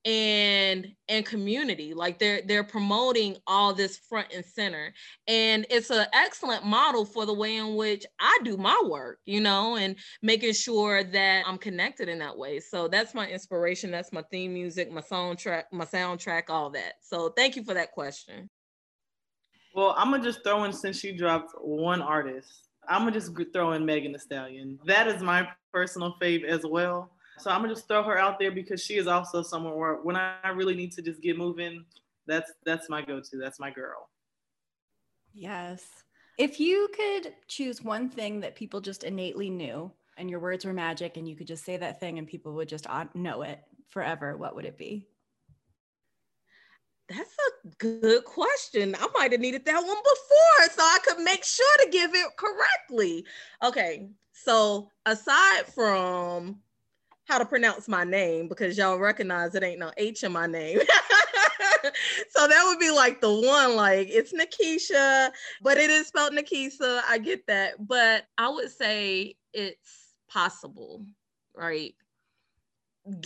and 0.06 0.88
and 1.10 1.26
community 1.26 1.94
like 1.94 2.18
they're 2.18 2.42
they're 2.48 2.64
promoting 2.64 3.38
all 3.46 3.74
this 3.74 3.98
front 3.98 4.28
and 4.34 4.44
center. 4.44 4.94
And 5.28 5.66
it's 5.70 5.92
an 5.92 6.08
excellent 6.14 6.66
model 6.66 7.06
for 7.06 7.26
the 7.26 7.34
way 7.34 7.58
in 7.58 7.76
which 7.76 8.06
i 8.20 8.40
do 8.44 8.58
my 8.58 8.80
work 8.86 9.20
you 9.26 9.42
know 9.42 9.76
and 9.76 9.96
making 10.22 10.54
sure 10.54 11.04
that 11.04 11.44
i'm 11.46 11.58
connected 11.58 12.10
in 12.10 12.20
that 12.20 12.36
way. 12.36 12.60
So 12.60 12.88
that's 12.88 13.14
my 13.14 13.28
inspiration 13.28 13.92
that's 13.92 14.12
my 14.12 14.24
theme 14.32 14.54
music 14.54 14.92
my 14.92 15.02
soundtrack 15.02 15.66
my 15.72 15.86
soundtrack 15.86 16.44
all 16.50 16.72
that. 16.72 16.94
So 17.02 17.30
thank 17.30 17.56
you 17.56 17.64
for 17.64 17.76
that 17.76 17.92
question. 17.92 18.50
Well 19.76 19.94
i'm 19.98 20.10
gonna 20.10 20.24
just 20.24 20.44
throw 20.44 20.64
in 20.64 20.74
since 20.74 21.04
you 21.04 21.16
dropped 21.16 21.54
one 21.62 22.02
artist 22.02 22.70
i'm 22.90 23.02
gonna 23.02 23.12
just 23.12 23.32
throw 23.54 23.74
in 23.74 23.86
megan 23.86 24.14
thee 24.14 24.18
stallion. 24.18 24.80
That 24.86 25.08
is 25.08 25.22
my 25.22 25.48
personal 25.72 26.16
fave 26.20 26.44
as 26.44 26.66
well 26.66 27.12
so 27.42 27.52
I'm 27.52 27.62
gonna 27.62 27.74
just 27.74 27.88
throw 27.88 28.04
her 28.04 28.18
out 28.18 28.40
there 28.40 28.52
because 28.52 28.84
she 28.84 28.98
is 28.98 29.08
also 29.08 29.42
someone 29.42 29.76
where 29.76 29.96
when 29.96 30.16
I 30.16 30.50
really 30.54 30.76
need 30.76 30.92
to 30.94 31.02
just 31.02 31.22
get 31.22 31.38
moving, 31.38 31.86
that's 32.28 32.52
that's 32.66 32.90
my 32.90 33.02
go-to. 33.02 33.38
That's 33.38 33.60
my 33.60 33.72
girl. 33.72 34.10
Yes. 35.34 35.86
If 36.38 36.60
you 36.60 36.90
could 36.96 37.34
choose 37.48 37.84
one 37.84 38.10
thing 38.10 38.40
that 38.42 38.56
people 38.56 38.82
just 38.82 39.04
innately 39.04 39.50
knew 39.50 39.92
and 40.18 40.30
your 40.30 40.40
words 40.40 40.66
were 40.66 40.74
magic 40.74 41.18
and 41.18 41.28
you 41.28 41.36
could 41.36 41.48
just 41.48 41.66
say 41.66 41.78
that 41.78 42.00
thing 42.00 42.18
and 42.20 42.28
people 42.28 42.54
would 42.54 42.70
just 42.70 42.88
know 43.14 43.42
it 43.42 43.60
forever, 43.90 44.38
what 44.38 44.56
would 44.56 44.66
it 44.66 44.78
be? 44.78 45.08
That's 47.10 47.36
a 47.64 47.68
good 47.78 48.24
question. 48.24 48.96
I 48.96 49.08
might 49.14 49.34
have 49.34 49.42
needed 49.42 49.66
that 49.66 49.76
one 49.76 49.84
before 49.84 50.70
so 50.72 50.82
I 50.82 51.00
could 51.06 51.20
make 51.20 51.44
sure 51.44 51.78
to 51.84 51.90
give 51.90 52.16
it 52.16 52.28
correctly. 52.38 53.26
Okay, 53.62 54.10
so 54.32 54.90
aside 55.06 55.68
from 55.68 56.62
how 57.32 57.38
to 57.38 57.46
pronounce 57.46 57.88
my 57.88 58.04
name, 58.04 58.50
because 58.50 58.78
y'all 58.78 58.98
recognize 58.98 59.56
it 59.56 59.64
ain't 59.64 59.80
no 59.80 59.90
H 59.96 60.24
in 60.24 60.34
my 60.34 60.48
name. 60.48 60.80
so 62.30 62.46
that 62.46 62.64
would 62.66 62.78
be 62.78 62.92
like 62.92 63.22
the 63.22 63.34
one, 63.34 63.78
like 63.78 64.10
it's 64.12 64.34
Nikisha, 64.34 65.32
but 65.62 65.78
it 65.78 65.90
is 65.90 66.08
spelled 66.08 66.34
Nikisa. 66.34 67.02
I 67.08 67.20
get 67.20 67.48
that. 67.48 67.88
But 67.88 68.26
I 68.38 68.50
would 68.50 68.70
say 68.70 69.36
it's 69.54 70.14
possible, 70.30 71.06
right? 71.56 71.96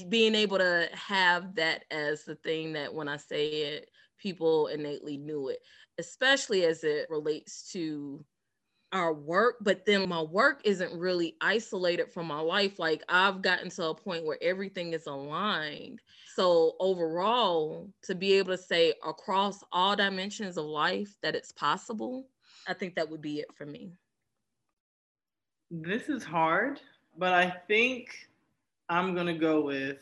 being 0.08 0.36
able 0.36 0.58
to 0.58 0.88
have 0.94 1.56
that 1.56 1.84
as 1.92 2.24
the 2.24 2.36
thing 2.36 2.74
that 2.74 2.94
when 2.94 3.10
I 3.10 3.18
say 3.18 3.48
it, 3.48 3.90
people 4.18 4.68
innately 4.68 5.18
knew 5.18 5.50
it, 5.50 5.60
especially 5.98 6.64
as 6.64 6.84
it 6.84 7.08
relates 7.10 7.72
to 7.74 8.24
our 8.96 9.14
work. 9.14 9.58
But 9.62 9.86
then 9.86 10.08
my 10.08 10.22
work 10.22 10.62
isn't 10.64 10.98
really 10.98 11.36
isolated 11.42 12.12
from 12.14 12.28
my 12.28 12.40
life. 12.40 12.80
Like 12.80 13.04
I've 13.10 13.42
gotten 13.42 13.70
to 13.72 13.88
a 13.88 13.96
point 13.96 14.26
where 14.26 14.40
everything 14.42 14.94
is 14.94 15.06
aligned. 15.06 16.00
So 16.34 16.76
overall, 16.80 17.90
to 18.04 18.16
be 18.16 18.34
able 18.34 18.56
to 18.56 18.62
say 18.62 18.94
across 19.06 19.64
all 19.72 19.96
dimensions 19.96 20.58
of 20.58 20.66
life 20.66 21.16
that 21.22 21.36
it's 21.36 21.52
possible, 21.52 22.28
I 22.68 22.74
think 22.74 22.96
that 22.96 23.10
would 23.10 23.22
be 23.22 23.40
it 23.40 23.54
for 23.54 23.66
me. 23.66 23.92
This 25.70 26.08
is 26.08 26.24
hard, 26.24 26.80
but 27.18 27.34
I 27.34 27.54
think 27.68 28.30
I'm 28.88 29.14
going 29.14 29.28
to 29.28 29.34
go 29.34 29.62
with 29.62 29.98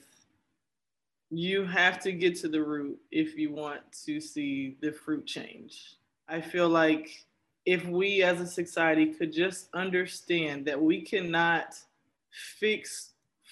you 1.32 1.66
have 1.66 2.00
to 2.00 2.12
get 2.12 2.36
to 2.36 2.48
the 2.48 2.62
root 2.62 3.00
if 3.12 3.36
you 3.36 3.52
want 3.52 3.82
to 4.06 4.22
see 4.22 4.78
the 4.82 4.92
fruit 4.92 5.26
change. 5.26 5.96
I 6.28 6.40
feel 6.40 6.70
like 6.70 7.26
if 7.66 7.86
we 7.86 8.24
as 8.24 8.42
a 8.42 8.48
society 8.48 9.14
could 9.14 9.32
just 9.32 9.70
understand 9.74 10.66
that 10.66 10.82
we 10.82 11.02
cannot 11.02 11.76
fix 12.60 13.12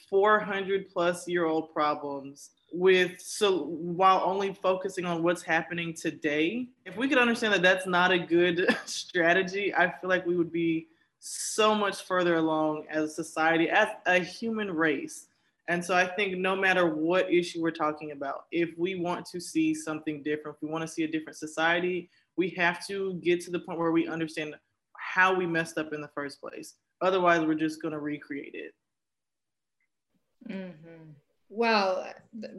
400 0.09 0.89
plus 0.89 1.27
year 1.27 1.45
old 1.45 1.73
problems 1.73 2.49
with 2.73 3.19
so 3.19 3.65
while 3.65 4.21
only 4.23 4.53
focusing 4.53 5.05
on 5.05 5.23
what's 5.23 5.43
happening 5.43 5.93
today 5.93 6.67
if 6.85 6.95
we 6.95 7.07
could 7.07 7.17
understand 7.17 7.53
that 7.53 7.61
that's 7.61 7.85
not 7.85 8.11
a 8.11 8.19
good 8.19 8.65
strategy 8.85 9.73
i 9.75 9.87
feel 9.99 10.09
like 10.09 10.25
we 10.25 10.35
would 10.37 10.51
be 10.51 10.87
so 11.21 11.75
much 11.75 12.01
further 12.01 12.35
along 12.35 12.85
as 12.89 13.03
a 13.03 13.13
society, 13.13 13.69
as 13.69 13.89
a 14.07 14.17
human 14.17 14.71
race. 14.71 15.27
And 15.67 15.85
so 15.85 15.95
I 15.95 16.05
think 16.05 16.37
no 16.37 16.55
matter 16.55 16.95
what 16.95 17.31
issue 17.31 17.61
we're 17.61 17.69
talking 17.71 18.11
about, 18.11 18.45
if 18.51 18.75
we 18.77 18.95
want 18.95 19.27
to 19.27 19.39
see 19.39 19.75
something 19.75 20.23
different, 20.23 20.57
if 20.57 20.63
we 20.63 20.69
want 20.69 20.81
to 20.81 20.87
see 20.87 21.03
a 21.03 21.07
different 21.07 21.37
society, 21.37 22.09
we 22.37 22.49
have 22.49 22.85
to 22.87 23.15
get 23.23 23.41
to 23.41 23.51
the 23.51 23.59
point 23.59 23.79
where 23.79 23.91
we 23.91 24.07
understand 24.07 24.55
how 24.93 25.33
we 25.33 25.45
messed 25.45 25.77
up 25.77 25.93
in 25.93 26.01
the 26.01 26.09
first 26.09 26.39
place. 26.39 26.75
Otherwise, 27.01 27.41
we're 27.41 27.55
just 27.55 27.81
going 27.81 27.93
to 27.93 27.99
recreate 27.99 28.53
it. 28.53 28.73
Mm-hmm. 30.49 31.11
Well, 31.49 32.07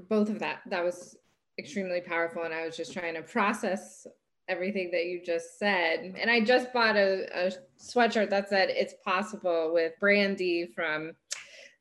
both 0.08 0.28
of 0.28 0.38
that, 0.40 0.60
that 0.66 0.84
was 0.84 1.16
extremely 1.58 2.00
powerful. 2.00 2.42
And 2.42 2.52
I 2.52 2.66
was 2.66 2.76
just 2.76 2.92
trying 2.92 3.14
to 3.14 3.22
process 3.22 4.06
everything 4.48 4.90
that 4.90 5.06
you 5.06 5.22
just 5.24 5.58
said. 5.58 6.14
And 6.18 6.30
I 6.30 6.40
just 6.40 6.72
bought 6.72 6.96
a, 6.96 7.26
a 7.46 7.52
sweatshirt 7.80 8.30
that 8.30 8.48
said 8.48 8.68
it's 8.70 8.94
possible 9.04 9.72
with 9.72 9.92
Brandy 10.00 10.70
from 10.74 11.12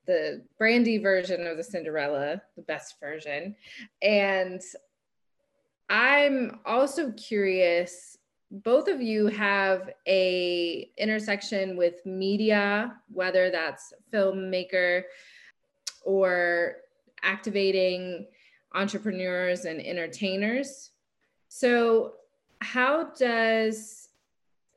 the 0.07 0.43
Brandy 0.57 0.97
version 0.97 1.45
of 1.47 1.57
the 1.57 1.63
Cinderella, 1.63 2.41
the 2.55 2.63
best 2.63 2.99
version. 2.99 3.55
And 4.01 4.61
I'm 5.91 6.61
also 6.65 7.11
curious 7.11 8.17
both 8.49 8.87
of 8.87 9.01
you 9.01 9.27
have 9.27 9.91
a 10.07 10.89
intersection 10.97 11.77
with 11.77 12.05
media 12.05 12.95
whether 13.11 13.49
that's 13.49 13.93
filmmaker 14.11 15.03
or 16.05 16.77
activating 17.23 18.27
entrepreneurs 18.73 19.65
and 19.65 19.81
entertainers 19.81 20.91
so 21.49 22.13
how 22.61 23.11
does 23.17 24.09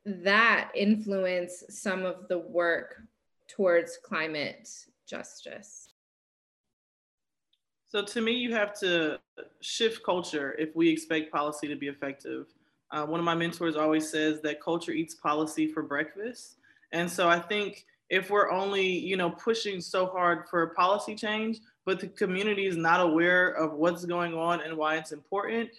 that 0.05 0.71
influence 0.75 1.63
some 1.69 2.05
of 2.05 2.29
the 2.29 2.39
work 2.39 3.03
towards 3.47 3.99
climate 4.03 4.69
justice? 5.07 5.94
So, 7.95 8.03
to 8.03 8.21
me, 8.21 8.33
you 8.33 8.53
have 8.53 8.77
to 8.81 9.21
shift 9.61 10.03
culture 10.05 10.57
if 10.59 10.75
we 10.75 10.89
expect 10.89 11.31
policy 11.31 11.69
to 11.69 11.77
be 11.77 11.87
effective. 11.87 12.47
Uh, 12.91 13.07
one 13.07 13.21
of 13.21 13.25
my 13.25 13.37
mentors 13.37 13.77
always 13.77 14.11
says 14.11 14.41
that 14.41 14.61
culture 14.61 14.91
eats 14.91 15.15
policy 15.15 15.69
for 15.69 15.81
breakfast. 15.81 16.57
And 16.91 17.09
so, 17.09 17.29
I 17.29 17.39
think 17.39 17.87
if 18.11 18.31
we're 18.31 18.51
only, 18.51 18.85
you 18.85 19.17
know, 19.17 19.31
pushing 19.31 19.81
so 19.81 20.07
hard 20.07 20.49
for 20.51 20.67
policy 20.75 21.15
change, 21.15 21.61
but 21.85 22.01
the 22.01 22.09
community 22.09 22.67
is 22.67 22.77
not 22.77 23.01
aware 23.01 23.51
of 23.51 23.75
what's 23.75 24.05
going 24.05 24.35
on 24.35 24.61
and 24.63 24.77
why 24.77 24.97
it's 24.97 25.13
important, 25.13 25.71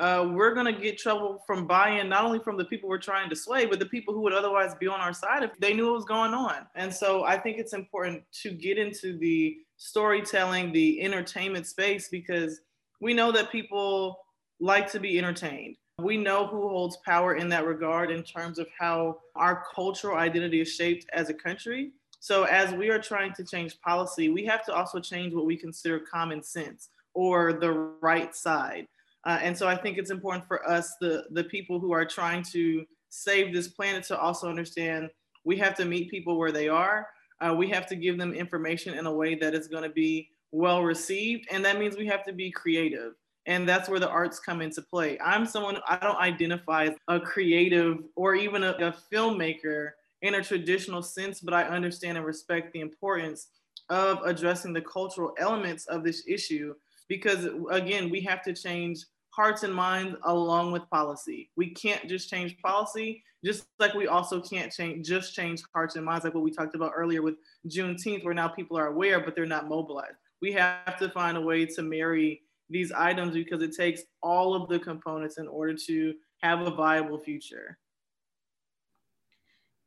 uh, 0.00 0.28
we're 0.32 0.54
going 0.54 0.66
to 0.66 0.80
get 0.80 0.98
trouble 0.98 1.42
from 1.46 1.66
buy-in 1.66 2.08
not 2.08 2.24
only 2.24 2.40
from 2.40 2.56
the 2.56 2.64
people 2.64 2.88
we're 2.88 2.98
trying 2.98 3.30
to 3.30 3.36
sway 3.36 3.64
but 3.64 3.78
the 3.78 3.86
people 3.86 4.12
who 4.12 4.20
would 4.20 4.32
otherwise 4.32 4.74
be 4.74 4.88
on 4.88 5.00
our 5.00 5.12
side 5.12 5.42
if 5.42 5.52
they 5.60 5.72
knew 5.72 5.86
what 5.86 5.94
was 5.94 6.04
going 6.04 6.34
on. 6.34 6.66
And 6.74 6.92
so 6.92 7.24
i 7.24 7.38
think 7.38 7.58
it's 7.58 7.74
important 7.74 8.22
to 8.42 8.50
get 8.50 8.78
into 8.78 9.16
the 9.18 9.56
storytelling 9.76 10.72
the 10.72 11.00
entertainment 11.02 11.66
space 11.66 12.08
because 12.08 12.60
we 13.00 13.14
know 13.14 13.30
that 13.32 13.52
people 13.52 14.18
like 14.60 14.90
to 14.92 15.00
be 15.00 15.18
entertained. 15.18 15.76
We 16.00 16.16
know 16.16 16.46
who 16.46 16.68
holds 16.68 16.96
power 17.04 17.34
in 17.34 17.48
that 17.50 17.66
regard 17.66 18.10
in 18.10 18.22
terms 18.22 18.58
of 18.58 18.66
how 18.78 19.18
our 19.36 19.64
cultural 19.74 20.16
identity 20.16 20.60
is 20.60 20.72
shaped 20.72 21.06
as 21.12 21.28
a 21.28 21.34
country. 21.34 21.92
So 22.20 22.44
as 22.44 22.72
we 22.72 22.88
are 22.88 22.98
trying 22.98 23.32
to 23.34 23.44
change 23.44 23.80
policy 23.80 24.28
we 24.28 24.44
have 24.46 24.64
to 24.64 24.72
also 24.72 24.98
change 24.98 25.34
what 25.34 25.44
we 25.44 25.56
consider 25.56 26.00
common 26.00 26.42
sense 26.42 26.88
or 27.12 27.52
the 27.52 27.72
right 28.00 28.34
side 28.34 28.86
uh, 29.24 29.38
and 29.42 29.56
so 29.56 29.66
I 29.66 29.76
think 29.76 29.96
it's 29.98 30.10
important 30.10 30.46
for 30.46 30.68
us, 30.68 30.96
the, 31.00 31.24
the 31.30 31.44
people 31.44 31.80
who 31.80 31.92
are 31.92 32.04
trying 32.04 32.42
to 32.52 32.84
save 33.08 33.54
this 33.54 33.68
planet, 33.68 34.04
to 34.04 34.18
also 34.18 34.48
understand 34.48 35.10
we 35.44 35.56
have 35.56 35.74
to 35.76 35.84
meet 35.84 36.10
people 36.10 36.38
where 36.38 36.52
they 36.52 36.68
are. 36.68 37.08
Uh, 37.40 37.54
we 37.54 37.68
have 37.68 37.86
to 37.86 37.96
give 37.96 38.18
them 38.18 38.32
information 38.32 38.98
in 38.98 39.06
a 39.06 39.12
way 39.12 39.34
that 39.34 39.54
is 39.54 39.68
going 39.68 39.82
to 39.82 39.90
be 39.90 40.28
well 40.52 40.82
received. 40.82 41.46
And 41.50 41.64
that 41.64 41.78
means 41.78 41.96
we 41.96 42.06
have 42.06 42.24
to 42.24 42.32
be 42.32 42.50
creative. 42.50 43.14
And 43.46 43.68
that's 43.68 43.88
where 43.88 44.00
the 44.00 44.08
arts 44.08 44.38
come 44.38 44.62
into 44.62 44.80
play. 44.80 45.18
I'm 45.20 45.44
someone, 45.44 45.78
I 45.86 45.96
don't 45.98 46.16
identify 46.16 46.84
as 46.84 46.94
a 47.08 47.20
creative 47.20 47.98
or 48.16 48.34
even 48.34 48.62
a, 48.62 48.70
a 48.70 48.94
filmmaker 49.12 49.90
in 50.22 50.34
a 50.34 50.42
traditional 50.42 51.02
sense, 51.02 51.40
but 51.40 51.52
I 51.52 51.64
understand 51.64 52.16
and 52.16 52.26
respect 52.26 52.72
the 52.72 52.80
importance 52.80 53.48
of 53.90 54.20
addressing 54.24 54.72
the 54.72 54.80
cultural 54.80 55.34
elements 55.38 55.86
of 55.86 56.04
this 56.04 56.24
issue 56.26 56.74
because 57.08 57.48
again 57.70 58.10
we 58.10 58.20
have 58.20 58.42
to 58.42 58.54
change 58.54 59.04
hearts 59.34 59.62
and 59.62 59.74
minds 59.74 60.16
along 60.24 60.72
with 60.72 60.88
policy. 60.90 61.50
We 61.56 61.70
can't 61.70 62.08
just 62.08 62.30
change 62.30 62.56
policy, 62.58 63.22
just 63.44 63.66
like 63.78 63.94
we 63.94 64.06
also 64.06 64.40
can't 64.40 64.72
change 64.72 65.06
just 65.06 65.34
change 65.34 65.62
hearts 65.74 65.96
and 65.96 66.04
minds, 66.04 66.24
like 66.24 66.34
what 66.34 66.44
we 66.44 66.50
talked 66.50 66.74
about 66.74 66.92
earlier 66.94 67.22
with 67.22 67.34
Juneteenth, 67.68 68.24
where 68.24 68.34
now 68.34 68.48
people 68.48 68.78
are 68.78 68.88
aware, 68.88 69.20
but 69.20 69.34
they're 69.34 69.46
not 69.46 69.68
mobilized. 69.68 70.16
We 70.40 70.52
have 70.52 70.98
to 70.98 71.08
find 71.10 71.36
a 71.36 71.40
way 71.40 71.66
to 71.66 71.82
marry 71.82 72.42
these 72.70 72.92
items 72.92 73.34
because 73.34 73.62
it 73.62 73.74
takes 73.76 74.02
all 74.22 74.54
of 74.54 74.68
the 74.68 74.78
components 74.78 75.38
in 75.38 75.48
order 75.48 75.74
to 75.86 76.14
have 76.42 76.60
a 76.60 76.70
viable 76.70 77.18
future. 77.18 77.78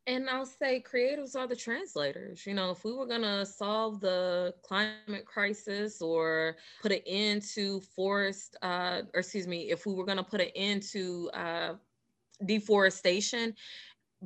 And 0.08 0.30
I'll 0.30 0.46
say 0.46 0.82
creatives 0.82 1.36
are 1.36 1.46
the 1.46 1.54
translators. 1.54 2.46
You 2.46 2.54
know, 2.54 2.70
if 2.70 2.82
we 2.82 2.94
were 2.94 3.04
going 3.04 3.20
to 3.20 3.44
solve 3.44 4.00
the 4.00 4.54
climate 4.62 5.26
crisis 5.26 6.00
or 6.00 6.56
put 6.80 6.92
an 6.92 7.02
end 7.06 7.42
to 7.54 7.80
forest, 7.94 8.56
uh, 8.62 9.02
or 9.12 9.20
excuse 9.20 9.46
me, 9.46 9.70
if 9.70 9.84
we 9.84 9.92
were 9.92 10.06
going 10.06 10.16
to 10.16 10.24
put 10.24 10.40
an 10.40 10.48
end 10.56 10.82
to 10.94 11.30
uh, 11.34 11.74
deforestation 12.46 13.54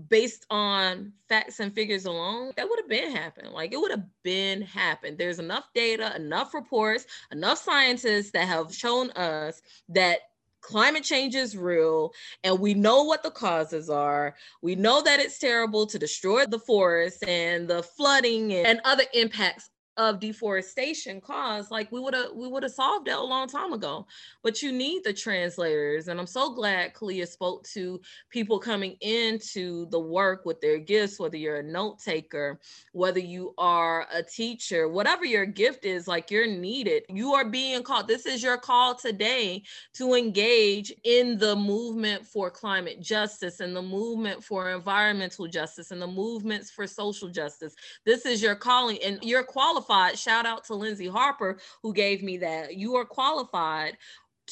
based 0.09 0.47
on 0.51 1.13
facts 1.29 1.59
and 1.59 1.75
figures 1.75 2.07
alone, 2.07 2.53
that 2.57 2.69
would 2.69 2.79
have 2.79 2.89
been 2.89 3.11
happened. 3.11 3.49
Like 3.49 3.73
it 3.73 3.81
would 3.81 3.91
have 3.91 4.07
been 4.23 4.63
happened. 4.63 5.19
There's 5.19 5.41
enough 5.41 5.65
data, 5.75 6.15
enough 6.15 6.55
reports, 6.55 7.07
enough 7.33 7.59
scientists 7.59 8.31
that 8.31 8.47
have 8.47 8.73
shown 8.73 9.11
us 9.11 9.61
that 9.89 10.21
climate 10.63 11.05
change 11.05 11.35
is 11.35 11.57
real 11.57 12.13
and 12.45 12.59
we 12.59 12.73
know 12.73 13.03
what 13.03 13.23
the 13.23 13.31
causes 13.31 13.91
are. 13.91 14.35
We 14.63 14.75
know 14.75 15.03
that 15.03 15.21
it's 15.21 15.39
terrible 15.39 15.87
to 15.87 15.99
destroy 15.99 16.47
the 16.47 16.61
forests 16.61 17.23
and 17.25 17.69
the 17.69 17.83
flooding 17.83 18.53
and 18.55 18.81
other 18.85 19.05
impacts 19.13 19.69
of 19.97 20.21
deforestation 20.21 21.21
caused 21.21 21.71
like 21.71 21.91
we 21.93 22.01
would 22.01 22.15
have 22.15 22.33
we 22.35 22.49
would 22.49 22.63
have 22.63 22.73
solved 22.73 23.07
that 23.07 23.19
a 23.19 23.23
long 23.23 23.47
time 23.47 23.73
ago 23.73 24.07
but 24.43 24.63
you 24.63 24.73
need 24.73 25.05
the 25.05 25.13
translators 25.13 26.09
and 26.09 26.19
i'm 26.19 26.27
so 26.27 26.55
glad 26.55 26.95
kalia 26.95 27.27
spoke 27.27 27.63
to 27.65 28.01
people 28.31 28.59
coming 28.59 28.97
into 29.01 29.87
the 29.91 30.01
work 30.01 30.45
with 30.45 30.61
their 30.61 30.79
gifts 30.79 31.19
whether 31.19 31.37
you're 31.37 31.59
a 31.59 31.63
note 31.63 31.99
taker 31.99 32.59
whether 32.93 33.21
you 33.21 33.55
are 33.59 34.07
a 34.15 34.23
teacher 34.23 34.89
whatever 34.89 35.25
your 35.25 35.47
gift 35.47 35.85
is 35.85 36.09
like 36.09 36.31
you're 36.31 36.47
needed. 36.47 37.05
You 37.09 37.35
are 37.35 37.45
being 37.45 37.83
called 37.83 38.09
this 38.09 38.27
is 38.27 38.43
your 38.43 38.57
call 38.57 38.95
today 38.95 39.63
to 39.95 40.15
engage 40.15 40.93
in 41.05 41.39
the 41.39 41.57
movement 41.57 42.27
for 42.27 42.51
climate 42.51 43.01
justice 43.01 43.61
and 43.61 43.75
the 43.75 43.83
movement 43.83 44.43
for 44.43 44.71
environmental 44.71 45.47
justice 45.47 45.91
and 45.91 46.01
the 46.01 46.07
movements 46.07 46.71
for 46.71 46.87
social 46.87 47.29
justice. 47.29 47.75
This 48.05 48.27
is 48.27 48.43
your 48.43 48.55
calling 48.55 48.99
and 49.03 49.19
you're 49.23 49.45
qualified 49.45 49.82
qualified. 49.83 50.19
Shout 50.19 50.47
out 50.47 50.65
to 50.65 50.75
Lindsay 50.75 51.09
Harper 51.09 51.59
who 51.83 51.93
gave 51.93 52.23
me 52.23 52.39
that. 52.39 52.77
You 52.77 52.97
are 52.97 53.05
qualified 53.05 53.97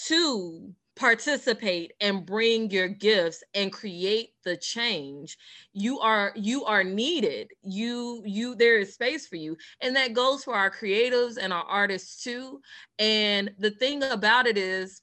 to 0.06 0.74
participate 0.96 1.92
and 2.00 2.26
bring 2.26 2.70
your 2.70 2.88
gifts 2.88 3.42
and 3.54 3.72
create 3.72 4.30
the 4.44 4.56
change 4.56 5.38
you 5.72 5.98
are 6.00 6.32
you 6.34 6.64
are 6.64 6.84
needed 6.84 7.48
you 7.62 8.22
you 8.26 8.54
there 8.56 8.80
is 8.80 8.92
space 8.92 9.26
for 9.26 9.36
you 9.36 9.56
and 9.80 9.96
that 9.96 10.12
goes 10.12 10.44
for 10.44 10.54
our 10.54 10.70
creatives 10.70 11.38
and 11.40 11.52
our 11.52 11.62
artists 11.62 12.22
too 12.22 12.60
and 12.98 13.50
the 13.58 13.70
thing 13.70 14.02
about 14.02 14.46
it 14.46 14.58
is 14.58 15.00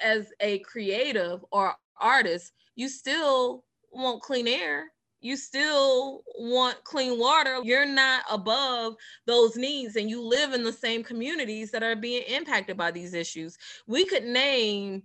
as 0.00 0.30
a 0.40 0.58
creative 0.60 1.44
or 1.50 1.74
artist 1.98 2.52
you 2.76 2.88
still 2.88 3.64
want 3.90 4.22
clean 4.22 4.46
air 4.46 4.92
you 5.24 5.38
still 5.38 6.22
want 6.36 6.84
clean 6.84 7.18
water. 7.18 7.60
You're 7.62 7.86
not 7.86 8.24
above 8.30 8.94
those 9.26 9.56
needs, 9.56 9.96
and 9.96 10.10
you 10.10 10.22
live 10.22 10.52
in 10.52 10.62
the 10.62 10.72
same 10.72 11.02
communities 11.02 11.70
that 11.70 11.82
are 11.82 11.96
being 11.96 12.22
impacted 12.24 12.76
by 12.76 12.90
these 12.90 13.14
issues. 13.14 13.56
We 13.86 14.04
could 14.04 14.24
name 14.24 15.02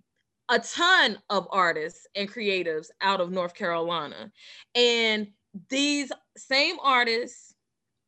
a 0.50 0.60
ton 0.60 1.20
of 1.30 1.48
artists 1.52 2.06
and 2.16 2.30
creatives 2.30 2.88
out 3.00 3.22
of 3.22 3.32
North 3.32 3.54
Carolina. 3.54 4.30
And 4.76 5.28
these 5.70 6.12
same 6.36 6.76
artists 6.84 7.56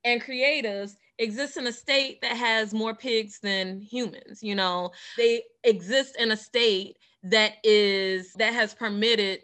and 0.04 0.22
creatives 0.22 0.98
exist 1.18 1.56
in 1.56 1.68
a 1.68 1.72
state 1.72 2.20
that 2.22 2.36
has 2.36 2.74
more 2.74 2.94
pigs 2.94 3.40
than 3.42 3.80
humans. 3.80 4.44
You 4.44 4.56
know, 4.56 4.92
they 5.18 5.44
exist 5.64 6.18
in 6.20 6.32
a 6.32 6.38
state 6.38 6.98
that 7.24 7.54
is 7.64 8.34
that 8.34 8.54
has 8.54 8.74
permitted 8.74 9.42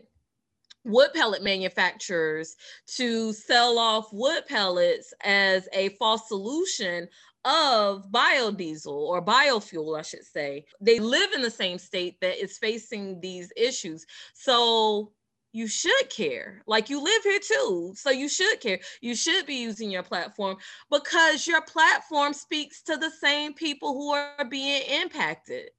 wood 0.88 1.10
pellet 1.14 1.44
manufacturers 1.44 2.56
to 2.96 3.34
sell 3.34 3.78
off 3.78 4.12
wood 4.12 4.46
pellets 4.48 5.14
as 5.24 5.68
a 5.74 5.90
false 5.90 6.28
solution 6.28 7.08
of 7.46 8.12
biodiesel 8.12 8.88
or 8.88 9.24
biofuel, 9.24 9.98
I 9.98 10.02
should 10.02 10.26
say. 10.26 10.66
They 10.82 11.00
live 11.00 11.32
in 11.34 11.42
the 11.42 11.52
same 11.52 11.78
state 11.78 12.20
that 12.22 12.42
is 12.42 12.58
facing 12.58 13.22
these 13.22 13.52
issues. 13.56 14.06
So 14.34 15.12
you 15.54 15.68
should 15.68 16.10
care. 16.10 16.62
Like 16.68 16.90
you 16.90 17.02
live 17.02 17.24
here 17.24 17.40
too. 17.40 17.94
So 17.96 18.10
you 18.10 18.28
should 18.28 18.60
care. 18.60 18.80
You 19.02 19.16
should 19.16 19.46
be 19.46 19.56
using 19.56 19.90
your 19.90 20.04
platform 20.04 20.58
because 20.92 21.48
your 21.48 21.62
platform 21.62 22.34
speaks 22.34 22.82
to 22.84 22.98
the 22.98 23.10
same 23.10 23.54
people 23.54 23.94
who 23.94 24.12
are 24.14 24.46
being 24.50 24.84
impacted. 25.02 25.70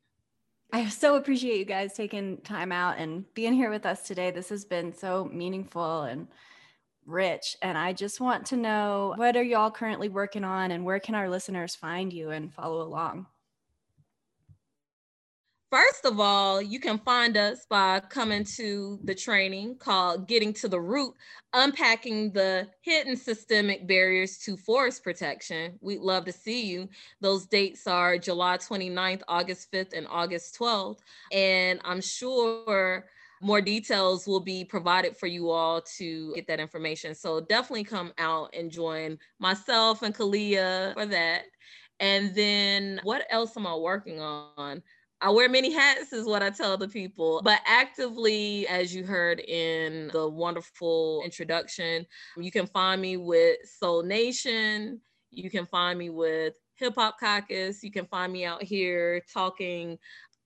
I 0.70 0.88
so 0.88 1.16
appreciate 1.16 1.58
you 1.58 1.64
guys 1.64 1.94
taking 1.94 2.38
time 2.38 2.72
out 2.72 2.98
and 2.98 3.24
being 3.34 3.54
here 3.54 3.70
with 3.70 3.86
us 3.86 4.02
today. 4.06 4.30
This 4.30 4.50
has 4.50 4.66
been 4.66 4.92
so 4.92 5.24
meaningful 5.32 6.02
and 6.02 6.28
rich. 7.06 7.56
And 7.62 7.78
I 7.78 7.94
just 7.94 8.20
want 8.20 8.46
to 8.46 8.56
know 8.56 9.14
what 9.16 9.36
are 9.36 9.42
y'all 9.42 9.70
currently 9.70 10.10
working 10.10 10.44
on 10.44 10.70
and 10.70 10.84
where 10.84 11.00
can 11.00 11.14
our 11.14 11.30
listeners 11.30 11.74
find 11.74 12.12
you 12.12 12.30
and 12.30 12.52
follow 12.52 12.82
along? 12.82 13.26
First 15.70 16.06
of 16.06 16.18
all, 16.18 16.62
you 16.62 16.80
can 16.80 16.98
find 16.98 17.36
us 17.36 17.66
by 17.68 18.00
coming 18.00 18.44
to 18.56 18.98
the 19.04 19.14
training 19.14 19.76
called 19.76 20.26
Getting 20.26 20.54
to 20.54 20.68
the 20.68 20.80
Root, 20.80 21.12
unpacking 21.52 22.32
the 22.32 22.68
hidden 22.80 23.16
systemic 23.16 23.86
barriers 23.86 24.38
to 24.38 24.56
forest 24.56 25.04
protection. 25.04 25.78
We'd 25.82 26.00
love 26.00 26.24
to 26.24 26.32
see 26.32 26.64
you. 26.64 26.88
Those 27.20 27.46
dates 27.46 27.86
are 27.86 28.16
July 28.16 28.56
29th, 28.56 29.20
August 29.28 29.70
5th, 29.70 29.92
and 29.92 30.06
August 30.08 30.58
12th. 30.58 31.00
And 31.32 31.80
I'm 31.84 32.00
sure 32.00 33.04
more 33.42 33.60
details 33.60 34.26
will 34.26 34.40
be 34.40 34.64
provided 34.64 35.18
for 35.18 35.26
you 35.26 35.50
all 35.50 35.82
to 35.98 36.32
get 36.34 36.46
that 36.46 36.60
information. 36.60 37.14
So 37.14 37.40
definitely 37.40 37.84
come 37.84 38.14
out 38.16 38.54
and 38.54 38.70
join 38.70 39.18
myself 39.38 40.02
and 40.02 40.14
Kalia 40.14 40.94
for 40.94 41.04
that. 41.04 41.42
And 42.00 42.34
then 42.34 43.00
what 43.02 43.26
else 43.28 43.56
am 43.56 43.66
I 43.66 43.74
working 43.74 44.20
on? 44.20 44.82
I 45.20 45.30
wear 45.30 45.48
many 45.48 45.72
hats, 45.72 46.12
is 46.12 46.26
what 46.26 46.42
I 46.42 46.50
tell 46.50 46.76
the 46.76 46.88
people. 46.88 47.40
But 47.42 47.60
actively, 47.66 48.68
as 48.68 48.94
you 48.94 49.04
heard 49.04 49.40
in 49.40 50.10
the 50.12 50.28
wonderful 50.28 51.22
introduction, 51.24 52.06
you 52.36 52.50
can 52.52 52.66
find 52.66 53.02
me 53.02 53.16
with 53.16 53.58
Soul 53.64 54.02
Nation. 54.02 55.00
You 55.30 55.50
can 55.50 55.66
find 55.66 55.98
me 55.98 56.10
with 56.10 56.54
Hip 56.76 56.94
Hop 56.96 57.18
Caucus. 57.18 57.82
You 57.82 57.90
can 57.90 58.06
find 58.06 58.32
me 58.32 58.44
out 58.44 58.62
here 58.62 59.22
talking 59.32 59.98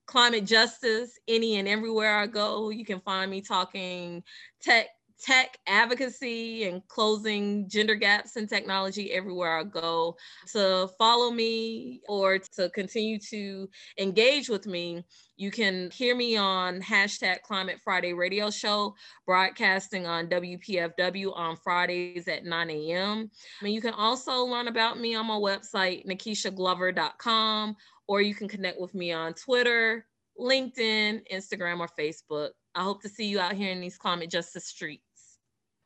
climate 0.05 0.45
justice 0.45 1.19
any 1.27 1.57
and 1.57 1.67
everywhere 1.67 2.17
I 2.17 2.27
go. 2.27 2.69
You 2.69 2.83
can 2.83 2.99
find 2.99 3.29
me 3.29 3.41
talking 3.41 4.23
tech 4.61 4.87
tech 5.23 5.57
advocacy 5.67 6.65
and 6.65 6.85
closing 6.89 7.67
gender 7.69 7.95
gaps 7.95 8.35
in 8.35 8.45
technology 8.45 9.13
everywhere 9.13 9.57
I 9.57 9.63
go. 9.63 10.17
To 10.51 10.89
follow 10.99 11.31
me 11.31 12.01
or 12.09 12.39
to 12.57 12.69
continue 12.69 13.17
to 13.29 13.69
engage 13.97 14.49
with 14.49 14.67
me, 14.67 15.03
you 15.37 15.49
can 15.49 15.89
hear 15.91 16.15
me 16.15 16.35
on 16.35 16.81
hashtag 16.81 17.41
Climate 17.41 17.79
Friday 17.83 18.13
radio 18.13 18.49
show, 18.49 18.93
broadcasting 19.25 20.05
on 20.05 20.27
WPFW 20.27 21.35
on 21.35 21.55
Fridays 21.55 22.27
at 22.27 22.45
9 22.45 22.69
a.m. 22.69 23.31
And 23.61 23.73
you 23.73 23.81
can 23.81 23.93
also 23.93 24.43
learn 24.43 24.67
about 24.67 24.99
me 24.99 25.15
on 25.15 25.25
my 25.25 25.35
website, 25.35 26.05
NakisaGlover.com, 26.05 27.75
or 28.07 28.21
you 28.21 28.35
can 28.35 28.49
connect 28.49 28.79
with 28.79 28.93
me 28.93 29.11
on 29.13 29.33
Twitter, 29.33 30.05
LinkedIn, 30.39 31.21
Instagram, 31.31 31.79
or 31.79 31.89
Facebook. 31.97 32.49
I 32.75 32.83
hope 32.83 33.01
to 33.03 33.09
see 33.09 33.25
you 33.25 33.39
out 33.39 33.53
here 33.53 33.71
in 33.71 33.81
these 33.81 33.97
climate 33.97 34.31
justice 34.31 34.65
streets. 34.65 35.12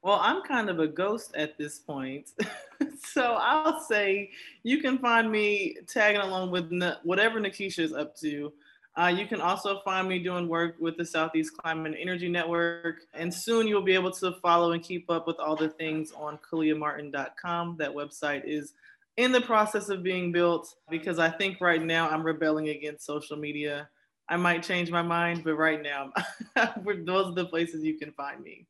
Well, 0.04 0.20
I'm 0.22 0.42
kind 0.44 0.70
of 0.70 0.80
a 0.80 0.88
ghost 0.88 1.36
at 1.36 1.58
this 1.58 1.80
point. 1.80 2.30
so 3.04 3.38
I'll 3.40 3.82
say 3.82 4.32
you 4.64 4.80
can 4.80 5.00
find 5.00 5.32
me 5.32 5.78
tagging 5.88 6.22
along 6.22 6.52
with 6.52 6.72
whatever 7.04 7.40
Nakisa 7.40 7.80
is 7.80 7.94
up 7.94 8.16
to. 8.18 8.54
Uh, 8.96 9.08
you 9.08 9.28
can 9.28 9.42
also 9.42 9.80
find 9.82 10.08
me 10.08 10.18
doing 10.18 10.48
work 10.48 10.76
with 10.80 10.98
the 10.98 11.06
Southeast 11.06 11.56
Climate 11.56 11.88
and 11.88 11.96
Energy 11.96 12.30
Network. 12.30 13.02
And 13.14 13.32
soon 13.32 13.68
you'll 13.68 13.84
be 13.84 13.94
able 13.94 14.12
to 14.12 14.34
follow 14.42 14.72
and 14.72 14.82
keep 14.82 15.10
up 15.10 15.28
with 15.28 15.40
all 15.40 15.56
the 15.56 15.70
things 15.70 16.12
on 16.14 16.40
kaliamartin.com. 16.40 17.78
That 17.78 17.94
website 17.94 18.44
is 18.46 18.74
in 19.18 19.32
the 19.32 19.42
process 19.42 19.90
of 19.90 20.04
being 20.04 20.32
built 20.32 20.74
because 20.90 21.20
I 21.20 21.30
think 21.30 21.62
right 21.62 21.84
now 21.84 22.10
I'm 22.10 22.24
rebelling 22.24 22.70
against 22.70 23.06
social 23.06 23.38
media. 23.38 23.90
I 24.30 24.36
might 24.36 24.64
change 24.64 24.90
my 24.90 25.04
mind, 25.04 25.44
but 25.44 25.56
right 25.56 25.82
now, 25.82 26.12
those 26.56 27.28
are 27.28 27.36
the 27.36 27.46
places 27.46 27.84
you 27.84 27.98
can 27.98 28.12
find 28.14 28.42
me 28.42 28.66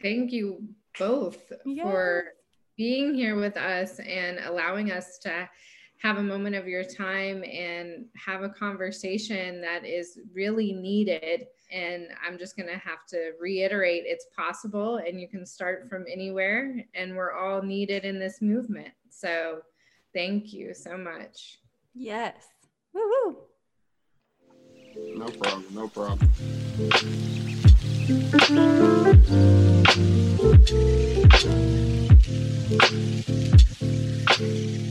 thank 0.00 0.32
you 0.32 0.62
both 0.98 1.52
yeah. 1.64 1.84
for 1.84 2.24
being 2.76 3.14
here 3.14 3.36
with 3.36 3.56
us 3.56 3.98
and 4.00 4.38
allowing 4.40 4.90
us 4.92 5.18
to 5.18 5.48
have 6.02 6.18
a 6.18 6.22
moment 6.22 6.56
of 6.56 6.66
your 6.66 6.82
time 6.82 7.44
and 7.44 8.06
have 8.16 8.42
a 8.42 8.48
conversation 8.48 9.60
that 9.60 9.86
is 9.86 10.18
really 10.34 10.72
needed. 10.72 11.46
And 11.70 12.08
I'm 12.26 12.38
just 12.38 12.56
going 12.56 12.68
to 12.68 12.78
have 12.78 13.06
to 13.10 13.32
reiterate 13.40 14.02
it's 14.06 14.26
possible 14.36 14.96
and 14.96 15.20
you 15.20 15.28
can 15.28 15.46
start 15.46 15.88
from 15.88 16.04
anywhere, 16.10 16.84
and 16.94 17.14
we're 17.16 17.32
all 17.32 17.62
needed 17.62 18.04
in 18.04 18.18
this 18.18 18.42
movement. 18.42 18.92
So 19.10 19.60
thank 20.12 20.52
you 20.52 20.74
so 20.74 20.96
much. 20.96 21.60
Yes. 21.94 22.34
Woo 22.92 23.00
woo. 23.24 23.36
No 25.14 25.26
problem. 25.28 25.64
No 25.72 25.88
problem. 25.88 26.28
Thank 30.64 31.42
you. 34.40 34.81